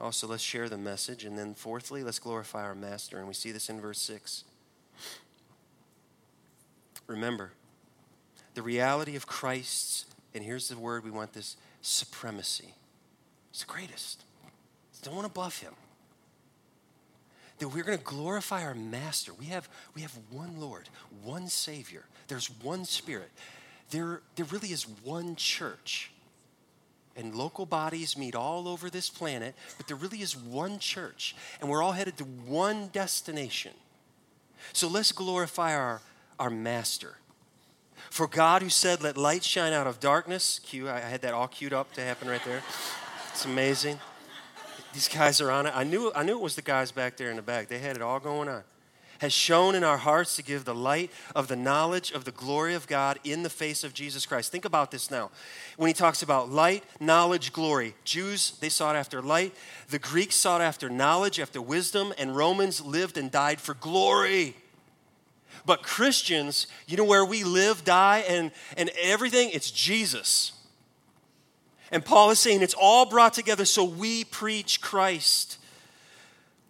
Also, 0.00 0.26
let's 0.26 0.42
share 0.42 0.68
the 0.68 0.78
message. 0.78 1.24
And 1.24 1.38
then, 1.38 1.54
fourthly, 1.54 2.02
let's 2.02 2.18
glorify 2.18 2.62
our 2.62 2.74
Master. 2.74 3.18
And 3.18 3.28
we 3.28 3.34
see 3.34 3.52
this 3.52 3.68
in 3.68 3.80
verse 3.80 4.00
6. 4.00 4.44
Remember, 7.06 7.52
the 8.54 8.62
reality 8.62 9.16
of 9.16 9.26
Christ's, 9.26 10.06
and 10.34 10.44
here's 10.44 10.68
the 10.68 10.78
word 10.78 11.04
we 11.04 11.10
want 11.10 11.32
this 11.32 11.56
supremacy. 11.82 12.74
It's 13.50 13.60
the 13.60 13.72
greatest. 13.72 14.24
Don't 15.02 15.14
want 15.14 15.26
to 15.26 15.32
buff 15.32 15.60
him. 15.60 15.72
That 17.58 17.68
we're 17.68 17.84
going 17.84 17.98
to 17.98 18.04
glorify 18.04 18.62
our 18.62 18.74
Master. 18.74 19.32
We 19.34 19.46
have, 19.46 19.68
we 19.94 20.02
have 20.02 20.16
one 20.30 20.60
Lord, 20.60 20.88
one 21.22 21.48
Savior. 21.48 22.04
There's 22.28 22.50
one 22.62 22.84
Spirit. 22.84 23.30
There, 23.90 24.22
there 24.36 24.46
really 24.46 24.68
is 24.68 24.84
one 25.04 25.36
church 25.36 26.10
and 27.16 27.34
local 27.34 27.66
bodies 27.66 28.16
meet 28.16 28.34
all 28.34 28.68
over 28.68 28.88
this 28.88 29.10
planet, 29.10 29.54
but 29.76 29.86
there 29.86 29.96
really 29.96 30.22
is 30.22 30.36
one 30.36 30.78
church, 30.78 31.34
and 31.60 31.68
we're 31.68 31.82
all 31.82 31.92
headed 31.92 32.16
to 32.18 32.24
one 32.24 32.88
destination. 32.88 33.72
So 34.72 34.88
let's 34.88 35.12
glorify 35.12 35.74
our, 35.74 36.00
our 36.38 36.50
Master. 36.50 37.16
For 38.10 38.26
God, 38.26 38.62
who 38.62 38.68
said, 38.68 39.02
Let 39.02 39.16
light 39.16 39.44
shine 39.44 39.72
out 39.72 39.86
of 39.86 40.00
darkness, 40.00 40.58
cue, 40.58 40.88
I 40.88 41.00
had 41.00 41.22
that 41.22 41.34
all 41.34 41.48
queued 41.48 41.72
up 41.72 41.92
to 41.94 42.00
happen 42.00 42.28
right 42.28 42.44
there. 42.44 42.62
It's 43.30 43.44
amazing. 43.44 43.98
These 44.92 45.08
guys 45.08 45.40
are 45.40 45.50
on 45.50 45.66
it. 45.66 45.72
I 45.76 45.84
knew, 45.84 46.10
I 46.14 46.24
knew 46.24 46.32
it 46.32 46.42
was 46.42 46.56
the 46.56 46.62
guys 46.62 46.90
back 46.90 47.16
there 47.16 47.30
in 47.30 47.36
the 47.36 47.42
back. 47.42 47.68
They 47.68 47.78
had 47.78 47.96
it 47.96 48.02
all 48.02 48.18
going 48.18 48.48
on 48.48 48.64
has 49.20 49.32
shone 49.32 49.74
in 49.74 49.84
our 49.84 49.98
hearts 49.98 50.36
to 50.36 50.42
give 50.42 50.64
the 50.64 50.74
light 50.74 51.10
of 51.36 51.46
the 51.46 51.56
knowledge 51.56 52.10
of 52.10 52.24
the 52.24 52.32
glory 52.32 52.74
of 52.74 52.86
God 52.86 53.18
in 53.22 53.42
the 53.42 53.50
face 53.50 53.84
of 53.84 53.94
Jesus 53.94 54.26
Christ. 54.26 54.50
Think 54.50 54.64
about 54.64 54.90
this 54.90 55.10
now. 55.10 55.30
When 55.76 55.88
he 55.88 55.94
talks 55.94 56.22
about 56.22 56.50
light, 56.50 56.84
knowledge, 56.98 57.52
glory, 57.52 57.94
Jews, 58.04 58.52
they 58.60 58.70
sought 58.70 58.96
after 58.96 59.20
light. 59.20 59.54
The 59.90 59.98
Greeks 59.98 60.36
sought 60.36 60.62
after 60.62 60.88
knowledge, 60.88 61.38
after 61.38 61.60
wisdom, 61.60 62.14
and 62.16 62.34
Romans 62.34 62.80
lived 62.80 63.18
and 63.18 63.30
died 63.30 63.60
for 63.60 63.74
glory. 63.74 64.56
But 65.66 65.82
Christians, 65.82 66.66
you 66.86 66.96
know 66.96 67.04
where 67.04 67.24
we 67.24 67.44
live, 67.44 67.84
die, 67.84 68.24
and, 68.26 68.50
and 68.78 68.90
everything? 69.00 69.50
It's 69.52 69.70
Jesus. 69.70 70.52
And 71.92 72.04
Paul 72.04 72.30
is 72.30 72.38
saying 72.38 72.62
it's 72.62 72.74
all 72.74 73.04
brought 73.04 73.34
together 73.34 73.66
so 73.66 73.84
we 73.84 74.24
preach 74.24 74.80
Christ. 74.80 75.58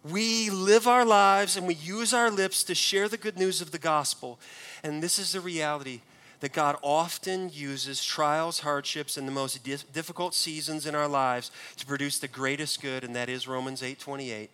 We 0.03 0.49
live 0.49 0.87
our 0.87 1.05
lives 1.05 1.57
and 1.57 1.67
we 1.67 1.75
use 1.75 2.13
our 2.13 2.31
lips 2.31 2.63
to 2.63 2.75
share 2.75 3.07
the 3.07 3.17
good 3.17 3.37
news 3.37 3.61
of 3.61 3.71
the 3.71 3.77
gospel. 3.77 4.39
And 4.83 5.01
this 5.01 5.19
is 5.19 5.33
the 5.33 5.41
reality 5.41 6.01
that 6.39 6.53
God 6.53 6.75
often 6.81 7.51
uses 7.53 8.03
trials, 8.03 8.61
hardships, 8.61 9.15
and 9.15 9.27
the 9.27 9.31
most 9.31 9.63
difficult 9.93 10.33
seasons 10.33 10.87
in 10.87 10.95
our 10.95 11.07
lives 11.07 11.51
to 11.77 11.85
produce 11.85 12.17
the 12.17 12.27
greatest 12.27 12.81
good, 12.81 13.03
and 13.03 13.15
that 13.15 13.29
is 13.29 13.47
Romans 13.47 13.83
8 13.83 13.99
28. 13.99 14.49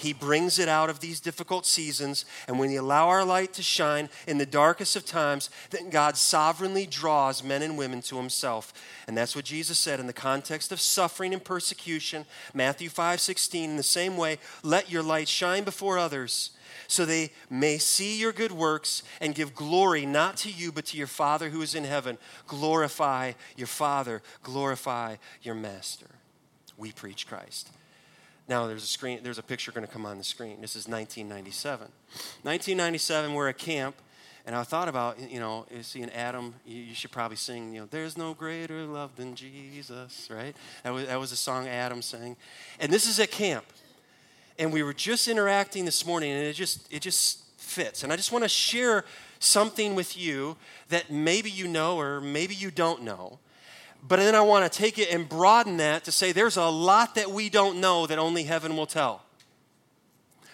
He 0.00 0.14
brings 0.14 0.58
it 0.58 0.68
out 0.68 0.88
of 0.88 1.00
these 1.00 1.20
difficult 1.20 1.66
seasons. 1.66 2.24
And 2.48 2.58
when 2.58 2.70
we 2.70 2.76
allow 2.76 3.08
our 3.08 3.24
light 3.24 3.52
to 3.54 3.62
shine 3.62 4.08
in 4.26 4.38
the 4.38 4.46
darkest 4.46 4.96
of 4.96 5.04
times, 5.04 5.50
then 5.70 5.90
God 5.90 6.16
sovereignly 6.16 6.86
draws 6.86 7.44
men 7.44 7.60
and 7.60 7.76
women 7.76 8.00
to 8.02 8.16
himself. 8.16 8.72
And 9.06 9.16
that's 9.16 9.36
what 9.36 9.44
Jesus 9.44 9.78
said 9.78 10.00
in 10.00 10.06
the 10.06 10.12
context 10.14 10.72
of 10.72 10.80
suffering 10.80 11.34
and 11.34 11.44
persecution. 11.44 12.24
Matthew 12.54 12.88
5 12.88 13.20
16, 13.20 13.70
in 13.70 13.76
the 13.76 13.82
same 13.82 14.16
way, 14.16 14.38
let 14.62 14.90
your 14.90 15.02
light 15.02 15.28
shine 15.28 15.64
before 15.64 15.98
others 15.98 16.52
so 16.88 17.04
they 17.04 17.30
may 17.50 17.78
see 17.78 18.18
your 18.18 18.32
good 18.32 18.52
works 18.52 19.02
and 19.20 19.34
give 19.34 19.54
glory 19.54 20.06
not 20.06 20.36
to 20.38 20.50
you, 20.50 20.72
but 20.72 20.86
to 20.86 20.96
your 20.96 21.06
Father 21.06 21.50
who 21.50 21.62
is 21.62 21.74
in 21.74 21.84
heaven. 21.84 22.16
Glorify 22.46 23.32
your 23.54 23.66
Father, 23.66 24.22
glorify 24.42 25.16
your 25.42 25.54
Master. 25.54 26.08
We 26.76 26.92
preach 26.92 27.26
Christ. 27.26 27.70
Now 28.50 28.66
there's 28.66 28.82
a 28.82 28.88
screen, 28.88 29.20
there's 29.22 29.38
a 29.38 29.44
picture 29.44 29.70
going 29.70 29.86
to 29.86 29.92
come 29.92 30.04
on 30.04 30.18
the 30.18 30.24
screen. 30.24 30.60
This 30.60 30.74
is 30.74 30.88
1997. 30.88 31.86
1997, 32.42 33.32
we're 33.32 33.48
at 33.48 33.58
camp, 33.58 33.94
and 34.44 34.56
I 34.56 34.64
thought 34.64 34.88
about, 34.88 35.20
you 35.20 35.38
know, 35.38 35.66
seeing 35.82 36.10
Adam. 36.10 36.54
You, 36.66 36.92
should 36.92 37.12
probably 37.12 37.36
sing, 37.36 37.72
you 37.72 37.82
know, 37.82 37.86
"There's 37.88 38.18
no 38.18 38.34
greater 38.34 38.82
love 38.82 39.14
than 39.14 39.36
Jesus," 39.36 40.28
right? 40.32 40.56
That 40.82 40.92
was 40.92 41.06
that 41.06 41.20
was 41.20 41.30
a 41.30 41.36
song 41.36 41.68
Adam 41.68 42.02
sang, 42.02 42.36
and 42.80 42.92
this 42.92 43.06
is 43.06 43.20
at 43.20 43.30
camp, 43.30 43.66
and 44.58 44.72
we 44.72 44.82
were 44.82 44.94
just 44.94 45.28
interacting 45.28 45.84
this 45.84 46.04
morning, 46.04 46.32
and 46.32 46.44
it 46.44 46.54
just 46.54 46.92
it 46.92 47.02
just 47.02 47.44
fits, 47.56 48.02
and 48.02 48.12
I 48.12 48.16
just 48.16 48.32
want 48.32 48.42
to 48.42 48.48
share 48.48 49.04
something 49.38 49.94
with 49.94 50.18
you 50.18 50.56
that 50.88 51.08
maybe 51.08 51.52
you 51.52 51.68
know 51.68 52.00
or 52.00 52.20
maybe 52.20 52.56
you 52.56 52.72
don't 52.72 53.04
know 53.04 53.38
but 54.06 54.16
then 54.16 54.34
I 54.34 54.40
want 54.40 54.70
to 54.70 54.78
take 54.78 54.98
it 54.98 55.12
and 55.12 55.28
broaden 55.28 55.76
that 55.78 56.04
to 56.04 56.12
say 56.12 56.32
there's 56.32 56.56
a 56.56 56.68
lot 56.68 57.14
that 57.16 57.30
we 57.30 57.48
don't 57.48 57.80
know 57.80 58.06
that 58.06 58.18
only 58.18 58.44
heaven 58.44 58.76
will 58.76 58.86
tell. 58.86 59.22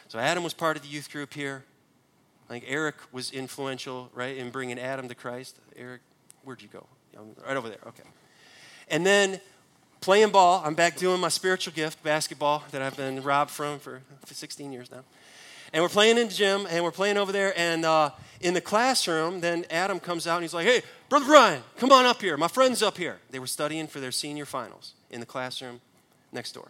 So 0.09 0.19
Adam 0.19 0.45
was 0.45 0.55
part 0.55 0.77
of 0.77 0.83
the 0.83 0.89
youth 0.89 1.11
group 1.11 1.35
here. 1.35 1.65
I 2.49 2.53
think 2.53 2.65
Eric 2.69 2.97
was 3.13 3.33
influential, 3.33 4.11
right, 4.15 4.37
in 4.37 4.51
bringing 4.51 4.79
Adam 4.79 5.09
to 5.09 5.15
Christ. 5.15 5.59
Eric, 5.77 6.01
where'd 6.45 6.63
you 6.63 6.69
go? 6.69 6.87
Right 7.47 7.57
over 7.57 7.69
there. 7.69 7.81
Okay. 7.89 8.05
And 8.89 9.05
then 9.05 9.41
playing 10.01 10.31
ball. 10.31 10.63
I'm 10.65 10.75
back 10.75 10.97
doing 10.97 11.21
my 11.21 11.29
spiritual 11.29 11.73
gift, 11.73 12.03
basketball, 12.03 12.63
that 12.71 12.83
I've 12.83 12.97
been 12.97 13.23
robbed 13.23 13.51
from 13.51 13.79
for 13.79 14.01
16 14.25 14.73
years 14.73 14.91
now. 14.91 15.03
And 15.73 15.83
we're 15.83 15.89
playing 15.89 16.19
in 16.19 16.29
the 16.29 16.33
gym, 16.33 16.67
and 16.71 16.85
we're 16.85 16.93
playing 16.93 17.17
over 17.17 17.33
there. 17.33 17.53
And 17.59 17.85
uh, 17.85 18.11
in 18.41 18.55
the 18.55 18.61
classroom, 18.61 19.41
then 19.41 19.65
Adam 19.71 20.01
comes 20.01 20.27
out 20.27 20.37
and 20.37 20.45
he's 20.45 20.55
like, 20.55 20.67
Hey, 20.67 20.83
Brother 21.09 21.27
Brian, 21.27 21.63
come 21.77 21.93
on 21.93 22.05
up 22.05 22.21
here. 22.21 22.37
My 22.37 22.49
friend's 22.49 22.83
up 22.83 22.97
here. 22.97 23.19
They 23.31 23.39
were 23.39 23.47
studying 23.47 23.87
for 23.87 24.01
their 24.01 24.13
senior 24.13 24.45
finals 24.45 24.95
in 25.11 25.21
the 25.21 25.27
classroom 25.27 25.81
next 26.33 26.53
door. 26.53 26.69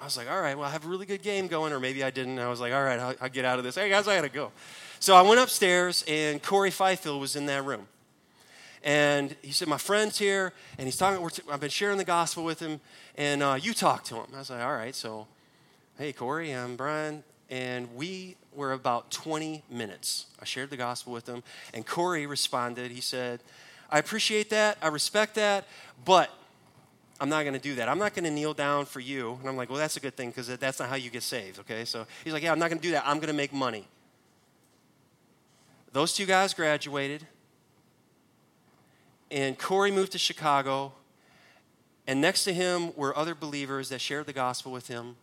I 0.00 0.04
was 0.04 0.16
like, 0.16 0.30
All 0.30 0.40
right, 0.40 0.56
well, 0.56 0.68
I 0.68 0.70
have 0.70 0.84
a 0.84 0.88
really 0.88 1.06
good 1.06 1.22
game 1.22 1.46
going, 1.46 1.72
or 1.72 1.80
maybe 1.80 2.04
I 2.04 2.10
didn't. 2.10 2.38
I 2.38 2.48
was 2.48 2.60
like, 2.60 2.72
All 2.72 2.84
right, 2.84 2.98
I'll, 2.98 3.14
I'll 3.20 3.28
get 3.28 3.44
out 3.44 3.58
of 3.58 3.64
this. 3.64 3.76
Hey, 3.76 3.88
guys, 3.88 4.06
I 4.08 4.16
gotta 4.16 4.28
go. 4.28 4.52
So 5.00 5.14
I 5.14 5.22
went 5.22 5.40
upstairs, 5.40 6.04
and 6.08 6.42
Corey 6.42 6.70
Fifield 6.70 7.20
was 7.20 7.36
in 7.36 7.46
that 7.46 7.64
room. 7.64 7.88
And 8.82 9.34
he 9.42 9.52
said, 9.52 9.68
My 9.68 9.78
friend's 9.78 10.18
here, 10.18 10.52
and 10.78 10.86
he's 10.86 10.96
talking. 10.96 11.26
I've 11.50 11.60
been 11.60 11.70
sharing 11.70 11.98
the 11.98 12.04
gospel 12.04 12.44
with 12.44 12.60
him, 12.60 12.80
and 13.16 13.42
uh, 13.42 13.58
you 13.60 13.72
talk 13.72 14.04
to 14.04 14.16
him. 14.16 14.26
I 14.34 14.38
was 14.38 14.50
like, 14.50 14.62
All 14.62 14.74
right, 14.74 14.94
so, 14.94 15.26
hey, 15.98 16.12
Corey, 16.12 16.52
I'm 16.52 16.76
Brian 16.76 17.24
and 17.48 17.94
we 17.94 18.36
were 18.56 18.72
about 18.72 19.10
20 19.10 19.62
minutes. 19.70 20.26
I 20.40 20.44
shared 20.44 20.70
the 20.70 20.76
gospel 20.76 21.12
with 21.12 21.28
him, 21.28 21.42
and 21.74 21.86
Corey 21.86 22.26
responded. 22.26 22.90
He 22.90 23.00
said, 23.00 23.40
I 23.90 23.98
appreciate 23.98 24.50
that, 24.50 24.78
I 24.82 24.88
respect 24.88 25.34
that, 25.36 25.66
but 26.04 26.30
I'm 27.20 27.28
not 27.28 27.42
going 27.42 27.54
to 27.54 27.60
do 27.60 27.76
that. 27.76 27.88
I'm 27.88 27.98
not 27.98 28.14
going 28.14 28.24
to 28.24 28.30
kneel 28.30 28.54
down 28.54 28.84
for 28.84 29.00
you. 29.00 29.38
And 29.40 29.48
I'm 29.48 29.56
like, 29.56 29.70
well, 29.70 29.78
that's 29.78 29.96
a 29.96 30.00
good 30.00 30.16
thing 30.16 30.30
because 30.30 30.48
that's 30.58 30.80
not 30.80 30.88
how 30.88 30.96
you 30.96 31.08
get 31.08 31.22
saved, 31.22 31.60
okay? 31.60 31.84
So 31.84 32.06
he's 32.24 32.32
like, 32.32 32.42
yeah, 32.42 32.52
I'm 32.52 32.58
not 32.58 32.68
going 32.68 32.78
to 32.78 32.86
do 32.86 32.92
that. 32.92 33.04
I'm 33.06 33.16
going 33.16 33.28
to 33.28 33.34
make 33.34 33.52
money. 33.52 33.86
Those 35.92 36.12
two 36.12 36.26
guys 36.26 36.52
graduated, 36.52 37.26
and 39.30 39.58
Corey 39.58 39.90
moved 39.90 40.12
to 40.12 40.18
Chicago, 40.18 40.92
and 42.06 42.20
next 42.20 42.44
to 42.44 42.52
him 42.52 42.94
were 42.96 43.16
other 43.16 43.34
believers 43.34 43.88
that 43.88 44.00
shared 44.00 44.26
the 44.26 44.32
gospel 44.32 44.72
with 44.72 44.88
him 44.88 45.16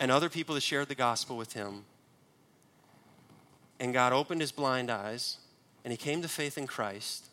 and 0.00 0.10
other 0.10 0.28
people 0.28 0.54
that 0.54 0.62
shared 0.62 0.88
the 0.88 0.94
gospel 0.94 1.36
with 1.36 1.52
him. 1.52 1.84
And 3.80 3.94
God 3.94 4.12
opened 4.12 4.42
his 4.42 4.52
blind 4.52 4.90
eyes, 4.90 5.38
and 5.84 5.90
he 5.90 5.96
came 5.96 6.20
to 6.20 6.28
faith 6.28 6.58
in 6.58 6.66
Christ. 6.66 7.24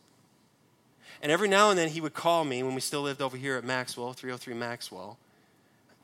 And 1.21 1.29
every 1.31 1.49
now 1.49 1.69
and 1.69 1.77
then 1.77 1.89
he 1.89 1.99
would 1.99 2.13
call 2.13 2.45
me 2.45 2.63
when 2.63 2.73
we 2.73 2.79
still 2.79 3.01
lived 3.01 3.21
over 3.21 3.35
here 3.35 3.57
at 3.57 3.65
Maxwell, 3.65 4.13
303 4.13 4.53
Maxwell. 4.53 5.17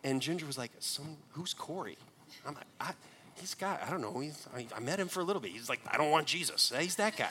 And 0.03 0.21
Ginger 0.21 0.45
was 0.45 0.57
like, 0.57 0.71
Some, 0.79 1.15
Who's 1.31 1.53
Corey? 1.53 1.97
I'm 2.45 2.55
like, 2.55 2.65
I, 2.81 2.91
he's 3.39 3.53
got, 3.53 3.81
I 3.87 3.89
don't 3.89 4.01
know, 4.01 4.19
he's, 4.19 4.47
I, 4.53 4.67
I 4.75 4.79
met 4.81 4.99
him 4.99 5.07
for 5.07 5.21
a 5.21 5.23
little 5.23 5.41
bit. 5.41 5.51
He's 5.51 5.69
like, 5.69 5.79
I 5.89 5.97
don't 5.97 6.11
want 6.11 6.27
Jesus. 6.27 6.73
He's 6.77 6.97
that 6.97 7.15
guy. 7.15 7.29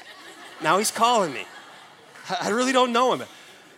now 0.62 0.78
he's 0.78 0.90
calling 0.90 1.34
me. 1.34 1.44
I, 2.30 2.48
I 2.48 2.48
really 2.50 2.72
don't 2.72 2.92
know 2.92 3.12
him. 3.12 3.26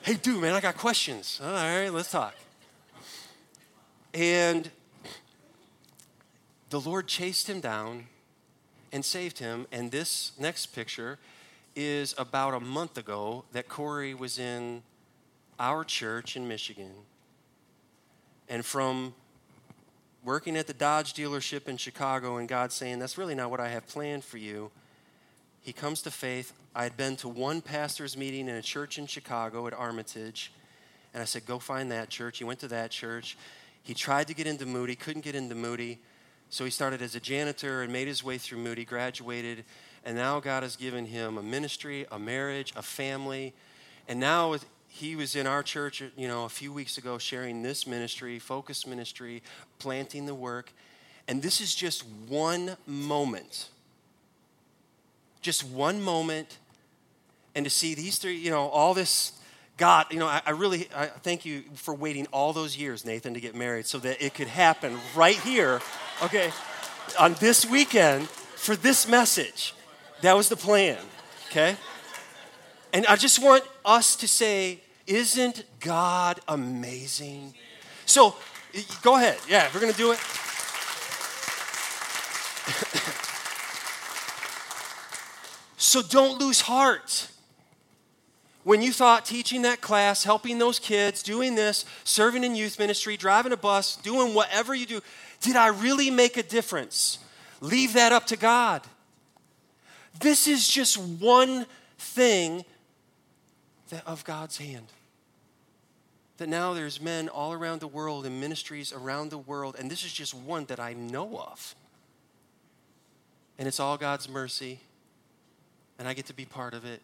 Hey, 0.02 0.14
dude, 0.14 0.42
man, 0.42 0.54
I 0.54 0.60
got 0.60 0.76
questions. 0.76 1.40
All 1.42 1.50
right, 1.50 1.88
let's 1.88 2.10
talk. 2.10 2.34
And 4.12 4.70
the 6.70 6.78
Lord 6.78 7.08
chased 7.08 7.48
him 7.48 7.60
down 7.60 8.06
and 8.94 9.04
saved 9.04 9.40
him. 9.40 9.66
And 9.72 9.90
this 9.90 10.32
next 10.38 10.66
picture 10.66 11.18
is 11.74 12.14
about 12.16 12.54
a 12.54 12.60
month 12.60 12.96
ago 12.96 13.44
that 13.52 13.68
Corey 13.68 14.14
was 14.14 14.38
in 14.38 14.82
our 15.58 15.82
church 15.82 16.36
in 16.36 16.46
Michigan. 16.46 16.92
And 18.48 18.64
from 18.64 19.12
working 20.22 20.56
at 20.56 20.68
the 20.68 20.72
Dodge 20.72 21.12
dealership 21.12 21.66
in 21.66 21.76
Chicago 21.76 22.36
and 22.36 22.48
God 22.48 22.70
saying, 22.70 23.00
That's 23.00 23.18
really 23.18 23.34
not 23.34 23.50
what 23.50 23.58
I 23.58 23.68
have 23.68 23.86
planned 23.88 24.24
for 24.24 24.38
you, 24.38 24.70
he 25.60 25.72
comes 25.72 26.00
to 26.02 26.10
faith. 26.10 26.52
I 26.72 26.84
had 26.84 26.96
been 26.96 27.16
to 27.16 27.28
one 27.28 27.62
pastor's 27.62 28.16
meeting 28.16 28.48
in 28.48 28.54
a 28.54 28.62
church 28.62 28.98
in 28.98 29.06
Chicago 29.06 29.66
at 29.66 29.74
Armitage. 29.74 30.52
And 31.12 31.20
I 31.20 31.24
said, 31.24 31.46
Go 31.46 31.58
find 31.58 31.90
that 31.90 32.10
church. 32.10 32.38
He 32.38 32.44
went 32.44 32.60
to 32.60 32.68
that 32.68 32.92
church. 32.92 33.36
He 33.82 33.92
tried 33.92 34.28
to 34.28 34.34
get 34.34 34.46
into 34.46 34.66
Moody, 34.66 34.94
couldn't 34.94 35.24
get 35.24 35.34
into 35.34 35.56
Moody. 35.56 35.98
So 36.54 36.64
he 36.64 36.70
started 36.70 37.02
as 37.02 37.16
a 37.16 37.20
janitor 37.20 37.82
and 37.82 37.92
made 37.92 38.06
his 38.06 38.22
way 38.22 38.38
through 38.38 38.58
Moody, 38.58 38.84
graduated, 38.84 39.64
and 40.04 40.16
now 40.16 40.38
God 40.38 40.62
has 40.62 40.76
given 40.76 41.04
him 41.04 41.36
a 41.36 41.42
ministry, 41.42 42.06
a 42.12 42.18
marriage, 42.20 42.72
a 42.76 42.82
family. 42.82 43.52
And 44.06 44.20
now 44.20 44.54
he 44.86 45.16
was 45.16 45.34
in 45.34 45.48
our 45.48 45.64
church, 45.64 46.00
you 46.16 46.28
know, 46.28 46.44
a 46.44 46.48
few 46.48 46.72
weeks 46.72 46.96
ago 46.96 47.18
sharing 47.18 47.64
this 47.64 47.88
ministry, 47.88 48.38
focus 48.38 48.86
ministry, 48.86 49.42
planting 49.80 50.26
the 50.26 50.34
work. 50.36 50.72
And 51.26 51.42
this 51.42 51.60
is 51.60 51.74
just 51.74 52.04
one 52.28 52.76
moment. 52.86 53.70
Just 55.40 55.64
one 55.64 56.00
moment. 56.00 56.58
And 57.56 57.64
to 57.64 57.70
see 57.70 57.96
these 57.96 58.18
three, 58.18 58.36
you 58.36 58.52
know, 58.52 58.68
all 58.68 58.94
this 58.94 59.32
God, 59.76 60.06
you 60.10 60.20
know, 60.20 60.28
I, 60.28 60.40
I, 60.46 60.50
really 60.50 60.88
I 60.94 61.06
thank 61.06 61.44
you 61.44 61.64
for 61.74 61.94
waiting 61.94 62.28
all 62.32 62.52
those 62.52 62.76
years, 62.76 63.04
Nathan, 63.04 63.34
to 63.34 63.40
get 63.40 63.56
married 63.56 63.86
so 63.86 63.98
that 63.98 64.24
it 64.24 64.34
could 64.34 64.46
happen 64.46 64.98
right 65.16 65.36
here, 65.36 65.80
okay, 66.22 66.52
on 67.18 67.34
this 67.34 67.66
weekend 67.66 68.28
for 68.28 68.76
this 68.76 69.08
message. 69.08 69.74
That 70.22 70.36
was 70.36 70.48
the 70.48 70.56
plan, 70.56 70.98
okay? 71.50 71.76
And 72.92 73.04
I 73.06 73.16
just 73.16 73.42
want 73.42 73.64
us 73.84 74.14
to 74.16 74.28
say, 74.28 74.80
isn't 75.08 75.64
God 75.80 76.38
amazing? 76.46 77.54
So 78.06 78.36
go 79.02 79.16
ahead. 79.16 79.38
Yeah, 79.48 79.68
we're 79.74 79.80
going 79.80 79.92
to 79.92 79.98
do 79.98 80.12
it. 80.12 80.18
so 85.76 86.00
don't 86.00 86.40
lose 86.40 86.60
heart. 86.60 87.28
When 88.64 88.80
you 88.80 88.92
thought 88.92 89.26
teaching 89.26 89.62
that 89.62 89.82
class, 89.82 90.24
helping 90.24 90.58
those 90.58 90.78
kids, 90.78 91.22
doing 91.22 91.54
this, 91.54 91.84
serving 92.02 92.44
in 92.44 92.56
youth 92.56 92.78
ministry, 92.78 93.18
driving 93.18 93.52
a 93.52 93.58
bus, 93.58 93.96
doing 93.96 94.32
whatever 94.32 94.74
you 94.74 94.86
do, 94.86 95.00
did 95.42 95.54
I 95.54 95.68
really 95.68 96.10
make 96.10 96.38
a 96.38 96.42
difference? 96.42 97.18
Leave 97.60 97.92
that 97.92 98.10
up 98.10 98.26
to 98.28 98.36
God. 98.36 98.82
This 100.18 100.48
is 100.48 100.66
just 100.66 100.96
one 100.96 101.66
thing 101.98 102.64
that, 103.90 104.06
of 104.06 104.24
God's 104.24 104.56
hand. 104.56 104.86
That 106.38 106.48
now 106.48 106.72
there's 106.72 107.02
men 107.02 107.28
all 107.28 107.52
around 107.52 107.80
the 107.80 107.86
world 107.86 108.24
and 108.24 108.40
ministries 108.40 108.94
around 108.94 109.30
the 109.30 109.38
world, 109.38 109.76
and 109.78 109.90
this 109.90 110.04
is 110.04 110.12
just 110.12 110.32
one 110.32 110.64
that 110.66 110.80
I 110.80 110.94
know 110.94 111.38
of. 111.38 111.74
And 113.58 113.68
it's 113.68 113.78
all 113.78 113.98
God's 113.98 114.26
mercy, 114.26 114.80
and 115.98 116.08
I 116.08 116.14
get 116.14 116.26
to 116.26 116.34
be 116.34 116.46
part 116.46 116.72
of 116.72 116.86
it 116.86 117.02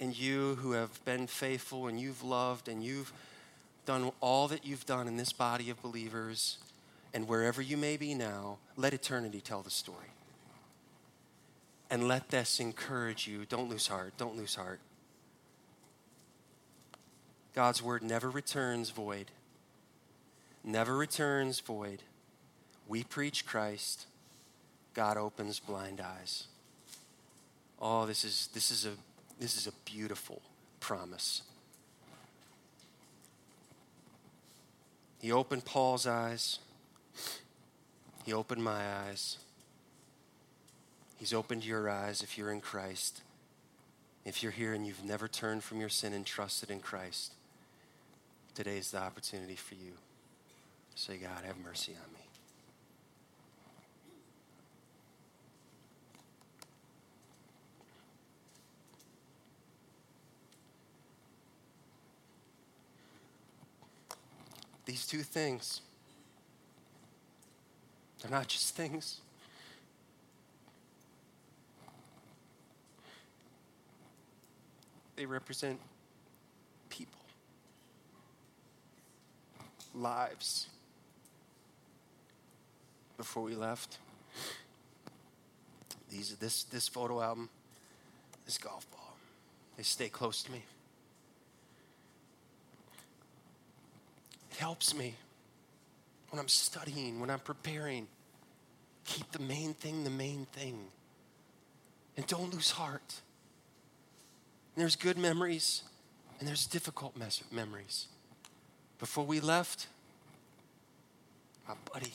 and 0.00 0.18
you 0.18 0.56
who 0.56 0.72
have 0.72 1.04
been 1.04 1.26
faithful 1.26 1.86
and 1.86 2.00
you've 2.00 2.22
loved 2.22 2.68
and 2.68 2.82
you've 2.82 3.12
done 3.84 4.10
all 4.20 4.48
that 4.48 4.64
you've 4.64 4.86
done 4.86 5.06
in 5.06 5.16
this 5.16 5.32
body 5.32 5.70
of 5.70 5.80
believers 5.82 6.58
and 7.12 7.28
wherever 7.28 7.60
you 7.60 7.76
may 7.76 7.96
be 7.96 8.14
now, 8.14 8.58
let 8.76 8.94
eternity 8.94 9.40
tell 9.40 9.62
the 9.62 9.70
story. 9.70 9.98
And 11.90 12.06
let 12.06 12.30
this 12.30 12.60
encourage 12.60 13.26
you. 13.26 13.44
Don't 13.48 13.68
lose 13.68 13.88
heart. 13.88 14.12
Don't 14.16 14.36
lose 14.36 14.54
heart. 14.54 14.78
God's 17.52 17.82
word 17.82 18.02
never 18.02 18.30
returns 18.30 18.90
void. 18.90 19.32
Never 20.62 20.96
returns 20.96 21.58
void. 21.58 22.04
We 22.86 23.02
preach 23.02 23.44
Christ. 23.44 24.06
God 24.94 25.16
opens 25.16 25.58
blind 25.58 26.00
eyes. 26.00 26.44
Oh, 27.82 28.06
this 28.06 28.24
is, 28.24 28.48
this 28.54 28.70
is 28.70 28.86
a 28.86 28.92
this 29.40 29.56
is 29.56 29.66
a 29.66 29.72
beautiful 29.84 30.42
promise. 30.78 31.42
He 35.20 35.32
opened 35.32 35.64
Paul's 35.64 36.06
eyes. 36.06 36.58
He 38.24 38.32
opened 38.32 38.62
my 38.62 38.86
eyes. 39.06 39.38
He's 41.16 41.34
opened 41.34 41.64
your 41.64 41.90
eyes 41.90 42.22
if 42.22 42.38
you're 42.38 42.52
in 42.52 42.60
Christ. 42.60 43.22
If 44.24 44.42
you're 44.42 44.52
here 44.52 44.74
and 44.74 44.86
you've 44.86 45.04
never 45.04 45.26
turned 45.26 45.64
from 45.64 45.80
your 45.80 45.88
sin 45.88 46.12
and 46.12 46.24
trusted 46.24 46.70
in 46.70 46.80
Christ, 46.80 47.34
today's 48.54 48.90
the 48.90 48.98
opportunity 48.98 49.56
for 49.56 49.74
you. 49.74 49.92
Say, 50.94 51.16
God, 51.16 51.44
have 51.46 51.56
mercy 51.58 51.92
on 51.92 52.12
me. 52.12 52.29
These 64.90 65.06
two 65.06 65.22
things. 65.22 65.82
They're 68.20 68.30
not 68.32 68.48
just 68.48 68.74
things. 68.74 69.20
They 75.14 75.26
represent 75.26 75.78
people, 76.88 77.20
lives. 79.94 80.66
Before 83.16 83.44
we 83.44 83.54
left, 83.54 83.98
these, 86.10 86.34
this, 86.34 86.64
this 86.64 86.88
photo 86.88 87.22
album, 87.22 87.48
this 88.44 88.58
golf 88.58 88.90
ball, 88.90 89.14
they 89.76 89.84
stay 89.84 90.08
close 90.08 90.42
to 90.42 90.50
me. 90.50 90.64
Helps 94.60 94.94
me 94.94 95.14
when 96.28 96.38
I'm 96.38 96.48
studying, 96.48 97.18
when 97.18 97.30
I'm 97.30 97.40
preparing. 97.40 98.06
Keep 99.06 99.32
the 99.32 99.38
main 99.38 99.72
thing 99.72 100.04
the 100.04 100.10
main 100.10 100.46
thing. 100.52 100.78
And 102.16 102.26
don't 102.26 102.52
lose 102.52 102.70
heart. 102.70 103.22
There's 104.76 104.96
good 104.96 105.16
memories 105.16 105.82
and 106.38 106.46
there's 106.46 106.66
difficult 106.66 107.16
mes- 107.16 107.42
memories. 107.50 108.06
Before 108.98 109.24
we 109.24 109.40
left, 109.40 109.86
my 111.66 111.74
buddy. 111.90 112.12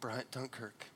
Bryant 0.00 0.30
Dunkirk. 0.30 0.89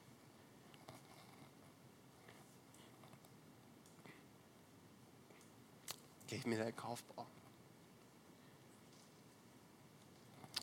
Gave 6.28 6.46
me 6.46 6.56
that 6.56 6.76
golf 6.76 7.02
ball. 7.14 7.26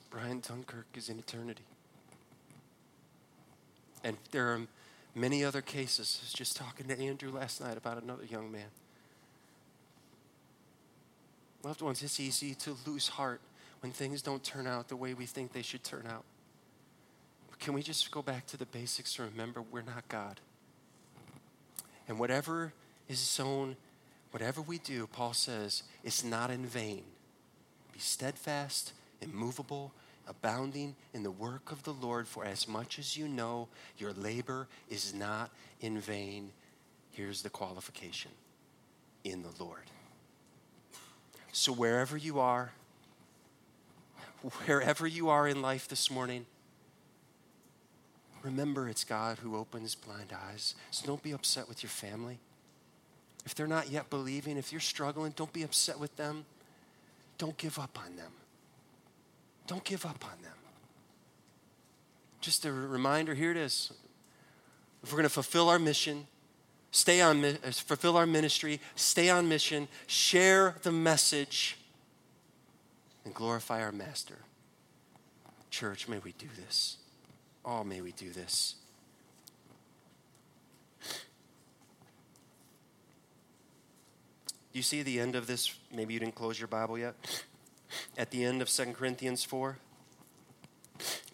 Brian 0.09 0.41
Dunkirk 0.41 0.87
is 0.95 1.09
in 1.09 1.19
eternity. 1.19 1.63
And 4.03 4.17
there 4.31 4.47
are 4.51 4.61
many 5.15 5.43
other 5.43 5.61
cases. 5.61 6.19
I 6.21 6.25
was 6.25 6.33
just 6.33 6.55
talking 6.57 6.87
to 6.87 6.99
Andrew 6.99 7.31
last 7.31 7.61
night 7.61 7.77
about 7.77 8.01
another 8.01 8.25
young 8.25 8.51
man. 8.51 8.67
Loved 11.63 11.81
ones, 11.81 12.01
it's 12.01 12.19
easy 12.19 12.55
to 12.55 12.75
lose 12.85 13.07
heart 13.07 13.39
when 13.81 13.91
things 13.91 14.21
don't 14.21 14.43
turn 14.43 14.67
out 14.67 14.87
the 14.87 14.95
way 14.95 15.13
we 15.13 15.25
think 15.25 15.53
they 15.53 15.61
should 15.61 15.83
turn 15.83 16.07
out. 16.07 16.23
But 17.49 17.59
can 17.59 17.73
we 17.73 17.83
just 17.83 18.09
go 18.11 18.21
back 18.21 18.47
to 18.47 18.57
the 18.57 18.65
basics 18.65 19.17
and 19.19 19.29
remember 19.31 19.61
we're 19.61 19.81
not 19.81 20.07
God? 20.09 20.39
And 22.07 22.19
whatever 22.19 22.73
is 23.07 23.19
sown 23.19 23.77
Whatever 24.31 24.61
we 24.61 24.77
do, 24.77 25.07
Paul 25.07 25.33
says, 25.33 25.83
it's 26.03 26.23
not 26.23 26.49
in 26.49 26.65
vain. 26.65 27.03
Be 27.91 27.99
steadfast, 27.99 28.93
immovable, 29.21 29.93
abounding 30.27 30.95
in 31.13 31.23
the 31.23 31.31
work 31.31 31.71
of 31.71 31.83
the 31.83 31.93
Lord, 31.93 32.27
for 32.27 32.45
as 32.45 32.67
much 32.67 32.97
as 32.97 33.17
you 33.17 33.27
know 33.27 33.67
your 33.97 34.13
labor 34.13 34.67
is 34.89 35.13
not 35.13 35.51
in 35.81 35.99
vain. 35.99 36.51
Here's 37.11 37.41
the 37.41 37.49
qualification 37.49 38.31
in 39.23 39.43
the 39.43 39.63
Lord. 39.63 39.83
So, 41.51 41.73
wherever 41.73 42.15
you 42.15 42.39
are, 42.39 42.71
wherever 44.65 45.05
you 45.05 45.27
are 45.27 45.47
in 45.47 45.61
life 45.61 45.89
this 45.89 46.09
morning, 46.09 46.45
remember 48.41 48.87
it's 48.87 49.03
God 49.03 49.39
who 49.39 49.57
opens 49.57 49.93
blind 49.93 50.33
eyes. 50.33 50.75
So, 50.91 51.05
don't 51.05 51.21
be 51.21 51.33
upset 51.33 51.67
with 51.67 51.83
your 51.83 51.89
family. 51.89 52.39
If 53.45 53.55
they're 53.55 53.67
not 53.67 53.89
yet 53.89 54.09
believing, 54.09 54.57
if 54.57 54.71
you're 54.71 54.81
struggling, 54.81 55.33
don't 55.35 55.51
be 55.51 55.63
upset 55.63 55.99
with 55.99 56.15
them. 56.15 56.45
Don't 57.37 57.57
give 57.57 57.79
up 57.79 57.97
on 58.03 58.15
them. 58.15 58.31
Don't 59.67 59.83
give 59.83 60.05
up 60.05 60.23
on 60.25 60.41
them. 60.43 60.51
Just 62.39 62.65
a 62.65 62.71
reminder 62.71 63.33
here 63.33 63.51
it 63.51 63.57
is. 63.57 63.91
If 65.03 65.11
we're 65.11 65.17
going 65.17 65.23
to 65.23 65.29
fulfill 65.29 65.69
our 65.69 65.79
mission, 65.79 66.27
stay 66.91 67.21
on 67.21 67.43
uh, 67.43 67.55
fulfill 67.71 68.17
our 68.17 68.27
ministry, 68.27 68.79
stay 68.95 69.29
on 69.29 69.47
mission, 69.47 69.87
share 70.07 70.75
the 70.83 70.91
message 70.91 71.77
and 73.25 73.33
glorify 73.33 73.81
our 73.81 73.91
master. 73.91 74.39
Church, 75.69 76.07
may 76.07 76.19
we 76.19 76.33
do 76.33 76.47
this. 76.63 76.97
Oh, 77.63 77.83
may 77.83 78.01
we 78.01 78.11
do 78.11 78.31
this. 78.31 78.75
You 84.73 84.81
see 84.81 85.03
the 85.03 85.19
end 85.19 85.35
of 85.35 85.47
this? 85.47 85.75
Maybe 85.93 86.13
you 86.13 86.19
didn't 86.19 86.35
close 86.35 86.59
your 86.59 86.67
Bible 86.67 86.97
yet. 86.97 87.15
At 88.17 88.31
the 88.31 88.43
end 88.43 88.61
of 88.61 88.69
2 88.69 88.85
Corinthians 88.93 89.43
4, 89.43 89.77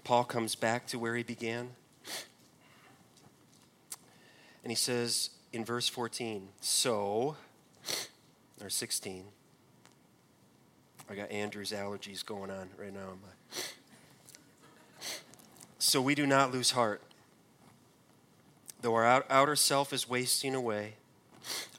Paul 0.04 0.24
comes 0.24 0.56
back 0.56 0.88
to 0.88 0.98
where 0.98 1.16
he 1.16 1.24
began. 1.24 1.70
And 4.64 4.72
he 4.72 4.76
says 4.76 5.30
in 5.54 5.64
verse 5.64 5.88
14, 5.88 6.50
so, 6.60 7.38
or 8.62 8.70
16, 8.70 9.26
I 11.10 11.16
got 11.16 11.32
Andrew's 11.32 11.72
allergies 11.72 12.26
going 12.26 12.52
on 12.52 12.70
right 12.78 12.94
now. 12.94 13.14
So 15.80 16.02
we 16.02 16.16
do 16.16 16.28
not 16.28 16.52
lose 16.52 16.72
heart. 16.72 17.02
Though 18.82 18.96
our 18.96 19.26
outer 19.30 19.56
self 19.56 19.94
is 19.94 20.10
wasting 20.10 20.54
away, 20.54 20.96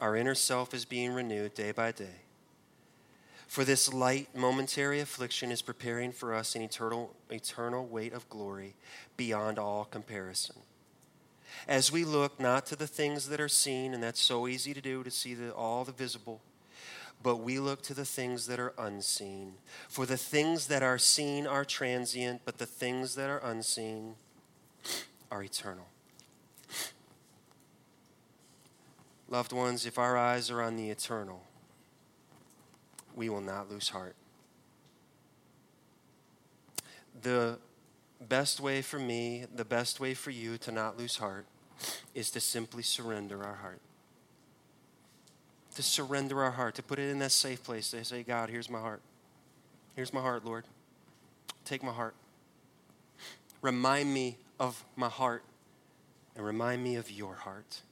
our 0.00 0.16
inner 0.16 0.34
self 0.34 0.74
is 0.74 0.84
being 0.84 1.12
renewed 1.12 1.54
day 1.54 1.72
by 1.72 1.92
day. 1.92 2.22
For 3.46 3.64
this 3.64 3.92
light, 3.92 4.28
momentary 4.34 5.00
affliction 5.00 5.50
is 5.50 5.62
preparing 5.62 6.12
for 6.12 6.34
us 6.34 6.54
an 6.54 6.62
eternal, 6.62 7.14
eternal 7.30 7.86
weight 7.86 8.12
of 8.12 8.28
glory 8.28 8.74
beyond 9.16 9.58
all 9.58 9.84
comparison. 9.84 10.56
As 11.66 11.90
we 11.90 12.04
look 12.04 12.38
not 12.38 12.66
to 12.66 12.76
the 12.76 12.86
things 12.86 13.28
that 13.30 13.40
are 13.40 13.48
seen, 13.48 13.94
and 13.94 14.02
that's 14.02 14.20
so 14.20 14.46
easy 14.46 14.74
to 14.74 14.82
do 14.82 15.02
to 15.02 15.10
see 15.10 15.32
the, 15.32 15.50
all 15.52 15.84
the 15.84 15.92
visible, 15.92 16.42
but 17.22 17.36
we 17.36 17.58
look 17.58 17.82
to 17.82 17.94
the 17.94 18.04
things 18.04 18.46
that 18.46 18.60
are 18.60 18.74
unseen. 18.78 19.54
For 19.88 20.06
the 20.06 20.18
things 20.18 20.66
that 20.66 20.82
are 20.82 20.98
seen 20.98 21.46
are 21.46 21.64
transient, 21.64 22.42
but 22.44 22.58
the 22.58 22.66
things 22.66 23.14
that 23.14 23.30
are 23.30 23.38
unseen 23.38 24.14
are 25.30 25.42
eternal. 25.42 25.88
Loved 29.28 29.52
ones, 29.52 29.84
if 29.86 29.98
our 29.98 30.16
eyes 30.16 30.50
are 30.50 30.62
on 30.62 30.76
the 30.76 30.90
eternal, 30.90 31.42
we 33.14 33.28
will 33.28 33.40
not 33.40 33.70
lose 33.70 33.90
heart. 33.90 34.16
The 37.20 37.58
best 38.28 38.60
way 38.60 38.80
for 38.80 38.98
me, 38.98 39.44
the 39.54 39.64
best 39.64 40.00
way 40.00 40.14
for 40.14 40.30
you 40.30 40.56
to 40.58 40.72
not 40.72 40.96
lose 40.98 41.16
heart 41.16 41.46
is 42.14 42.30
to 42.30 42.40
simply 42.40 42.82
surrender 42.82 43.44
our 43.44 43.56
heart 43.56 43.80
to 45.78 45.82
surrender 45.84 46.42
our 46.42 46.50
heart, 46.50 46.74
to 46.74 46.82
put 46.82 46.98
it 46.98 47.08
in 47.08 47.20
that 47.20 47.30
safe 47.30 47.62
place. 47.62 47.92
To 47.92 48.04
say, 48.04 48.24
God, 48.24 48.50
here's 48.50 48.68
my 48.68 48.80
heart. 48.80 49.00
Here's 49.94 50.12
my 50.12 50.20
heart, 50.20 50.44
Lord. 50.44 50.64
Take 51.64 51.84
my 51.84 51.92
heart. 51.92 52.16
Remind 53.62 54.12
me 54.12 54.38
of 54.58 54.84
my 54.96 55.08
heart 55.08 55.44
and 56.34 56.44
remind 56.44 56.82
me 56.82 56.96
of 56.96 57.12
your 57.12 57.34
heart. 57.34 57.82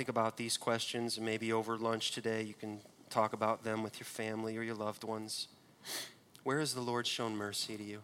Think 0.00 0.08
about 0.08 0.38
these 0.38 0.56
questions, 0.56 1.18
and 1.18 1.26
maybe 1.26 1.52
over 1.52 1.76
lunch 1.76 2.12
today 2.12 2.40
you 2.40 2.54
can 2.54 2.80
talk 3.10 3.34
about 3.34 3.64
them 3.64 3.82
with 3.82 4.00
your 4.00 4.06
family 4.06 4.56
or 4.56 4.62
your 4.62 4.74
loved 4.74 5.04
ones. 5.04 5.48
Where 6.42 6.58
has 6.58 6.72
the 6.72 6.80
Lord 6.80 7.06
shown 7.06 7.36
mercy 7.36 7.76
to 7.76 7.82
you? 7.82 8.00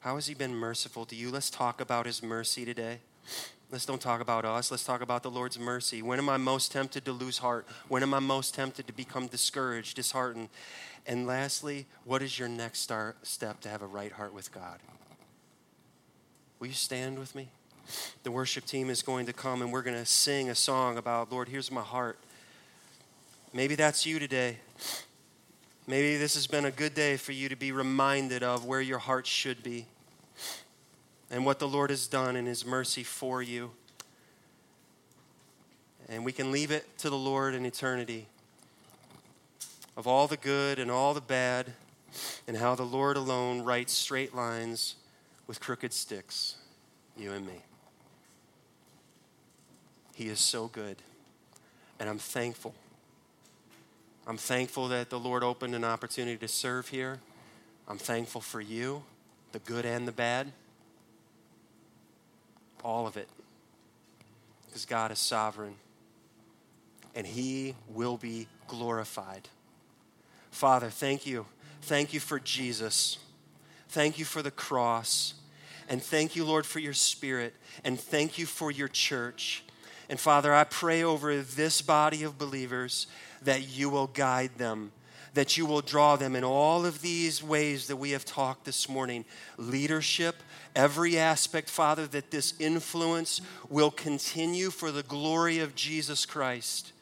How 0.00 0.16
has 0.16 0.26
He 0.26 0.34
been 0.34 0.56
merciful 0.56 1.04
to 1.06 1.14
you? 1.14 1.30
Let's 1.30 1.50
talk 1.50 1.80
about 1.80 2.06
His 2.06 2.20
mercy 2.20 2.64
today. 2.64 2.98
Let's 3.70 3.86
don't 3.86 4.00
talk 4.00 4.20
about 4.20 4.44
us. 4.44 4.72
Let's 4.72 4.82
talk 4.82 5.02
about 5.02 5.22
the 5.22 5.30
Lord's 5.30 5.56
mercy. 5.56 6.02
When 6.02 6.18
am 6.18 6.28
I 6.28 6.36
most 6.36 6.72
tempted 6.72 7.04
to 7.04 7.12
lose 7.12 7.38
heart? 7.38 7.64
When 7.86 8.02
am 8.02 8.12
I 8.12 8.18
most 8.18 8.56
tempted 8.56 8.88
to 8.88 8.92
become 8.92 9.28
discouraged, 9.28 9.94
disheartened? 9.94 10.48
And 11.06 11.28
lastly, 11.28 11.86
what 12.04 12.22
is 12.22 12.40
your 12.40 12.48
next 12.48 12.90
step 13.22 13.60
to 13.60 13.68
have 13.68 13.82
a 13.82 13.86
right 13.86 14.10
heart 14.10 14.34
with 14.34 14.50
God? 14.50 14.80
Will 16.58 16.66
you 16.66 16.72
stand 16.72 17.20
with 17.20 17.36
me? 17.36 17.50
The 18.22 18.30
worship 18.30 18.64
team 18.64 18.90
is 18.90 19.02
going 19.02 19.26
to 19.26 19.32
come 19.32 19.62
and 19.62 19.72
we're 19.72 19.82
going 19.82 19.96
to 19.96 20.06
sing 20.06 20.50
a 20.50 20.54
song 20.54 20.98
about, 20.98 21.32
Lord, 21.32 21.48
here's 21.48 21.70
my 21.70 21.82
heart. 21.82 22.18
Maybe 23.52 23.74
that's 23.74 24.06
you 24.06 24.18
today. 24.18 24.58
Maybe 25.86 26.16
this 26.16 26.34
has 26.34 26.46
been 26.46 26.64
a 26.64 26.70
good 26.70 26.94
day 26.94 27.16
for 27.16 27.32
you 27.32 27.48
to 27.48 27.56
be 27.56 27.72
reminded 27.72 28.42
of 28.42 28.64
where 28.64 28.80
your 28.80 28.98
heart 28.98 29.26
should 29.26 29.62
be 29.62 29.86
and 31.30 31.44
what 31.44 31.58
the 31.58 31.68
Lord 31.68 31.90
has 31.90 32.06
done 32.06 32.36
in 32.36 32.46
His 32.46 32.64
mercy 32.64 33.02
for 33.02 33.42
you. 33.42 33.72
And 36.08 36.24
we 36.24 36.32
can 36.32 36.52
leave 36.52 36.70
it 36.70 36.98
to 36.98 37.10
the 37.10 37.16
Lord 37.16 37.54
in 37.54 37.66
eternity 37.66 38.26
of 39.96 40.06
all 40.06 40.26
the 40.26 40.36
good 40.36 40.78
and 40.78 40.90
all 40.90 41.14
the 41.14 41.20
bad, 41.20 41.72
and 42.46 42.56
how 42.56 42.74
the 42.74 42.82
Lord 42.82 43.16
alone 43.16 43.62
writes 43.62 43.92
straight 43.92 44.34
lines 44.34 44.96
with 45.46 45.60
crooked 45.60 45.92
sticks, 45.92 46.56
you 47.16 47.32
and 47.32 47.46
me. 47.46 47.60
He 50.14 50.28
is 50.28 50.40
so 50.40 50.68
good, 50.68 50.96
and 51.98 52.08
I'm 52.08 52.18
thankful. 52.18 52.74
I'm 54.26 54.36
thankful 54.36 54.88
that 54.88 55.10
the 55.10 55.18
Lord 55.18 55.42
opened 55.42 55.74
an 55.74 55.84
opportunity 55.84 56.36
to 56.38 56.48
serve 56.48 56.88
here. 56.88 57.20
I'm 57.88 57.98
thankful 57.98 58.40
for 58.40 58.60
you, 58.60 59.02
the 59.52 59.58
good 59.58 59.84
and 59.84 60.06
the 60.06 60.12
bad 60.12 60.52
all 62.82 63.06
of 63.06 63.16
it. 63.16 63.28
Because 64.66 64.84
God 64.84 65.10
is 65.10 65.18
sovereign 65.18 65.74
and 67.14 67.26
He 67.26 67.74
will 67.88 68.16
be 68.16 68.48
glorified. 68.68 69.48
Father, 70.50 70.88
thank 70.88 71.26
you. 71.26 71.46
Thank 71.82 72.14
you 72.14 72.20
for 72.20 72.38
Jesus. 72.38 73.18
Thank 73.88 74.18
you 74.18 74.24
for 74.24 74.42
the 74.42 74.50
cross. 74.50 75.34
And 75.88 76.02
thank 76.02 76.36
you, 76.36 76.44
Lord, 76.44 76.64
for 76.64 76.78
your 76.78 76.94
spirit. 76.94 77.54
And 77.84 78.00
thank 78.00 78.38
you 78.38 78.46
for 78.46 78.70
your 78.70 78.88
church. 78.88 79.64
And 80.08 80.18
Father, 80.18 80.54
I 80.54 80.64
pray 80.64 81.02
over 81.02 81.42
this 81.42 81.80
body 81.80 82.22
of 82.22 82.38
believers 82.38 83.06
that 83.42 83.68
you 83.68 83.88
will 83.88 84.08
guide 84.08 84.52
them, 84.58 84.92
that 85.34 85.56
you 85.56 85.64
will 85.64 85.80
draw 85.80 86.16
them 86.16 86.36
in 86.36 86.44
all 86.44 86.84
of 86.84 87.02
these 87.02 87.42
ways 87.42 87.86
that 87.86 87.96
we 87.96 88.10
have 88.10 88.24
talked 88.24 88.64
this 88.64 88.88
morning 88.88 89.24
leadership, 89.56 90.36
every 90.76 91.18
aspect, 91.18 91.70
Father, 91.70 92.06
that 92.08 92.30
this 92.30 92.54
influence 92.58 93.40
will 93.68 93.90
continue 93.90 94.70
for 94.70 94.90
the 94.90 95.02
glory 95.02 95.58
of 95.58 95.74
Jesus 95.74 96.26
Christ. 96.26 96.92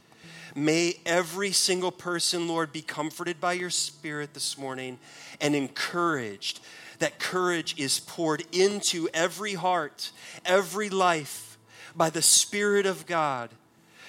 May 0.55 0.95
every 1.07 1.53
single 1.53 1.93
person, 1.93 2.49
Lord, 2.49 2.73
be 2.73 2.83
comforted 2.83 3.41
by 3.41 3.53
your 3.53 3.71
Spirit 3.71 4.35
this 4.35 4.59
morning 4.59 4.99
and 5.41 5.55
encouraged. 5.55 6.61
That 6.99 7.19
courage 7.19 7.79
is 7.79 8.01
poured 8.01 8.45
into 8.53 9.09
every 9.15 9.55
heart, 9.55 10.11
every 10.45 10.91
life 10.91 11.50
by 11.95 12.11
the 12.11 12.23
Spirit 12.23 12.87
of 12.87 13.07
God, 13.07 13.51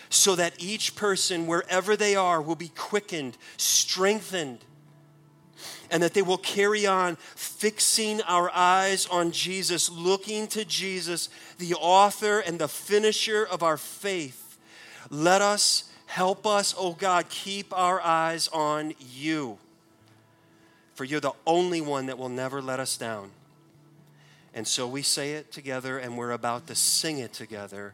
so 0.09 0.35
that 0.35 0.53
each 0.57 0.95
person, 0.95 1.47
wherever 1.47 1.95
they 1.95 2.15
are, 2.15 2.41
will 2.41 2.55
be 2.55 2.69
quickened, 2.69 3.37
strengthened, 3.57 4.59
and 5.89 6.01
that 6.01 6.13
they 6.13 6.21
will 6.21 6.37
carry 6.37 6.85
on 6.85 7.17
fixing 7.35 8.21
our 8.21 8.49
eyes 8.51 9.05
on 9.07 9.31
Jesus, 9.31 9.89
looking 9.89 10.47
to 10.47 10.65
Jesus, 10.65 11.29
the 11.57 11.73
author 11.75 12.39
and 12.39 12.59
the 12.59 12.67
finisher 12.67 13.45
of 13.45 13.61
our 13.61 13.77
faith. 13.77 14.57
Let 15.09 15.41
us, 15.41 15.91
help 16.05 16.47
us, 16.47 16.73
oh 16.77 16.93
God, 16.93 17.29
keep 17.29 17.77
our 17.77 18.01
eyes 18.01 18.47
on 18.49 18.93
you. 18.99 19.57
For 20.93 21.03
you're 21.03 21.19
the 21.19 21.33
only 21.45 21.81
one 21.81 22.05
that 22.05 22.17
will 22.17 22.29
never 22.29 22.61
let 22.61 22.79
us 22.79 22.95
down. 22.97 23.31
And 24.53 24.67
so 24.67 24.87
we 24.87 25.01
say 25.01 25.33
it 25.33 25.51
together, 25.51 25.97
and 25.97 26.17
we're 26.17 26.31
about 26.31 26.67
to 26.67 26.75
sing 26.75 27.19
it 27.19 27.33
together. 27.33 27.93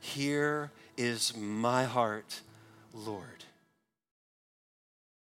Here 0.00 0.70
is 0.96 1.36
my 1.36 1.84
heart, 1.84 2.40
Lord. 2.94 3.35